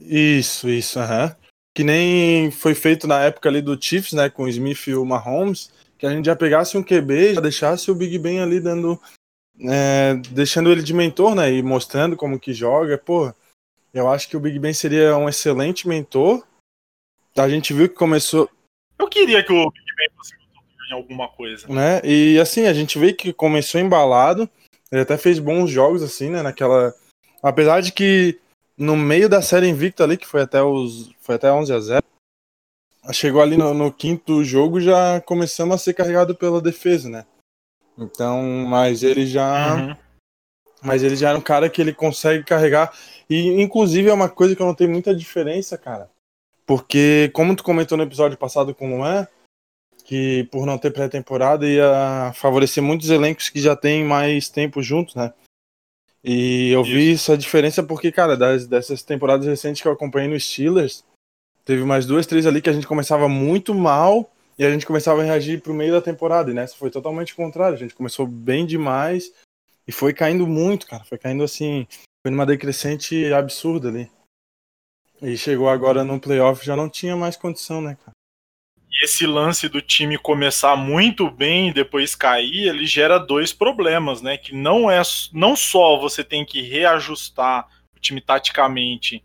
[0.00, 1.34] Isso, isso, aham.
[1.74, 5.04] Que nem foi feito na época ali do Chiefs, né, com o Smith e o
[5.04, 8.96] Mahomes, que a gente já pegasse um QB já deixasse o Big Ben ali dando.
[9.68, 12.96] é, deixando ele de mentor, né, e mostrando como que joga.
[12.96, 13.34] Pô,
[13.92, 16.44] eu acho que o Big Ben seria um excelente mentor.
[17.36, 18.48] A gente viu que começou,
[18.98, 20.34] Eu queria que o Big Ben fosse
[20.90, 21.68] em alguma coisa.
[21.68, 22.00] né?
[22.04, 24.48] E assim, a gente vê que começou embalado.
[24.90, 26.42] Ele até fez bons jogos, assim, né?
[26.42, 26.92] Naquela.
[27.42, 28.38] Apesar de que
[28.76, 31.10] no meio da série invicta ali, que foi até os.
[31.20, 32.04] Foi até 11 a 0
[33.12, 37.24] Chegou ali no, no quinto jogo, já começamos a ser carregado pela defesa, né?
[37.96, 39.74] Então, mas ele já.
[39.74, 39.96] Uhum.
[40.82, 42.92] Mas ele já é um cara que ele consegue carregar.
[43.30, 46.10] E, inclusive, é uma coisa que eu não tenho muita diferença, cara.
[46.66, 49.28] Porque, como tu comentou no episódio passado com o Luan,
[50.04, 55.14] que por não ter pré-temporada ia favorecer muitos elencos que já têm mais tempo juntos,
[55.14, 55.32] né?
[56.24, 60.38] E eu vi essa diferença porque, cara, das, dessas temporadas recentes que eu acompanhei no
[60.38, 61.04] Steelers,
[61.64, 64.28] teve mais duas, três ali que a gente começava muito mal
[64.58, 66.50] e a gente começava a reagir pro meio da temporada.
[66.50, 67.76] E nessa foi totalmente o contrário.
[67.76, 69.32] A gente começou bem demais
[69.86, 71.04] e foi caindo muito, cara.
[71.04, 71.86] Foi caindo assim,
[72.22, 74.10] foi numa decrescente absurda ali.
[75.22, 78.12] E chegou agora no playoff, já não tinha mais condição, né, cara?
[78.90, 84.20] E esse lance do time começar muito bem e depois cair, ele gera dois problemas,
[84.20, 84.36] né?
[84.36, 85.00] Que não é
[85.32, 89.22] não só você tem que reajustar o time taticamente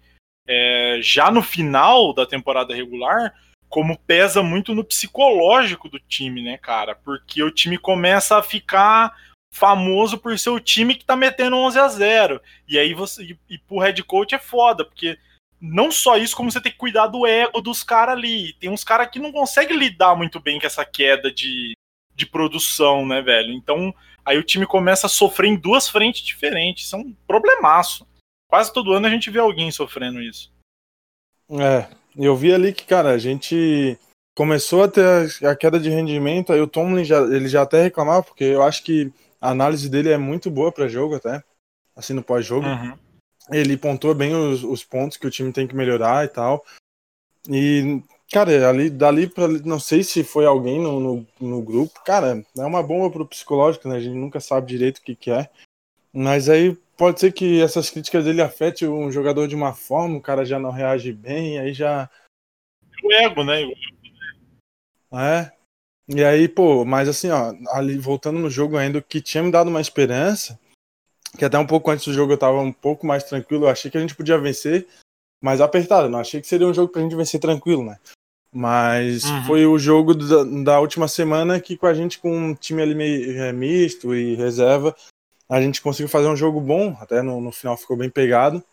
[0.47, 3.33] é, já no final da temporada regular,
[3.67, 6.95] como pesa muito no psicológico do time, né, cara?
[6.95, 9.15] Porque o time começa a ficar
[9.55, 12.41] famoso por ser o time que tá metendo 11 a 0.
[12.67, 15.17] E aí você e, e pro head coach é foda, porque
[15.61, 18.53] não só isso, como você tem que cuidar do ego dos caras ali.
[18.59, 21.73] Tem uns caras que não conseguem lidar muito bem com essa queda de,
[22.13, 23.53] de produção, né, velho?
[23.53, 23.95] Então,
[24.25, 26.85] aí o time começa a sofrer em duas frentes diferentes.
[26.85, 28.05] Isso é um problemaço.
[28.49, 30.51] Quase todo ano a gente vê alguém sofrendo isso.
[31.49, 31.87] É,
[32.17, 33.97] eu vi ali que, cara, a gente
[34.35, 38.23] começou a ter a, queda de rendimento, aí o Tomlin já, ele já até reclamava,
[38.23, 39.13] porque eu acho que
[39.45, 41.43] a análise dele é muito boa para jogo até,
[41.95, 42.65] assim no pós-jogo.
[42.65, 42.97] Uhum.
[43.51, 46.65] Ele pontua bem os, os pontos que o time tem que melhorar e tal.
[47.47, 48.01] E,
[48.31, 49.47] cara, ali, dali pra.
[49.47, 52.03] Não sei se foi alguém no, no, no grupo.
[52.03, 53.97] Cara, é uma bomba pro psicológico, né?
[53.97, 55.47] A gente nunca sabe direito o que, que é.
[56.11, 60.21] Mas aí pode ser que essas críticas dele afetem um jogador de uma forma, o
[60.21, 62.09] cara já não reage bem, aí já.
[63.03, 63.61] O ego, né?
[65.13, 65.51] É.
[66.07, 69.51] E aí, pô, mas assim, ó, ali voltando no jogo ainda, o que tinha me
[69.51, 70.59] dado uma esperança,
[71.37, 73.89] que até um pouco antes do jogo eu tava um pouco mais tranquilo, eu achei
[73.89, 74.87] que a gente podia vencer
[75.41, 77.97] mais apertado, não achei que seria um jogo pra gente vencer tranquilo, né?
[78.53, 79.43] Mas Uhum.
[79.43, 82.95] foi o jogo da, da última semana que com a gente com um time ali
[82.95, 84.95] meio é, misto e reserva,
[85.49, 88.63] a gente conseguiu fazer um jogo bom, até no, no final ficou bem pegado.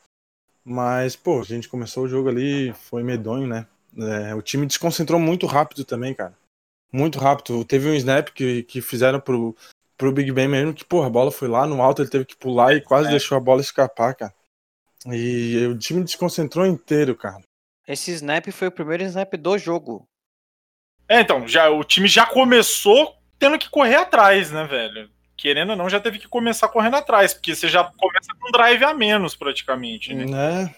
[0.65, 3.67] Mas, pô, a gente começou o jogo ali, foi medonho, né?
[3.99, 6.35] É, o time desconcentrou muito rápido também, cara.
[6.93, 7.65] Muito rápido.
[7.65, 9.57] Teve um snap que, que fizeram pro,
[9.97, 12.37] pro Big Ben mesmo, que, porra, a bola foi lá no alto, ele teve que
[12.37, 13.11] pular e quase É.
[13.11, 14.35] deixou a bola escapar, cara.
[15.07, 17.43] E o time desconcentrou inteiro, cara.
[17.89, 20.07] Esse snap foi o primeiro snap do jogo.
[21.09, 25.11] É, então, já, o time já começou tendo que correr atrás, né, velho?
[25.37, 28.53] Querendo ou não, já teve que começar correndo atrás, porque você já começa com um
[28.53, 30.25] drive a menos, praticamente, né?
[30.25, 30.75] Né?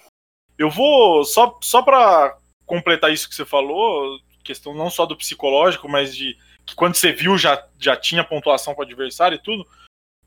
[0.57, 5.89] Eu vou, só, só pra completar isso que você falou, questão não só do psicológico,
[5.89, 9.67] mas de que quando você viu já, já tinha pontuação para o adversário e tudo.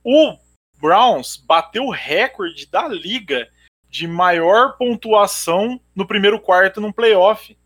[0.03, 0.38] O
[0.80, 3.49] Browns bateu o recorde da liga
[3.89, 7.57] de maior pontuação no primeiro quarto num playoff.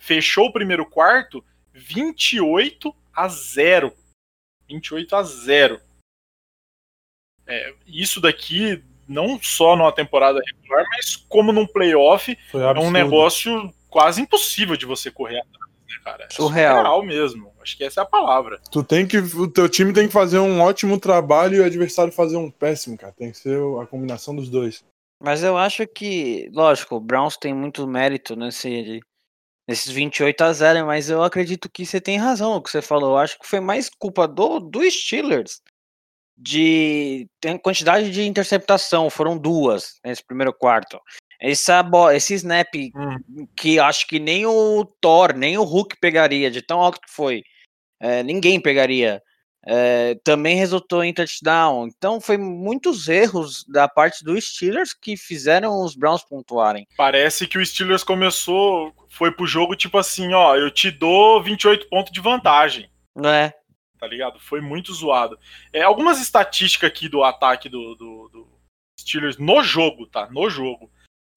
[0.00, 3.94] Fechou o primeiro quarto 28 a 0.
[4.68, 5.80] 28 a 0.
[7.46, 13.74] É, isso daqui não só numa temporada regular, mas como num playoff é um negócio
[13.88, 16.24] quase impossível de você correr atrás, né, cara?
[16.24, 17.02] É Surreal.
[17.02, 17.52] mesmo.
[17.60, 18.60] Acho que essa é a palavra.
[18.70, 19.18] Tu tem que.
[19.18, 22.96] O teu time tem que fazer um ótimo trabalho e o adversário fazer um péssimo,
[22.96, 23.12] cara.
[23.12, 24.84] Tem que ser a combinação dos dois.
[25.22, 29.00] Mas eu acho que, lógico, o Browns tem muito mérito nesse,
[29.68, 33.10] nesses 28 a 0, mas eu acredito que você tem razão no que você falou.
[33.10, 35.60] Eu acho que foi mais culpa do, do Steelers
[36.40, 40.98] de tem quantidade de interceptação, foram duas nesse primeiro quarto.
[41.40, 41.82] Essa
[42.14, 43.46] esse snap Hum.
[43.56, 47.42] que acho que nem o Thor, nem o Hulk pegaria, de tão alto que foi.
[48.00, 49.22] É, ninguém pegaria.
[49.66, 51.86] É, também resultou em touchdown.
[51.86, 56.86] Então foi muitos erros da parte dos Steelers que fizeram os Browns pontuarem.
[56.96, 61.88] Parece que o Steelers começou, foi pro jogo tipo assim, ó, eu te dou 28
[61.88, 63.52] pontos de vantagem, Né?
[63.98, 64.40] tá ligado?
[64.40, 65.38] Foi muito zoado.
[65.74, 68.48] É, algumas estatísticas aqui do ataque do, do, do
[68.98, 70.26] Steelers no jogo, tá?
[70.30, 70.90] No jogo.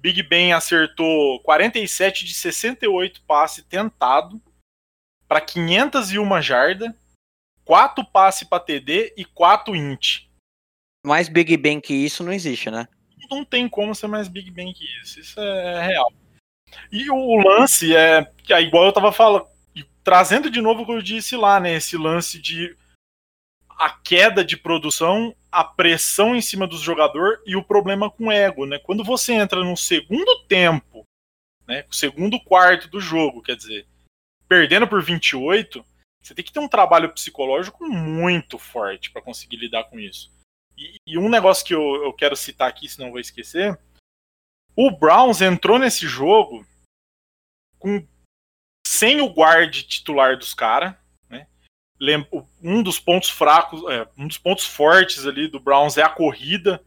[0.04, 4.42] Big Ben acertou 47 de 68 passe tentado
[5.26, 6.94] para 501 jarda,
[7.64, 10.28] 4 passe para TD e 4 int.
[11.06, 12.86] Mais Big Ben que isso não existe, né?
[13.32, 15.22] Não tem como ser mais Big Ben que isso.
[15.22, 16.12] Isso é real.
[16.92, 19.48] E o lance é, é igual eu tava falando,
[20.04, 21.76] trazendo de novo o que eu disse lá, né?
[21.76, 22.76] Esse lance de
[23.70, 28.32] a queda de produção, a pressão em cima do jogador e o problema com o
[28.32, 28.80] ego, né?
[28.80, 31.06] Quando você entra no segundo tempo,
[31.68, 33.88] né, segundo quarto do jogo, quer dizer,
[34.48, 35.86] perdendo por 28,
[36.20, 40.32] você tem que ter um trabalho psicológico muito forte para conseguir lidar com isso.
[40.76, 43.80] E, e, um negócio que eu, eu quero citar aqui, senão vou esquecer,
[44.76, 46.66] o Browns entrou nesse jogo
[47.78, 48.08] com
[48.88, 50.96] sem o guard titular dos caras?
[52.62, 56.84] Um dos pontos fracos, é, um dos pontos fortes ali do Browns é a corrida.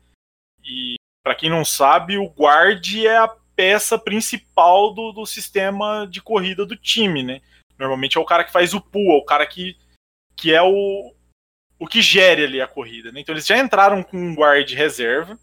[0.62, 6.20] E para quem não sabe, o guard é a peça principal do, do sistema de
[6.20, 7.40] corrida do time, né?
[7.78, 9.76] Normalmente é o cara que faz o pull, é o cara que,
[10.36, 11.14] que é o,
[11.78, 13.12] o que gere ali a corrida.
[13.12, 13.20] Né?
[13.20, 15.38] Então eles já entraram com um guard reserva.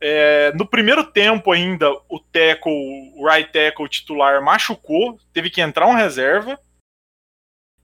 [0.00, 2.72] É, no primeiro tempo ainda, o tackle,
[3.16, 6.58] o right tackle titular machucou, teve que entrar um reserva.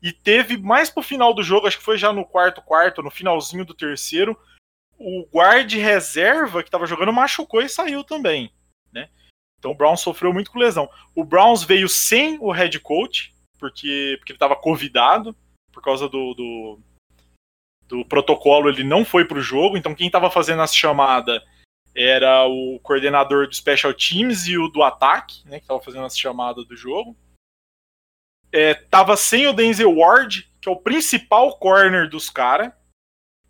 [0.02, 3.10] E teve mais pro final do jogo, acho que foi já no quarto quarto, no
[3.10, 4.36] finalzinho do terceiro,
[4.98, 8.52] o guard reserva que estava jogando machucou e saiu também,
[8.92, 9.08] né?
[9.58, 10.90] Então o Browns sofreu muito com lesão.
[11.14, 15.36] O Browns veio sem o head coach, porque, porque ele estava convidado,
[15.72, 16.80] por causa do, do,
[17.88, 21.42] do protocolo, ele não foi pro jogo, então quem estava fazendo essa chamada
[21.94, 26.16] era o coordenador do Special Teams e o do ataque, né, que estava fazendo essa
[26.16, 27.16] chamada do jogo.
[28.52, 32.70] É, tava sem o Denzel Ward, que é o principal corner dos caras,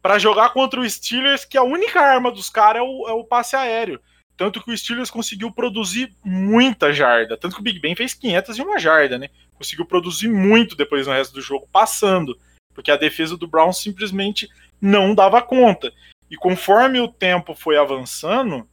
[0.00, 3.24] para jogar contra o Steelers, que a única arma dos caras é o, é o
[3.24, 4.00] passe aéreo.
[4.36, 7.36] Tanto que o Steelers conseguiu produzir muita jarda.
[7.36, 9.28] Tanto que o Big Ben fez 500 e uma jarda, né?
[9.54, 12.36] Conseguiu produzir muito depois no resto do jogo, passando.
[12.74, 14.48] Porque a defesa do Brown simplesmente
[14.80, 15.92] não dava conta.
[16.30, 18.66] E conforme o tempo foi avançando,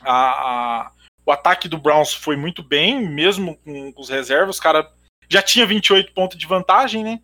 [0.00, 0.92] a, a,
[1.26, 4.58] o ataque do Browns foi muito bem, mesmo com, com os reservas.
[4.58, 4.90] O cara
[5.28, 7.20] já tinha 28 pontos de vantagem, né?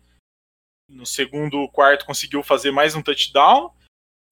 [0.89, 3.73] No segundo quarto conseguiu fazer mais um touchdown.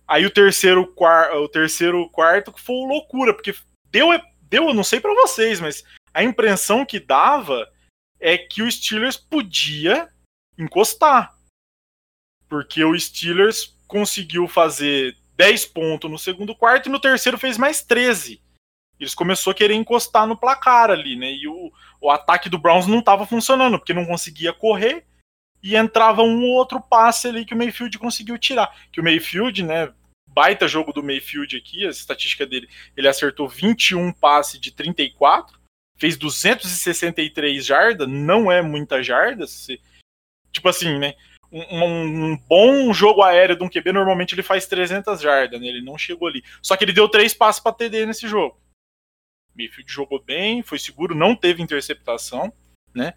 [0.08, 3.54] Aí o terceiro, quarto, o terceiro quarto foi loucura, porque
[3.86, 4.10] deu,
[4.42, 5.84] deu, não sei para vocês, mas
[6.14, 7.72] a impressão que dava
[8.20, 10.10] é que o Steelers podia
[10.58, 11.34] encostar.
[12.48, 17.82] Porque o Steelers conseguiu fazer 10 pontos no segundo quarto e no terceiro fez mais
[17.82, 18.42] 13.
[19.00, 21.32] Eles começou a querer encostar no placar ali, né?
[21.32, 21.72] E o,
[22.02, 25.06] o ataque do Browns não estava funcionando, porque não conseguia correr
[25.62, 28.74] e entrava um ou outro passe ali que o Mayfield conseguiu tirar.
[28.92, 29.94] Que o Mayfield, né?
[30.28, 35.60] Baita jogo do Mayfield aqui, a estatística dele, ele acertou 21 passes de 34,
[35.98, 39.82] fez 263 jardas, não é muita jarda, se,
[40.52, 41.16] tipo assim, né?
[41.52, 45.68] um, um, bom jogo aéreo de um QB, normalmente ele faz 300 jardas, né?
[45.68, 46.44] Ele não chegou ali.
[46.62, 48.60] Só que ele deu três passos para TD nesse jogo.
[49.58, 52.52] Mayfield jogou bem, foi seguro, não teve interceptação,
[52.94, 53.14] né?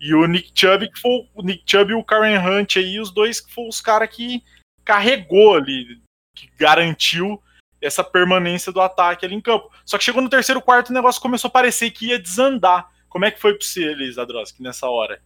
[0.00, 3.10] E o Nick Chubb, que foi o Nick Chubb e o Karen Hunt aí, os
[3.10, 4.42] dois que foram os caras que
[4.84, 6.00] carregou ali,
[6.34, 7.42] que garantiu
[7.80, 9.70] essa permanência do ataque ali em campo.
[9.84, 12.90] Só que chegou no terceiro quarto o negócio começou a parecer que ia desandar.
[13.08, 15.22] Como é que foi para você, Elis Adroski, nessa hora?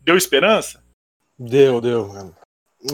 [0.00, 0.84] Deu esperança?
[1.38, 2.36] Deu, deu, mano.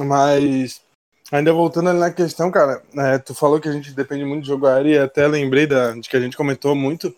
[0.06, 0.82] Mas,
[1.30, 4.48] ainda voltando ali na questão, cara, é, tu falou que a gente depende muito de
[4.48, 7.14] jogo aéreo e até lembrei da, de que a gente comentou muito.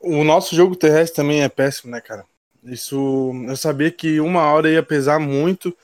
[0.00, 2.26] O nosso jogo terrestre também é péssimo, né, cara?
[2.62, 5.76] Isso, eu sabia que uma hora ia pesar muito.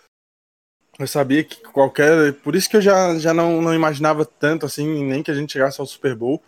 [0.98, 2.32] Eu sabia que qualquer.
[2.35, 5.52] Por isso que eu já, já não, não imaginava tanto assim, nem que a gente
[5.52, 6.43] chegasse ao Super Bowl.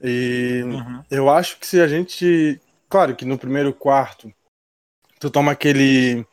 [0.00, 1.04] E uhum.
[1.10, 2.60] eu acho que se a gente.
[2.88, 4.32] Claro que no primeiro quarto,
[5.18, 6.24] tu toma aquele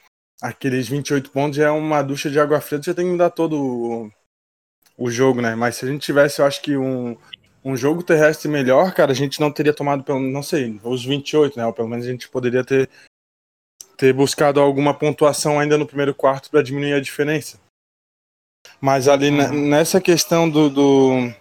[0.43, 3.55] aqueles 28 pontos já é uma ducha de água fria, já tem que mudar todo
[3.55, 4.11] o,
[4.97, 5.55] o jogo, né?
[5.55, 7.17] Mas se a gente tivesse, eu acho que um,
[7.63, 11.57] um jogo terrestre melhor, cara, a gente não teria tomado, pelo não sei, os 28,
[11.57, 11.65] né?
[11.65, 12.89] Ou pelo menos a gente poderia ter,
[13.95, 17.57] ter buscado alguma pontuação ainda no primeiro quarto para diminuir a diferença.
[18.81, 19.69] Mas ali uhum.
[19.69, 21.33] nessa questão do, do,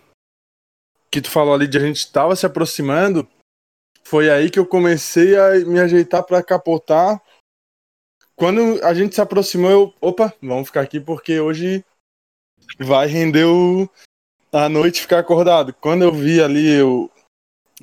[1.10, 3.28] que tu falou ali de a gente estava se aproximando,
[4.04, 7.20] foi aí que eu comecei a me ajeitar para capotar
[8.36, 11.84] quando a gente se aproximou, eu, opa, vamos ficar aqui porque hoje
[12.78, 13.88] vai render o,
[14.52, 15.72] a noite ficar acordado.
[15.74, 17.10] Quando eu vi ali o,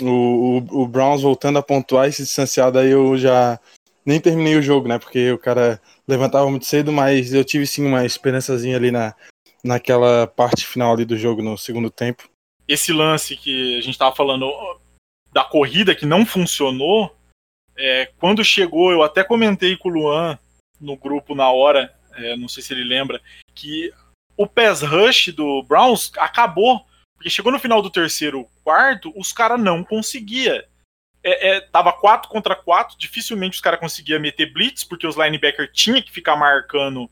[0.02, 3.60] o, o Browns voltando a pontuar e se distanciar, daí eu já
[4.06, 4.98] nem terminei o jogo, né?
[4.98, 9.16] Porque o cara levantava muito cedo, mas eu tive sim uma esperançazinha ali na,
[9.64, 12.30] naquela parte final ali do jogo, no segundo tempo.
[12.68, 14.52] esse lance que a gente estava falando
[15.32, 17.16] da corrida que não funcionou,
[17.80, 20.38] é, quando chegou, eu até comentei com o Luan
[20.80, 23.22] no grupo na hora, é, não sei se ele lembra,
[23.56, 23.92] que
[24.36, 26.86] o pass rush do Browns acabou,
[27.16, 30.68] porque chegou no final do terceiro quarto, os caras não conseguia.
[31.22, 35.70] É, é, tava 4 contra 4, dificilmente os caras conseguiam meter blitz, porque os linebackers
[35.74, 37.10] tinham que ficar marcando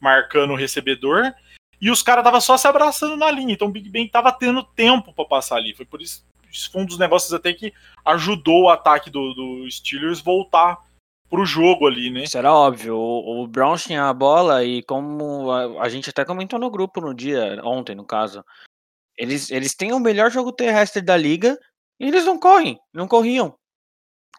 [0.00, 1.32] marcando o recebedor,
[1.80, 4.62] e os caras tava só se abraçando na linha, então o Big Ben tava tendo
[4.62, 5.74] tempo para passar ali.
[5.74, 7.72] Foi por isso isso foi um dos negócios até que
[8.04, 10.78] ajudou o ataque do, do Steelers voltar
[11.28, 12.24] pro jogo ali, né?
[12.34, 12.96] Era óbvio.
[12.96, 17.00] O, o Browns tinha a bola e como a, a, gente até comentou no grupo
[17.00, 18.44] no dia, ontem no caso,
[19.16, 21.58] eles, eles têm o melhor jogo terrestre da liga
[22.00, 23.54] e eles não correm, não corriam.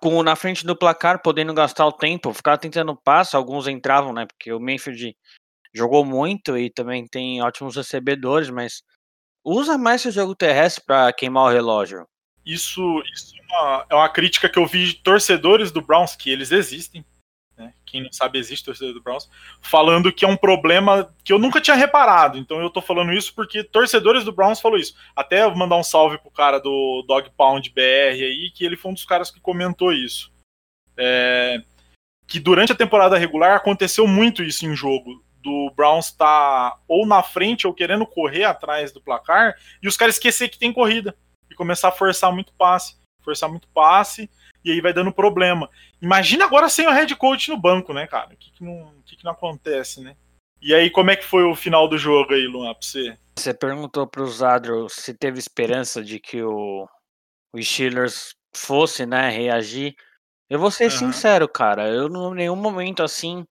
[0.01, 4.25] Com na frente do placar, podendo gastar o tempo, ficar tentando passo, alguns entravam, né?
[4.25, 5.15] Porque o Mayfield
[5.73, 8.81] jogou muito e também tem ótimos recebedores, mas
[9.43, 12.07] usa mais seu jogo terrestre para queimar o relógio.
[12.45, 16.29] Isso, isso é, uma, é uma crítica que eu vi de torcedores do Browns, que
[16.29, 17.05] eles existem.
[17.57, 17.73] Né?
[17.85, 19.29] Quem não sabe, existe torcedor do Browns,
[19.61, 22.37] falando que é um problema que eu nunca tinha reparado.
[22.37, 24.95] Então eu tô falando isso porque torcedores do Browns falou isso.
[25.15, 28.91] Até vou mandar um salve pro cara do Dog Pound BR aí, que ele foi
[28.91, 30.31] um dos caras que comentou isso.
[30.97, 31.61] É,
[32.25, 37.05] que durante a temporada regular aconteceu muito isso em jogo do Browns estar tá ou
[37.05, 41.15] na frente ou querendo correr atrás do placar e os caras esquecer que tem corrida
[41.49, 44.29] e começar a forçar muito passe, forçar muito passe
[44.63, 45.69] e aí vai dando problema.
[46.01, 48.33] Imagina agora sem o head coach no banco, né, cara?
[48.33, 50.15] O que, que, não, o que, que não acontece, né?
[50.61, 53.17] E aí, como é que foi o final do jogo aí, Luan, pra você?
[53.37, 56.85] Você perguntou pro Zadro se teve esperança de que o,
[57.53, 59.95] o Steelers fosse, né, reagir.
[60.49, 60.97] Eu vou ser uhum.
[60.97, 61.87] sincero, cara.
[61.87, 63.45] Eu, em nenhum momento, assim,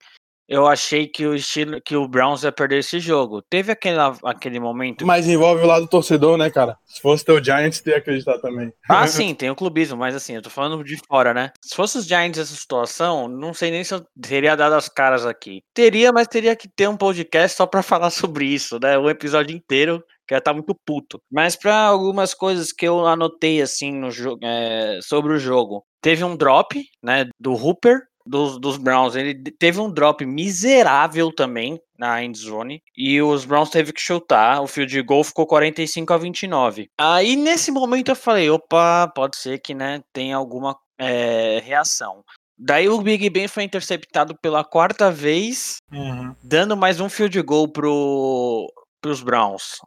[0.49, 3.41] eu achei que o estilo que o Browns ia perder esse jogo.
[3.41, 5.05] Teve aquele, aquele momento.
[5.05, 6.75] Mas envolve o lado do torcedor, né, cara?
[6.85, 8.73] Se fosse teu Giants, teria acreditar também.
[8.89, 11.51] Ah, sim, tem o clubismo, mas assim, eu tô falando de fora, né?
[11.63, 15.23] Se fosse os Giants essa situação, não sei nem se eu teria dado as caras
[15.23, 15.61] aqui.
[15.73, 18.97] Teria, mas teria que ter um podcast só para falar sobre isso, né?
[18.97, 21.19] Um episódio inteiro que ia estar tá muito puto.
[21.31, 26.23] Mas para algumas coisas que eu anotei assim no jogo, é, sobre o jogo, teve
[26.23, 29.15] um drop, né, do Hooper dos, dos Browns.
[29.15, 34.61] Ele teve um drop miserável também na end zone e os Browns teve que chutar.
[34.61, 36.89] O field goal ficou 45 a 29.
[36.97, 42.23] Aí nesse momento eu falei, opa, pode ser que né tenha alguma é, reação.
[42.57, 46.35] Daí o Big Ben foi interceptado pela quarta vez, uhum.
[46.43, 48.67] dando mais um field goal pro,
[49.01, 49.79] pros Browns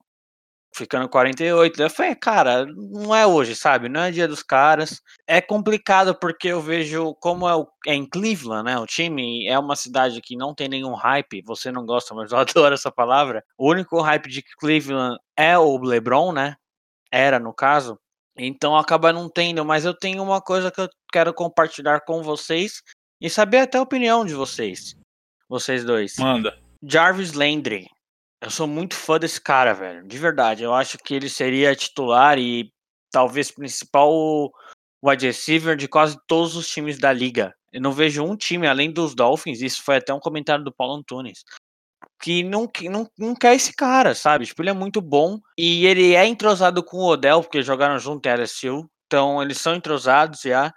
[0.75, 1.83] ficando 48.
[1.83, 3.89] Eu falei, cara, não é hoje, sabe?
[3.89, 5.01] Não é dia dos caras.
[5.27, 8.79] É complicado porque eu vejo como é, o, é em Cleveland, né?
[8.79, 11.43] O time é uma cidade que não tem nenhum hype.
[11.47, 13.45] Você não gosta, mas eu adoro essa palavra.
[13.57, 16.57] O único hype de Cleveland é o LeBron, né?
[17.11, 17.99] Era no caso.
[18.37, 22.83] Então acaba não tendo, mas eu tenho uma coisa que eu quero compartilhar com vocês
[23.21, 24.97] e saber até a opinião de vocês.
[25.49, 26.17] Vocês dois.
[26.17, 26.59] Manda.
[26.83, 27.89] Jarvis Landry
[28.43, 30.07] eu sou muito fã desse cara, velho.
[30.07, 30.65] De verdade.
[30.65, 32.73] Eu acho que ele seria titular e
[33.11, 34.51] talvez principal
[35.05, 37.55] wide receiver de quase todos os times da liga.
[37.73, 40.95] Eu não vejo um time além dos Dolphins, isso foi até um comentário do Paulo
[40.95, 41.45] Antunes,
[42.21, 44.45] que não, que não, não quer esse cara, sabe?
[44.45, 48.27] Tipo, ele é muito bom e ele é entrosado com o Odell, porque jogaram junto
[48.27, 50.73] em LSU, então eles são entrosados já.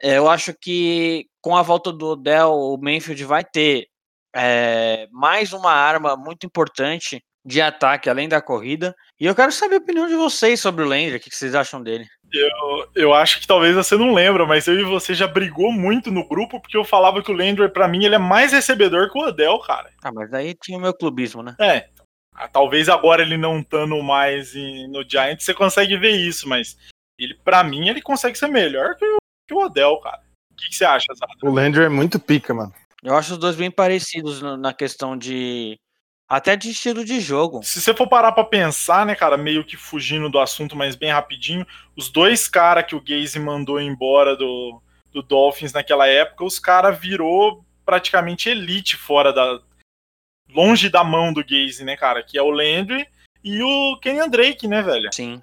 [0.00, 3.88] É, eu acho que com a volta do Odell, o Manfield vai ter
[4.34, 8.94] é, mais uma arma muito importante de ataque além da corrida.
[9.18, 11.82] E eu quero saber a opinião de vocês sobre o Landry, o que vocês acham
[11.82, 12.06] dele?
[12.32, 16.10] Eu, eu acho que talvez você não lembra, mas eu e você já brigou muito
[16.10, 19.18] no grupo porque eu falava que o Landry, para mim, ele é mais recebedor que
[19.18, 19.90] o Odell, cara.
[20.02, 21.56] Ah, mas daí tinha o meu clubismo, né?
[21.58, 21.88] É.
[22.34, 24.54] Ah, talvez agora ele não estando mais
[24.90, 26.76] no Giants, você consegue ver isso, mas
[27.18, 29.16] ele, para mim, ele consegue ser melhor que o,
[29.48, 30.20] que o Odell, cara.
[30.52, 31.32] O que, que você acha, Zada?
[31.42, 32.72] O Landry é muito pica, mano.
[33.02, 35.78] Eu acho os dois bem parecidos na questão de.
[36.28, 37.62] Até de estilo de jogo.
[37.62, 41.10] Se você for parar pra pensar, né, cara, meio que fugindo do assunto, mas bem
[41.10, 41.66] rapidinho,
[41.96, 46.98] os dois caras que o Gaze mandou embora do, do Dolphins naquela época, os caras
[46.98, 49.58] virou praticamente elite fora da.
[50.50, 52.22] longe da mão do Gaze, né, cara?
[52.22, 53.06] Que é o Landry
[53.42, 55.08] e o Kenyan Drake, né, velho?
[55.14, 55.42] Sim.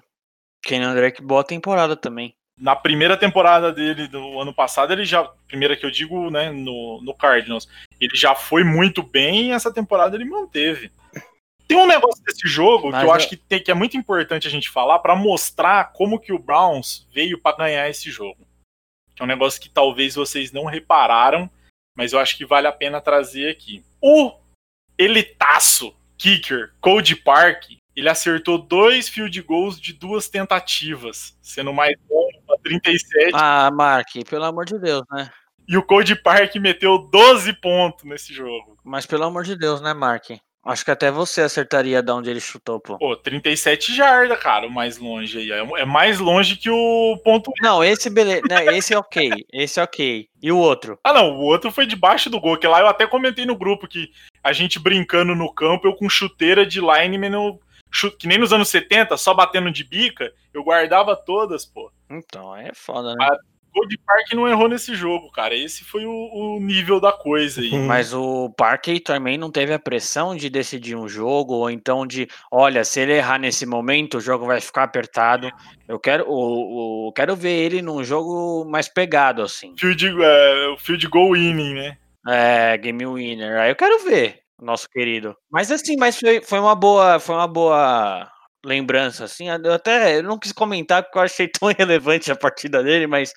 [0.62, 5.24] Kenyan Drake, boa temporada também na primeira temporada dele do ano passado, ele já.
[5.46, 7.68] Primeira que eu digo, né, no, no Cardinals,
[8.00, 10.90] ele já foi muito bem e essa temporada ele manteve.
[11.68, 13.96] Tem um negócio desse jogo Mas que eu, eu acho que, tem, que é muito
[13.96, 18.46] importante a gente falar para mostrar como que o Browns veio para ganhar esse jogo.
[19.14, 21.50] Que é um negócio que talvez vocês não repararam,
[21.96, 23.84] mas eu acho que vale a pena trazer aqui.
[24.00, 24.32] O
[24.96, 32.28] elitaço kicker Cody Park ele acertou dois field goals de duas tentativas, sendo mais bom
[32.45, 33.30] para 37.
[33.34, 35.30] Ah, Mark, pelo amor de Deus, né?
[35.68, 38.78] E o Cody Park meteu 12 pontos nesse jogo.
[38.84, 40.30] Mas pelo amor de Deus, né, Mark?
[40.66, 42.98] Acho que até você acertaria de onde ele chutou, pô.
[42.98, 45.50] Pô, 37 jardas, cara, o mais longe aí.
[45.52, 47.52] É mais longe que o ponto.
[47.62, 48.42] Não, esse beleza.
[48.50, 49.30] Né, esse é ok.
[49.52, 50.28] Esse é ok.
[50.42, 50.98] E o outro?
[51.04, 51.36] Ah, não.
[51.36, 52.56] O outro foi debaixo do gol.
[52.56, 54.10] Que lá eu até comentei no grupo que
[54.42, 57.60] a gente brincando no campo, eu com chuteira de lineman, no,
[58.18, 61.90] que nem nos anos 70, só batendo de bica, eu guardava todas, pô.
[62.10, 63.24] Então, é foda, né?
[63.24, 63.36] A
[63.76, 65.54] Gold Park não errou nesse jogo, cara.
[65.54, 67.74] Esse foi o, o nível da coisa aí.
[67.74, 72.26] Mas o Parker também não teve a pressão de decidir um jogo, ou então de,
[72.50, 75.50] olha, se ele errar nesse momento, o jogo vai ficar apertado.
[75.86, 79.74] Eu quero, o, o quero ver ele num jogo mais pegado, assim.
[79.78, 81.98] Field, é, field goal winning, né?
[82.26, 83.60] É, game winner.
[83.60, 85.36] Aí eu quero ver, nosso querido.
[85.50, 88.30] Mas assim, mas foi, foi uma boa, foi uma boa
[88.64, 89.48] lembrança, assim.
[89.48, 93.32] Eu até eu não quis comentar porque eu achei tão relevante a partida dele, mas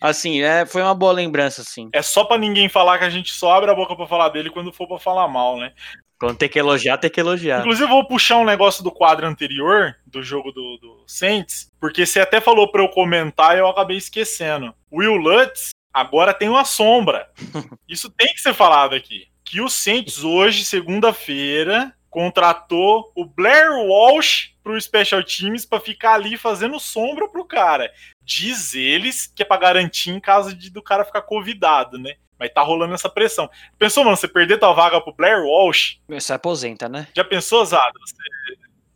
[0.00, 1.88] Assim, é, foi uma boa lembrança, assim.
[1.92, 4.50] É só para ninguém falar que a gente só abre a boca para falar dele
[4.50, 5.72] quando for para falar mal, né?
[6.18, 7.60] Quando tem que elogiar, tem que elogiar.
[7.60, 12.06] Inclusive, eu vou puxar um negócio do quadro anterior, do jogo do, do Saints, porque
[12.06, 14.74] você até falou para eu comentar e eu acabei esquecendo.
[14.90, 17.28] Will Lutz agora tem uma sombra.
[17.88, 19.28] Isso tem que ser falado aqui.
[19.46, 26.36] Que o Saints hoje, segunda-feira, contratou o Blair Walsh pro Special Teams para ficar ali
[26.36, 27.92] fazendo sombra pro cara.
[28.20, 32.14] Diz eles que é para garantir em caso de do cara ficar convidado, né?
[32.36, 33.48] Mas tá rolando essa pressão.
[33.78, 36.00] Pensou, mano, você perder tua vaga pro Blair Walsh?
[36.08, 37.06] Você aposenta, né?
[37.14, 38.00] Já pensou, Zado?
[38.04, 38.16] Você,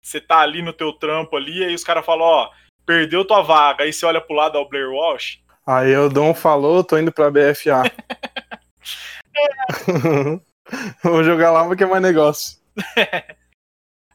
[0.03, 2.51] você tá ali no teu trampo ali, aí os caras falam, ó,
[2.85, 5.39] perdeu tua vaga, aí você olha pro lado, é o Blair Walsh.
[5.65, 7.85] Aí o Dom falou, tô indo pra BFA.
[11.03, 12.59] Vou jogar lá porque é mais negócio.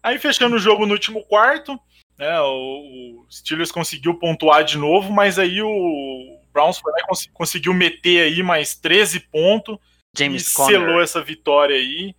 [0.01, 1.79] Aí fechando o jogo no último quarto,
[2.17, 7.07] né, o, o Steelers conseguiu pontuar de novo, mas aí o Browns foi lá e
[7.07, 9.79] cons conseguiu meter aí mais 13 pontos
[10.15, 10.79] James e Conner.
[10.79, 12.15] selou essa vitória aí.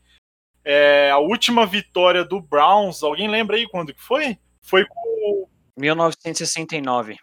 [0.65, 4.37] É, a última vitória do Browns, alguém lembra aí quando que foi?
[4.61, 7.17] Foi com 1969.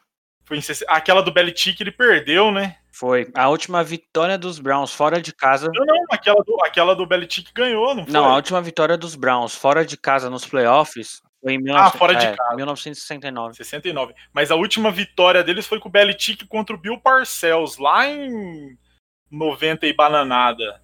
[0.45, 2.77] Foi em, aquela do Belichick ele perdeu, né?
[2.93, 3.27] Foi.
[3.33, 5.67] A última vitória dos Browns fora de casa.
[5.73, 8.13] Não, não, aquela do, aquela do Belichick ganhou, não foi?
[8.13, 11.81] Não, a última vitória dos Browns fora de casa nos playoffs foi em 19...
[11.81, 12.55] ah, fora de é, casa.
[12.55, 13.55] 1969.
[13.55, 14.13] 69.
[14.31, 18.77] Mas a última vitória deles foi com o Belichick contra o Bill Parcells, lá em
[19.31, 20.79] 90 e bananada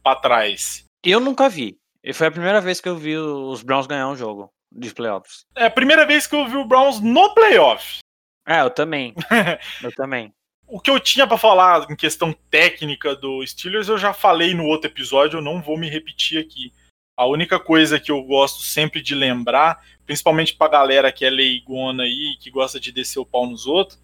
[0.00, 0.84] pra trás.
[1.04, 1.76] Eu nunca vi.
[2.04, 5.40] E foi a primeira vez que eu vi os Browns ganhar um jogo de playoffs.
[5.56, 7.98] É a primeira vez que eu vi o Browns no playoff.
[8.46, 9.12] É, eu também.
[9.82, 10.32] eu também
[10.68, 14.66] o que eu tinha para falar em questão técnica do Steelers eu já falei no
[14.66, 16.72] outro episódio, eu não vou me repetir aqui.
[17.16, 22.04] A única coisa que eu gosto sempre de lembrar, principalmente pra galera que é leigona
[22.04, 23.98] aí, que gosta de descer o pau nos outros,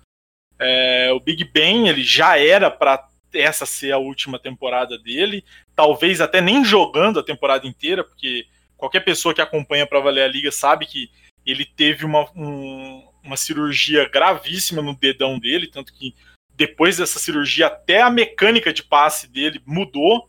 [0.59, 5.45] é, o Big Ben, ele já era para essa ser a última temporada dele,
[5.77, 8.47] talvez até nem jogando a temporada inteira, porque
[8.77, 11.11] qualquer pessoa que acompanha para valer a liga sabe que
[11.45, 16.15] ele teve uma, um, uma cirurgia gravíssima no dedão dele, tanto que
[16.57, 20.29] depois dessa cirurgia, até a mecânica de passe dele mudou.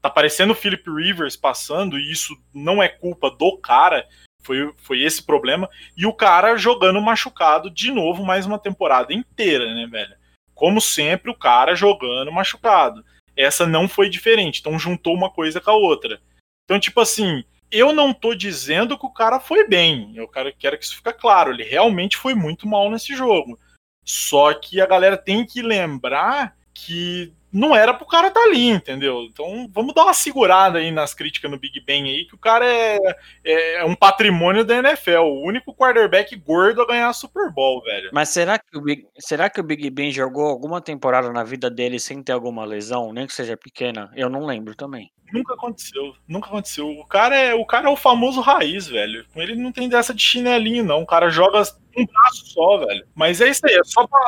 [0.00, 4.06] Tá parecendo o Philip Rivers passando, e isso não é culpa do cara,
[4.42, 5.68] foi, foi esse problema.
[5.96, 10.14] E o cara jogando machucado de novo mais uma temporada inteira, né, velho?
[10.54, 13.04] Como sempre, o cara jogando machucado.
[13.36, 16.20] Essa não foi diferente, então juntou uma coisa com a outra.
[16.64, 20.12] Então, tipo assim, eu não tô dizendo que o cara foi bem.
[20.14, 21.50] Eu quero que isso fique claro.
[21.50, 23.58] Ele realmente foi muito mal nesse jogo.
[24.04, 28.68] Só que a galera tem que lembrar que não era pro cara estar tá ali,
[28.68, 29.22] entendeu?
[29.22, 32.66] Então vamos dar uma segurada aí nas críticas no Big Ben aí, que o cara
[32.66, 32.98] é,
[33.44, 38.10] é um patrimônio da NFL, o único quarterback gordo a ganhar Super Bowl, velho.
[38.12, 41.70] Mas será que, o Big, será que o Big Ben jogou alguma temporada na vida
[41.70, 44.10] dele sem ter alguma lesão, nem que seja pequena?
[44.16, 45.12] Eu não lembro também.
[45.32, 46.88] Nunca aconteceu, nunca aconteceu.
[46.88, 49.24] O cara é o, cara é o famoso raiz, velho.
[49.34, 51.02] Ele não tem dessa de chinelinho, não.
[51.02, 51.62] O cara joga
[51.96, 53.06] um braço só, velho.
[53.14, 54.20] Mas é isso aí, é só pra,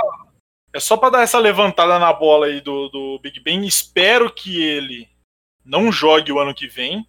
[0.77, 3.67] é só pra dar essa levantada na bola aí do, do Big Ben.
[3.67, 5.09] Espero que ele
[5.65, 7.07] não jogue o ano que vem.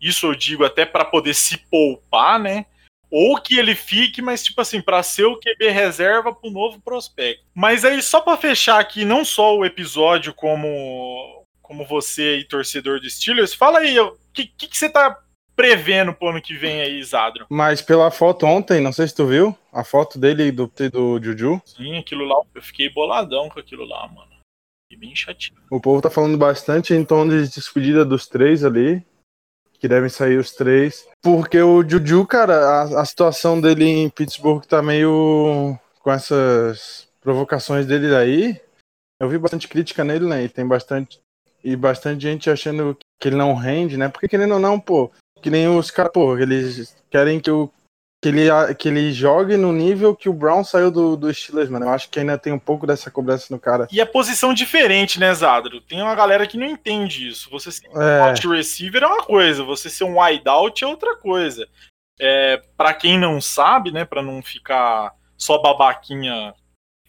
[0.00, 2.66] Isso eu digo até para poder se poupar, né?
[3.08, 7.44] Ou que ele fique, mas tipo assim, para ser o QB reserva pro novo prospecto.
[7.54, 13.00] Mas aí, só para fechar aqui, não só o episódio como como você e torcedor
[13.00, 15.18] do Steelers, fala aí, o que, que, que, você tá
[15.56, 17.46] prevendo pro ano que vem aí, Zadro?
[17.48, 21.60] Mas pela foto ontem, não sei se tu viu, a foto dele do, do Juju.
[21.64, 24.32] Sim, aquilo lá, eu fiquei boladão com aquilo lá, mano.
[24.88, 25.62] Fiquei bem chateado.
[25.70, 29.04] O povo tá falando bastante em tom de despedida dos três ali.
[29.78, 31.06] que devem sair os três.
[31.22, 37.86] Porque o Juju, cara, a, a situação dele em Pittsburgh tá meio com essas provocações
[37.86, 38.60] dele aí.
[39.20, 40.44] Eu vi bastante crítica nele, né?
[40.44, 41.20] E tem bastante.
[41.62, 44.08] E bastante gente achando que ele não rende, né?
[44.08, 45.10] Porque querendo ou não, pô,
[45.44, 47.70] que nem os caras, pô, eles querem que o
[48.22, 51.84] que ele, que ele jogue no nível que o Brown saiu do, do Steelers, mano.
[51.84, 53.86] Eu acho que ainda tem um pouco dessa cobrança no cara.
[53.92, 55.82] E a posição diferente, né, Zadro?
[55.82, 57.50] Tem uma galera que não entende isso.
[57.50, 58.48] Você ser É.
[58.48, 61.68] um receiver é uma coisa, você ser um wideout é outra coisa.
[62.18, 66.54] É, para quem não sabe, né, para não ficar só babaquinha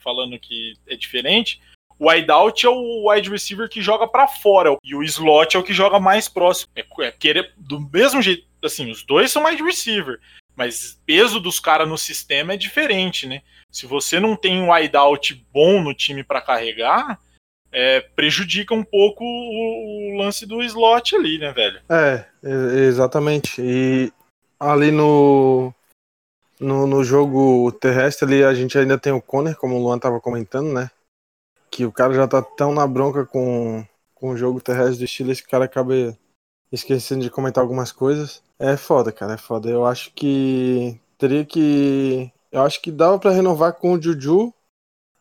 [0.03, 1.61] falando que é diferente,
[2.05, 5.63] o wideout é o wide receiver que joga para fora e o slot é o
[5.63, 6.69] que joga mais próximo.
[6.75, 10.19] É, é querer do mesmo jeito, assim, os dois são wide receiver,
[10.55, 13.41] mas peso dos caras no sistema é diferente, né?
[13.71, 17.19] Se você não tem um wideout bom no time para carregar,
[17.71, 21.81] é, prejudica um pouco o, o lance do slot ali, né, velho?
[21.89, 23.59] É, e- exatamente.
[23.59, 24.13] E
[24.59, 25.73] ali no,
[26.59, 30.21] no, no jogo terrestre ali a gente ainda tem o Conner, como o Luan tava
[30.21, 30.91] comentando, né?
[31.69, 35.41] Que o cara já tá tão na bronca com, com o jogo terrestre do Steelers
[35.41, 35.93] que o cara acaba
[36.71, 38.43] esquecendo de comentar algumas coisas.
[38.57, 39.69] É foda, cara, é foda.
[39.69, 42.31] Eu acho que teria que.
[42.51, 44.53] Eu acho que dava pra renovar com o Juju,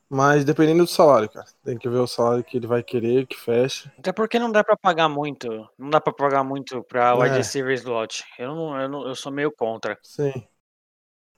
[0.09, 1.47] mas dependendo do salário, cara.
[1.65, 3.93] Tem que ver o salário que ele vai querer, que fecha.
[3.99, 5.49] Até porque não dá pra pagar muito.
[5.77, 7.39] Não dá pra pagar muito pra wide É.
[7.39, 8.25] receiver slot.
[8.39, 9.99] Eu, não, eu, não, eu sou meio contra.
[10.03, 10.33] Sim.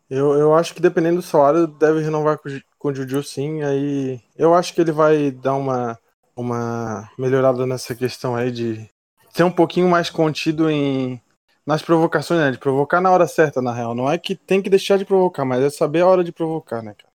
[0.08, 2.48] Eu, eu acho que dependendo do salário, deve renovar com,
[2.86, 3.62] com o Juju sim.
[3.62, 5.98] Aí eu acho que ele vai dar uma,
[6.36, 8.88] uma melhorada nessa questão aí de
[9.30, 11.20] ser um pouquinho mais contido em
[11.66, 12.52] nas provocações, né?
[12.52, 13.92] De provocar na hora certa, na real.
[13.92, 16.80] Não é que tem que deixar de provocar, mas é saber a hora de provocar,
[16.80, 17.12] né, cara?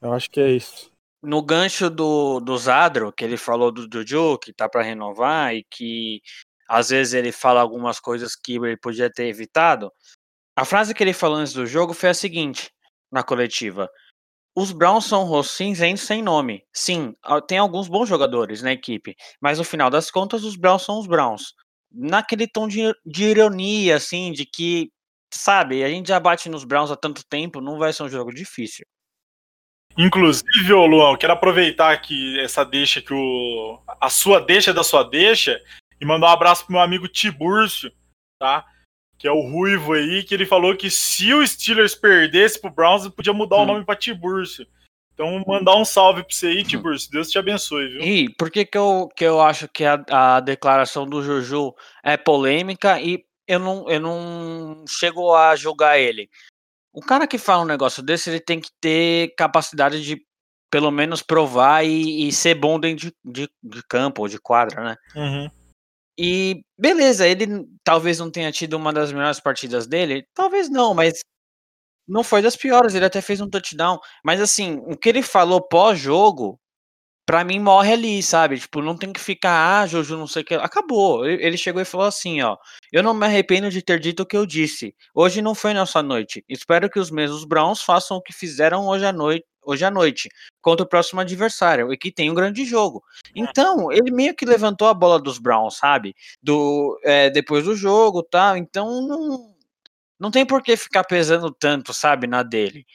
[0.00, 0.92] Eu acho que é isso.
[1.20, 5.66] No gancho do, do Zadro, que ele falou do Juju, que tá pra renovar e
[5.68, 6.22] que
[6.68, 9.92] às vezes ele fala algumas coisas que ele podia ter evitado.
[10.56, 12.70] A frase que ele falou antes do jogo foi a seguinte,
[13.10, 13.90] na coletiva.
[14.54, 16.62] Os Browns são rostos cinzentos sem nome.
[16.72, 17.14] Sim,
[17.46, 21.06] tem alguns bons jogadores na equipe, mas no final das contas os Browns são os
[21.06, 21.54] Browns.
[21.92, 24.90] Naquele tom de, de ironia, assim, de que,
[25.32, 28.32] sabe, a gente já bate nos Browns há tanto tempo, não vai ser um jogo
[28.32, 28.86] difícil.
[29.96, 33.80] Inclusive, ô Luan, eu quero aproveitar aqui essa deixa que o.
[34.00, 35.60] A sua deixa da sua deixa
[36.00, 37.92] e mandar um abraço pro meu amigo Tiburcio,
[38.38, 38.64] tá?
[39.20, 43.02] Que é o Ruivo aí, que ele falou que se o Steelers perdesse pro Browns,
[43.02, 43.66] ele podia mudar o Hum.
[43.66, 44.66] nome pra Tiburcio.
[45.12, 47.10] Então, mandar um salve pra você aí, Tiburcio.
[47.10, 48.00] Deus te abençoe, viu?
[48.00, 52.16] E por que, que, eu, que eu acho que a, a declaração do Juju é
[52.16, 56.30] polêmica e eu não, eu não chego a julgar ele?
[56.90, 60.24] O cara que fala um negócio desse, ele tem que ter capacidade de
[60.70, 64.82] pelo menos provar e, e ser bom dentro de, de, de campo ou de quadra,
[64.82, 64.96] né?
[65.14, 65.50] Uhum.
[66.22, 67.46] E beleza, ele
[67.82, 71.14] talvez não tenha tido uma das melhores partidas dele, talvez não, mas
[72.08, 73.98] não foi das piores, ele até fez um touchdown.
[74.24, 76.60] Mas assim, o que ele falou pós-jogo,
[77.26, 78.58] pra mim morre ali, sabe?
[78.58, 80.54] Tipo, não tem que ficar, ah, Jojo, não sei o que.
[80.54, 81.26] Acabou.
[81.26, 82.56] Ele chegou e falou assim, ó.
[82.92, 84.94] Eu não me arrependo de ter dito o que eu disse.
[85.14, 86.44] Hoje não foi nossa noite.
[86.48, 89.46] Espero que os mesmos Browns façam o que fizeram hoje à noite.
[89.62, 90.28] Hoje à noite,
[90.60, 93.02] contra o próximo adversário, e que tem um grande jogo.
[93.34, 96.14] Então, ele meio que levantou a bola dos Browns, sabe?
[96.42, 98.56] Do, é, depois do jogo tal.
[98.56, 99.54] Então, não,
[100.18, 102.86] não tem por que ficar pesando tanto, sabe, na dele.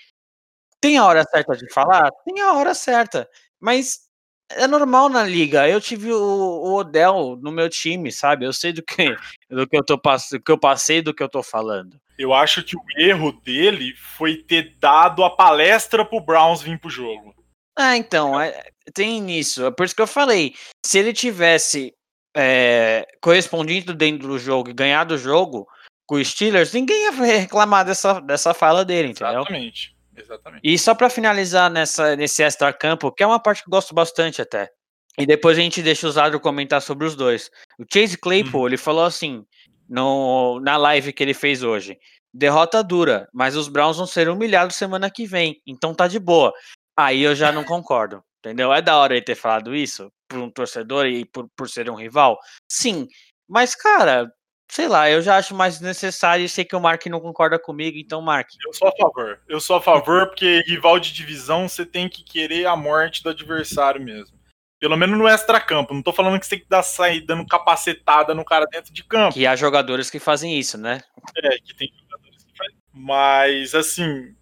[0.82, 2.12] Tem a hora certa de falar?
[2.24, 3.28] Tem a hora certa.
[3.60, 4.05] Mas
[4.52, 5.68] é normal na liga.
[5.68, 8.46] Eu tive o, o Odell no meu time, sabe?
[8.46, 9.16] Eu sei do que,
[9.50, 12.00] do que eu tô do que eu passei do que eu tô falando.
[12.18, 16.90] Eu acho que o erro dele foi ter dado a palestra pro Browns vir pro
[16.90, 17.36] jogo.
[17.78, 19.66] Ah, então, é- tem isso.
[19.66, 20.54] É por isso que eu falei.
[20.86, 21.94] Se ele tivesse
[22.36, 25.68] é, correspondido dentro do jogo e ganhado o jogo
[26.08, 27.12] com os Steelers, ninguém ia
[27.42, 29.42] reclamar dessa, dessa fala dele, entendeu?
[29.42, 29.95] Exatamente.
[30.16, 30.62] Exatamente.
[30.64, 33.94] E só pra finalizar nessa, nesse extra campo, que é uma parte que eu gosto
[33.94, 34.70] bastante até.
[35.18, 37.50] E depois a gente deixa o Zadro comentar sobre os dois.
[37.80, 39.46] O Chase Claypool, ele falou assim,
[39.88, 41.98] no, na live que ele fez hoje.
[42.34, 46.54] Derrota dura, mas os Browns vão ser humilhados semana que vem, então tá de boa.
[46.98, 48.74] Aí eu já não concordo, entendeu?
[48.74, 51.96] É da hora ele ter falado isso por um torcedor e por, por ser um
[51.96, 52.38] rival?
[52.70, 53.08] Sim,
[53.48, 54.30] mas cara,
[54.70, 57.98] sei lá, eu já acho mais necessário e sei que o Mark não concorda comigo,
[57.98, 59.42] então Mark, Eu sou a favor.
[59.48, 63.30] Eu sou a favor porque rival de divisão você tem que querer a morte do
[63.30, 64.36] adversário mesmo.
[64.80, 65.94] Pelo menos no extra-campo.
[65.94, 69.04] Não tô falando que você tem que dar sair dando capacetada no cara dentro de
[69.04, 69.34] campo.
[69.34, 71.02] que há jogadores que fazem isso, né?
[71.38, 72.76] É, que tem jogadores que fazem.
[72.94, 74.36] Mas, assim,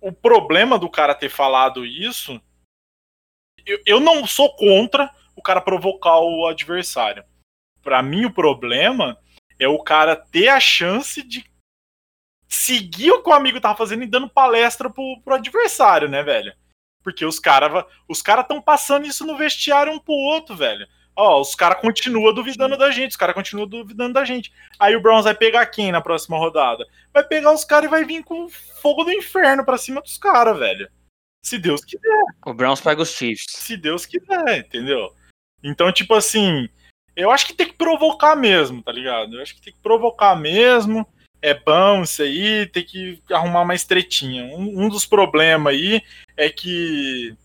[0.00, 2.40] o problema do cara ter falado isso.
[3.66, 7.24] Eu, eu não sou contra o cara provocar o adversário.
[7.82, 9.18] Pra mim, o problema
[9.58, 11.44] é o cara ter a chance de
[12.48, 16.52] seguir o que o amigo tava fazendo e dando palestra pro, pro adversário, né, velho?
[17.02, 20.86] Porque os caras os cara estão passando isso no vestiário um pro outro, velho.
[21.16, 24.52] Ó, os caras continuam duvidando da gente, os caras continuam duvidando da gente.
[24.78, 26.86] Aí o Browns vai pegar quem na próxima rodada?
[27.12, 30.56] Vai pegar os caras e vai vir com fogo do inferno pra cima dos caras,
[30.56, 30.88] velho.
[31.44, 32.22] Se Deus quiser.
[32.46, 33.46] O Browns pega os Chiefs.
[33.48, 35.12] Se Deus quiser, entendeu?
[35.62, 36.68] Então, tipo assim,
[37.18, 39.34] eu acho que tem que provocar mesmo, tá ligado?
[39.34, 41.04] Eu acho que tem que provocar mesmo.
[41.42, 44.44] É bom isso aí, tem que arrumar mais tretinha.
[44.44, 46.00] Um, um dos problemas aí
[46.36, 47.36] é que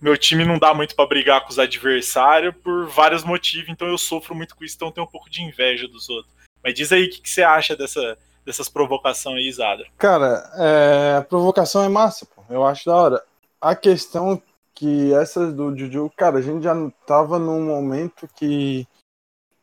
[0.00, 3.98] meu time não dá muito para brigar com os adversários por vários motivos, então eu
[3.98, 6.32] sofro muito com isso, então eu tenho um pouco de inveja dos outros.
[6.62, 9.86] Mas diz aí o que, que você acha dessa, dessas provocações aí, Zada.
[9.96, 12.42] Cara, é, a provocação é massa, pô.
[12.50, 13.22] Eu acho da hora.
[13.58, 14.42] A questão
[14.80, 16.74] que essas do Juju, cara, a gente já
[17.06, 18.88] tava num momento que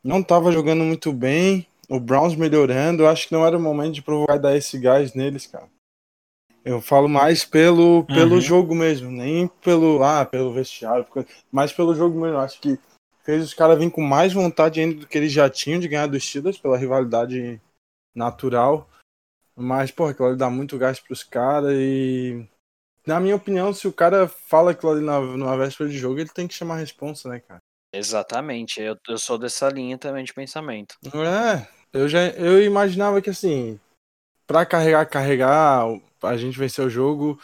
[0.03, 3.95] não tava jogando muito bem, o Browns melhorando, eu acho que não era o momento
[3.95, 5.68] de provocar dar esse gás neles, cara.
[6.64, 8.41] Eu falo mais pelo, pelo uhum.
[8.41, 11.03] jogo mesmo, nem pelo, ah, pelo vestiário,
[11.52, 12.38] mas pelo jogo mesmo.
[12.38, 12.77] Acho que
[13.23, 16.06] fez os caras virem com mais vontade ainda do que eles já tinham de ganhar
[16.06, 17.60] dos Steelers pela rivalidade
[18.14, 18.88] natural.
[19.56, 22.48] Mas, pô, aquilo ali dá muito gás pros caras e.
[23.07, 26.29] Na minha opinião, se o cara fala aquilo ali na, numa véspera de jogo, ele
[26.29, 27.61] tem que chamar a responsa, né, cara?
[27.93, 30.97] Exatamente, eu, eu sou dessa linha também de pensamento.
[31.05, 33.79] É, eu já eu imaginava que assim,
[34.45, 35.85] para carregar, carregar,
[36.21, 37.39] a gente vencer o jogo.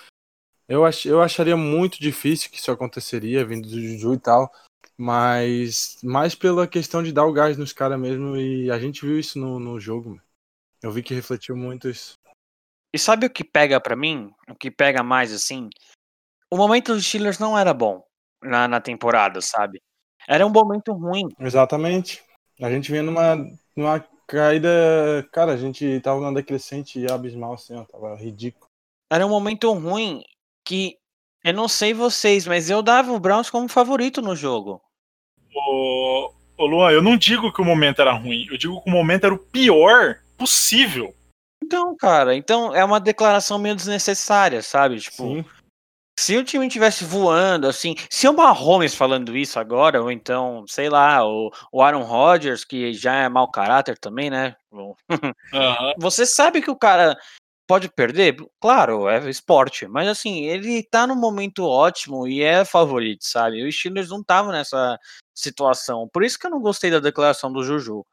[0.68, 4.52] Eu, ach, eu acharia muito difícil que isso aconteceria, vindo do Juju e tal.
[4.98, 8.36] Mas mais pela questão de dar o gás nos caras mesmo.
[8.36, 10.22] E a gente viu isso no, no jogo.
[10.82, 12.18] Eu vi que refletiu muito isso.
[12.94, 14.30] E sabe o que pega para mim?
[14.48, 15.68] O que pega mais assim?
[16.52, 18.04] O momento dos Steelers não era bom
[18.42, 19.82] na, na temporada, sabe?
[20.28, 21.28] Era um momento ruim.
[21.40, 22.22] Exatamente.
[22.62, 23.36] A gente vinha numa,
[23.76, 24.70] numa caída,
[25.32, 28.68] cara, a gente tava numa decrescente abismal, assim, ó, tava ridículo.
[29.12, 30.24] Era um momento ruim
[30.64, 30.98] que
[31.44, 34.82] eu não sei vocês, mas eu dava o Browns como favorito no jogo.
[35.54, 38.94] Ô, ô Luan, eu não digo que o momento era ruim, eu digo que o
[38.94, 41.14] momento era o pior possível.
[41.74, 45.00] Então, cara, então é uma declaração meio desnecessária, sabe?
[45.00, 45.46] Tipo, Sim.
[46.20, 50.88] Se o time tivesse voando, assim, se o Mahomes falando isso agora, ou então, sei
[50.88, 54.56] lá, o, o Aaron Rodgers, que já é mau caráter também, né?
[54.72, 54.94] Uhum.
[55.98, 57.18] Você sabe que o cara
[57.68, 58.36] pode perder?
[58.62, 63.68] Claro, é esporte, mas assim, ele tá num momento ótimo e é favorito, sabe?
[63.68, 65.00] Os Steelers não estavam nessa
[65.34, 66.08] situação.
[66.14, 68.06] Por isso que eu não gostei da declaração do Juju.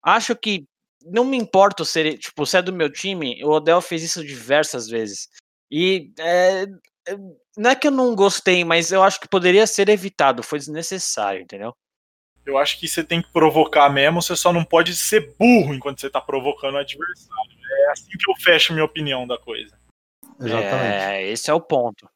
[0.00, 0.68] Acho que
[1.02, 4.88] não me importa se, tipo, se é do meu time, o Odell fez isso diversas
[4.88, 5.28] vezes.
[5.70, 6.66] E é,
[7.56, 11.42] não é que eu não gostei, mas eu acho que poderia ser evitado, foi desnecessário,
[11.42, 11.74] entendeu?
[12.44, 16.00] Eu acho que você tem que provocar mesmo, você só não pode ser burro enquanto
[16.00, 17.52] você tá provocando o adversário.
[17.70, 19.78] É assim que eu fecho minha opinião da coisa.
[20.40, 20.96] Exatamente.
[20.96, 22.08] É, esse é o ponto.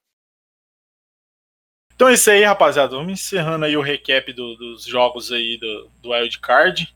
[1.94, 2.96] Então é isso aí, rapaziada.
[2.96, 6.94] Vamos encerrando aí o recap do, dos jogos aí do, do Wild Card.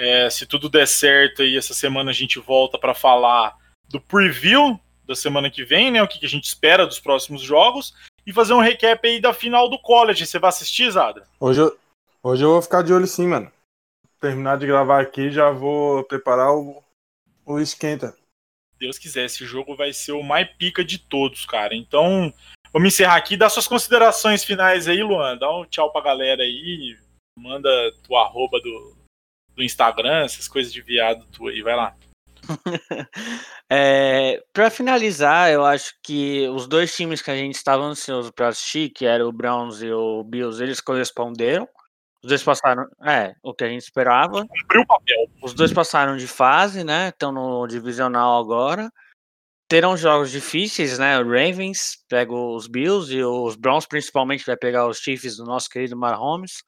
[0.00, 3.54] É, se tudo der certo aí, essa semana a gente volta para falar
[3.86, 6.02] do preview da semana que vem, né?
[6.02, 7.94] O que a gente espera dos próximos jogos.
[8.26, 10.24] E fazer um recap aí da final do college.
[10.24, 11.28] Você vai assistir, Zada?
[11.38, 11.78] Hoje eu,
[12.22, 13.52] hoje eu vou ficar de olho sim, mano.
[14.18, 16.82] Terminar de gravar aqui, já vou preparar o,
[17.44, 18.16] o esquenta.
[18.78, 21.74] Deus quiser, esse jogo vai ser o mais pica de todos, cara.
[21.74, 22.32] Então,
[22.72, 23.36] vamos encerrar aqui.
[23.36, 25.36] Dá suas considerações finais aí, Luan.
[25.36, 26.96] Dá um tchau pra galera aí.
[27.38, 27.68] Manda
[28.06, 28.99] tua arroba do,
[29.60, 31.62] do Instagram, essas coisas de viado tu aí.
[31.62, 31.94] Vai lá.
[33.70, 38.48] é, para finalizar, eu acho que os dois times que a gente estava ansioso para
[38.48, 41.68] assistir, que era o Browns e o Bills, eles corresponderam.
[42.22, 44.46] Os dois passaram, é, o que a gente esperava.
[44.46, 45.26] Cumpriu o papel.
[45.42, 47.08] Os dois passaram de fase, né?
[47.08, 48.90] Estão no divisional agora.
[49.68, 51.18] Terão jogos difíceis, né?
[51.18, 55.70] O Ravens pega os Bills e os Browns principalmente vai pegar os Chiefs do nosso
[55.70, 56.62] querido Mahomes.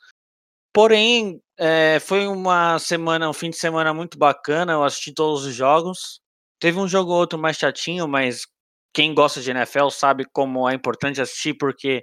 [0.73, 4.73] Porém, é, foi uma semana, um fim de semana muito bacana.
[4.73, 6.21] Eu assisti todos os jogos.
[6.59, 8.43] Teve um jogo ou outro mais chatinho, mas
[8.93, 12.03] quem gosta de NFL sabe como é importante assistir, porque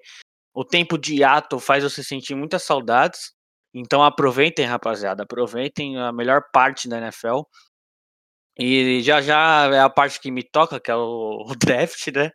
[0.53, 3.33] o tempo de ato faz você sentir muitas saudades.
[3.73, 5.23] Então aproveitem, rapaziada.
[5.23, 7.41] Aproveitem a melhor parte da NFL.
[8.57, 12.31] E já já é a parte que me toca, que é o, draft, né?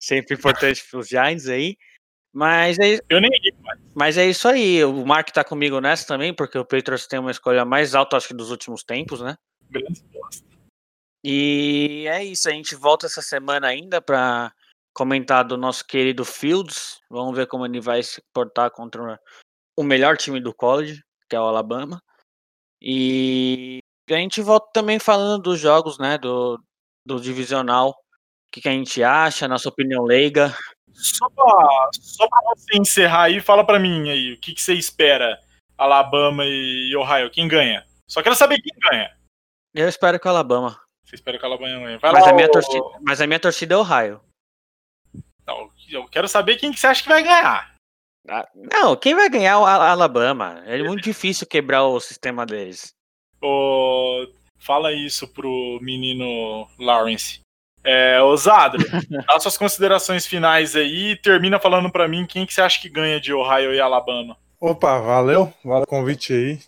[0.00, 1.76] Sempre importante para os Giants aí.
[2.32, 3.30] Mas é, eu nem.
[3.94, 4.84] Mas é isso aí.
[4.84, 8.28] O Mark tá comigo nessa também, porque o Patriots tem uma escolha mais alta, acho
[8.28, 9.36] que dos últimos tempos, né?
[9.70, 10.46] Grande bosta.
[11.24, 12.48] E é isso.
[12.48, 14.52] A gente volta essa semana ainda para
[14.94, 17.00] comentar do nosso querido Fields.
[17.10, 19.18] Vamos ver como ele vai se portar contra
[19.76, 22.02] o melhor time do college, que é o Alabama.
[22.80, 23.78] E
[24.10, 26.18] a gente volta também falando dos jogos, né?
[26.18, 26.58] Do,
[27.06, 27.94] do divisional.
[28.52, 30.54] O que, que a gente acha, nossa opinião leiga.
[30.92, 34.74] Só pra, só pra você encerrar aí, fala pra mim aí, o que, que você
[34.74, 35.40] espera?
[35.78, 37.82] Alabama e Ohio, quem ganha?
[38.06, 39.10] Só quero saber quem ganha.
[39.74, 40.78] Eu espero que o Alabama.
[41.02, 41.96] Você espera que o Alabama ganhe.
[41.96, 44.20] Vai Mas lá, a, minha torcida, mas a minha torcida é Ohio.
[45.46, 47.74] Não, eu quero saber quem que você acha que vai ganhar.
[48.28, 50.62] Ah, Não, quem vai ganhar é o Al- Alabama?
[50.66, 52.92] É muito difícil quebrar o sistema deles.
[53.42, 54.26] Ô,
[54.58, 57.40] fala isso pro menino Lawrence.
[57.84, 58.78] É, ousado,
[59.26, 62.88] dá suas considerações finais aí e termina falando pra mim quem que você acha que
[62.88, 64.36] ganha de Ohio e Alabama.
[64.60, 66.58] Opa, valeu, valeu o convite aí.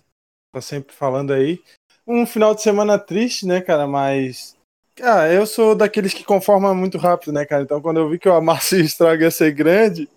[0.53, 1.61] Tá sempre falando aí.
[2.07, 4.57] Um final de semana triste, né, cara, mas.
[4.97, 7.62] Cara, eu sou daqueles que conformam muito rápido, né, cara?
[7.62, 10.09] Então quando eu vi que o amasso e o estrago ia ser grande,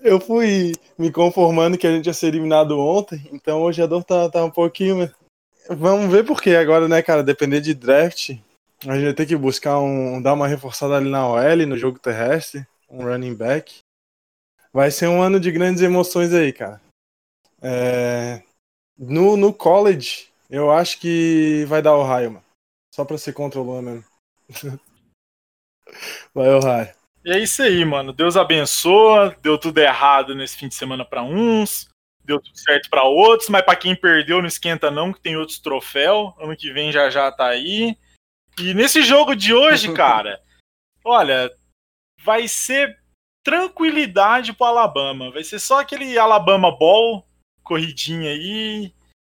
[0.00, 3.28] eu fui me conformando que a gente ia ser eliminado ontem.
[3.32, 5.10] Então hoje a dor tá, tá um pouquinho.
[5.68, 7.22] Vamos ver por quê agora, né, cara?
[7.22, 8.36] Depender de draft.
[8.86, 10.20] A gente vai ter que buscar um.
[10.20, 13.78] dar uma reforçada ali na OL, no jogo terrestre, um running back.
[14.72, 16.80] Vai ser um ano de grandes emoções aí, cara.
[17.62, 18.42] É,
[18.98, 22.44] no, no college, eu acho que vai dar Ohio, mano.
[22.94, 24.04] Só pra ser contra o Luan mesmo.
[26.34, 26.94] vai Ohio.
[27.24, 28.12] E é isso aí, mano.
[28.12, 29.34] Deus abençoa.
[29.40, 31.88] Deu tudo errado nesse fim de semana pra uns,
[32.22, 35.58] deu tudo certo pra outros, mas pra quem perdeu não esquenta não, que tem outros
[35.58, 36.34] troféus.
[36.38, 37.96] Ano que vem já já tá aí.
[38.58, 40.40] E nesse jogo de hoje, cara,
[41.04, 41.50] olha,
[42.22, 42.98] vai ser
[43.42, 45.30] tranquilidade pro Alabama.
[45.30, 47.26] Vai ser só aquele Alabama Ball,
[47.62, 48.92] corridinha aí,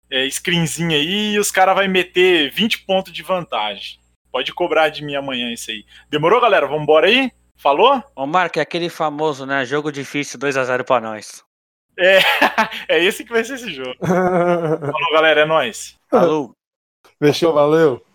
[0.10, 4.00] é, screenzinho aí, e os caras vão meter 20 pontos de vantagem.
[4.32, 5.86] Pode cobrar de mim amanhã isso aí.
[6.10, 6.68] Demorou, galera?
[6.68, 7.32] Vamos embora aí?
[7.58, 8.04] Falou?
[8.16, 9.66] Ô, Marco, é aquele famoso, né?
[9.66, 11.44] Jogo difícil, 2x0 pra nós.
[11.98, 12.20] É,
[12.88, 13.96] é esse que vai ser esse jogo.
[14.00, 15.96] Falou, galera, é nóis.
[16.10, 16.52] Falou!
[17.20, 18.06] Fechou, valeu.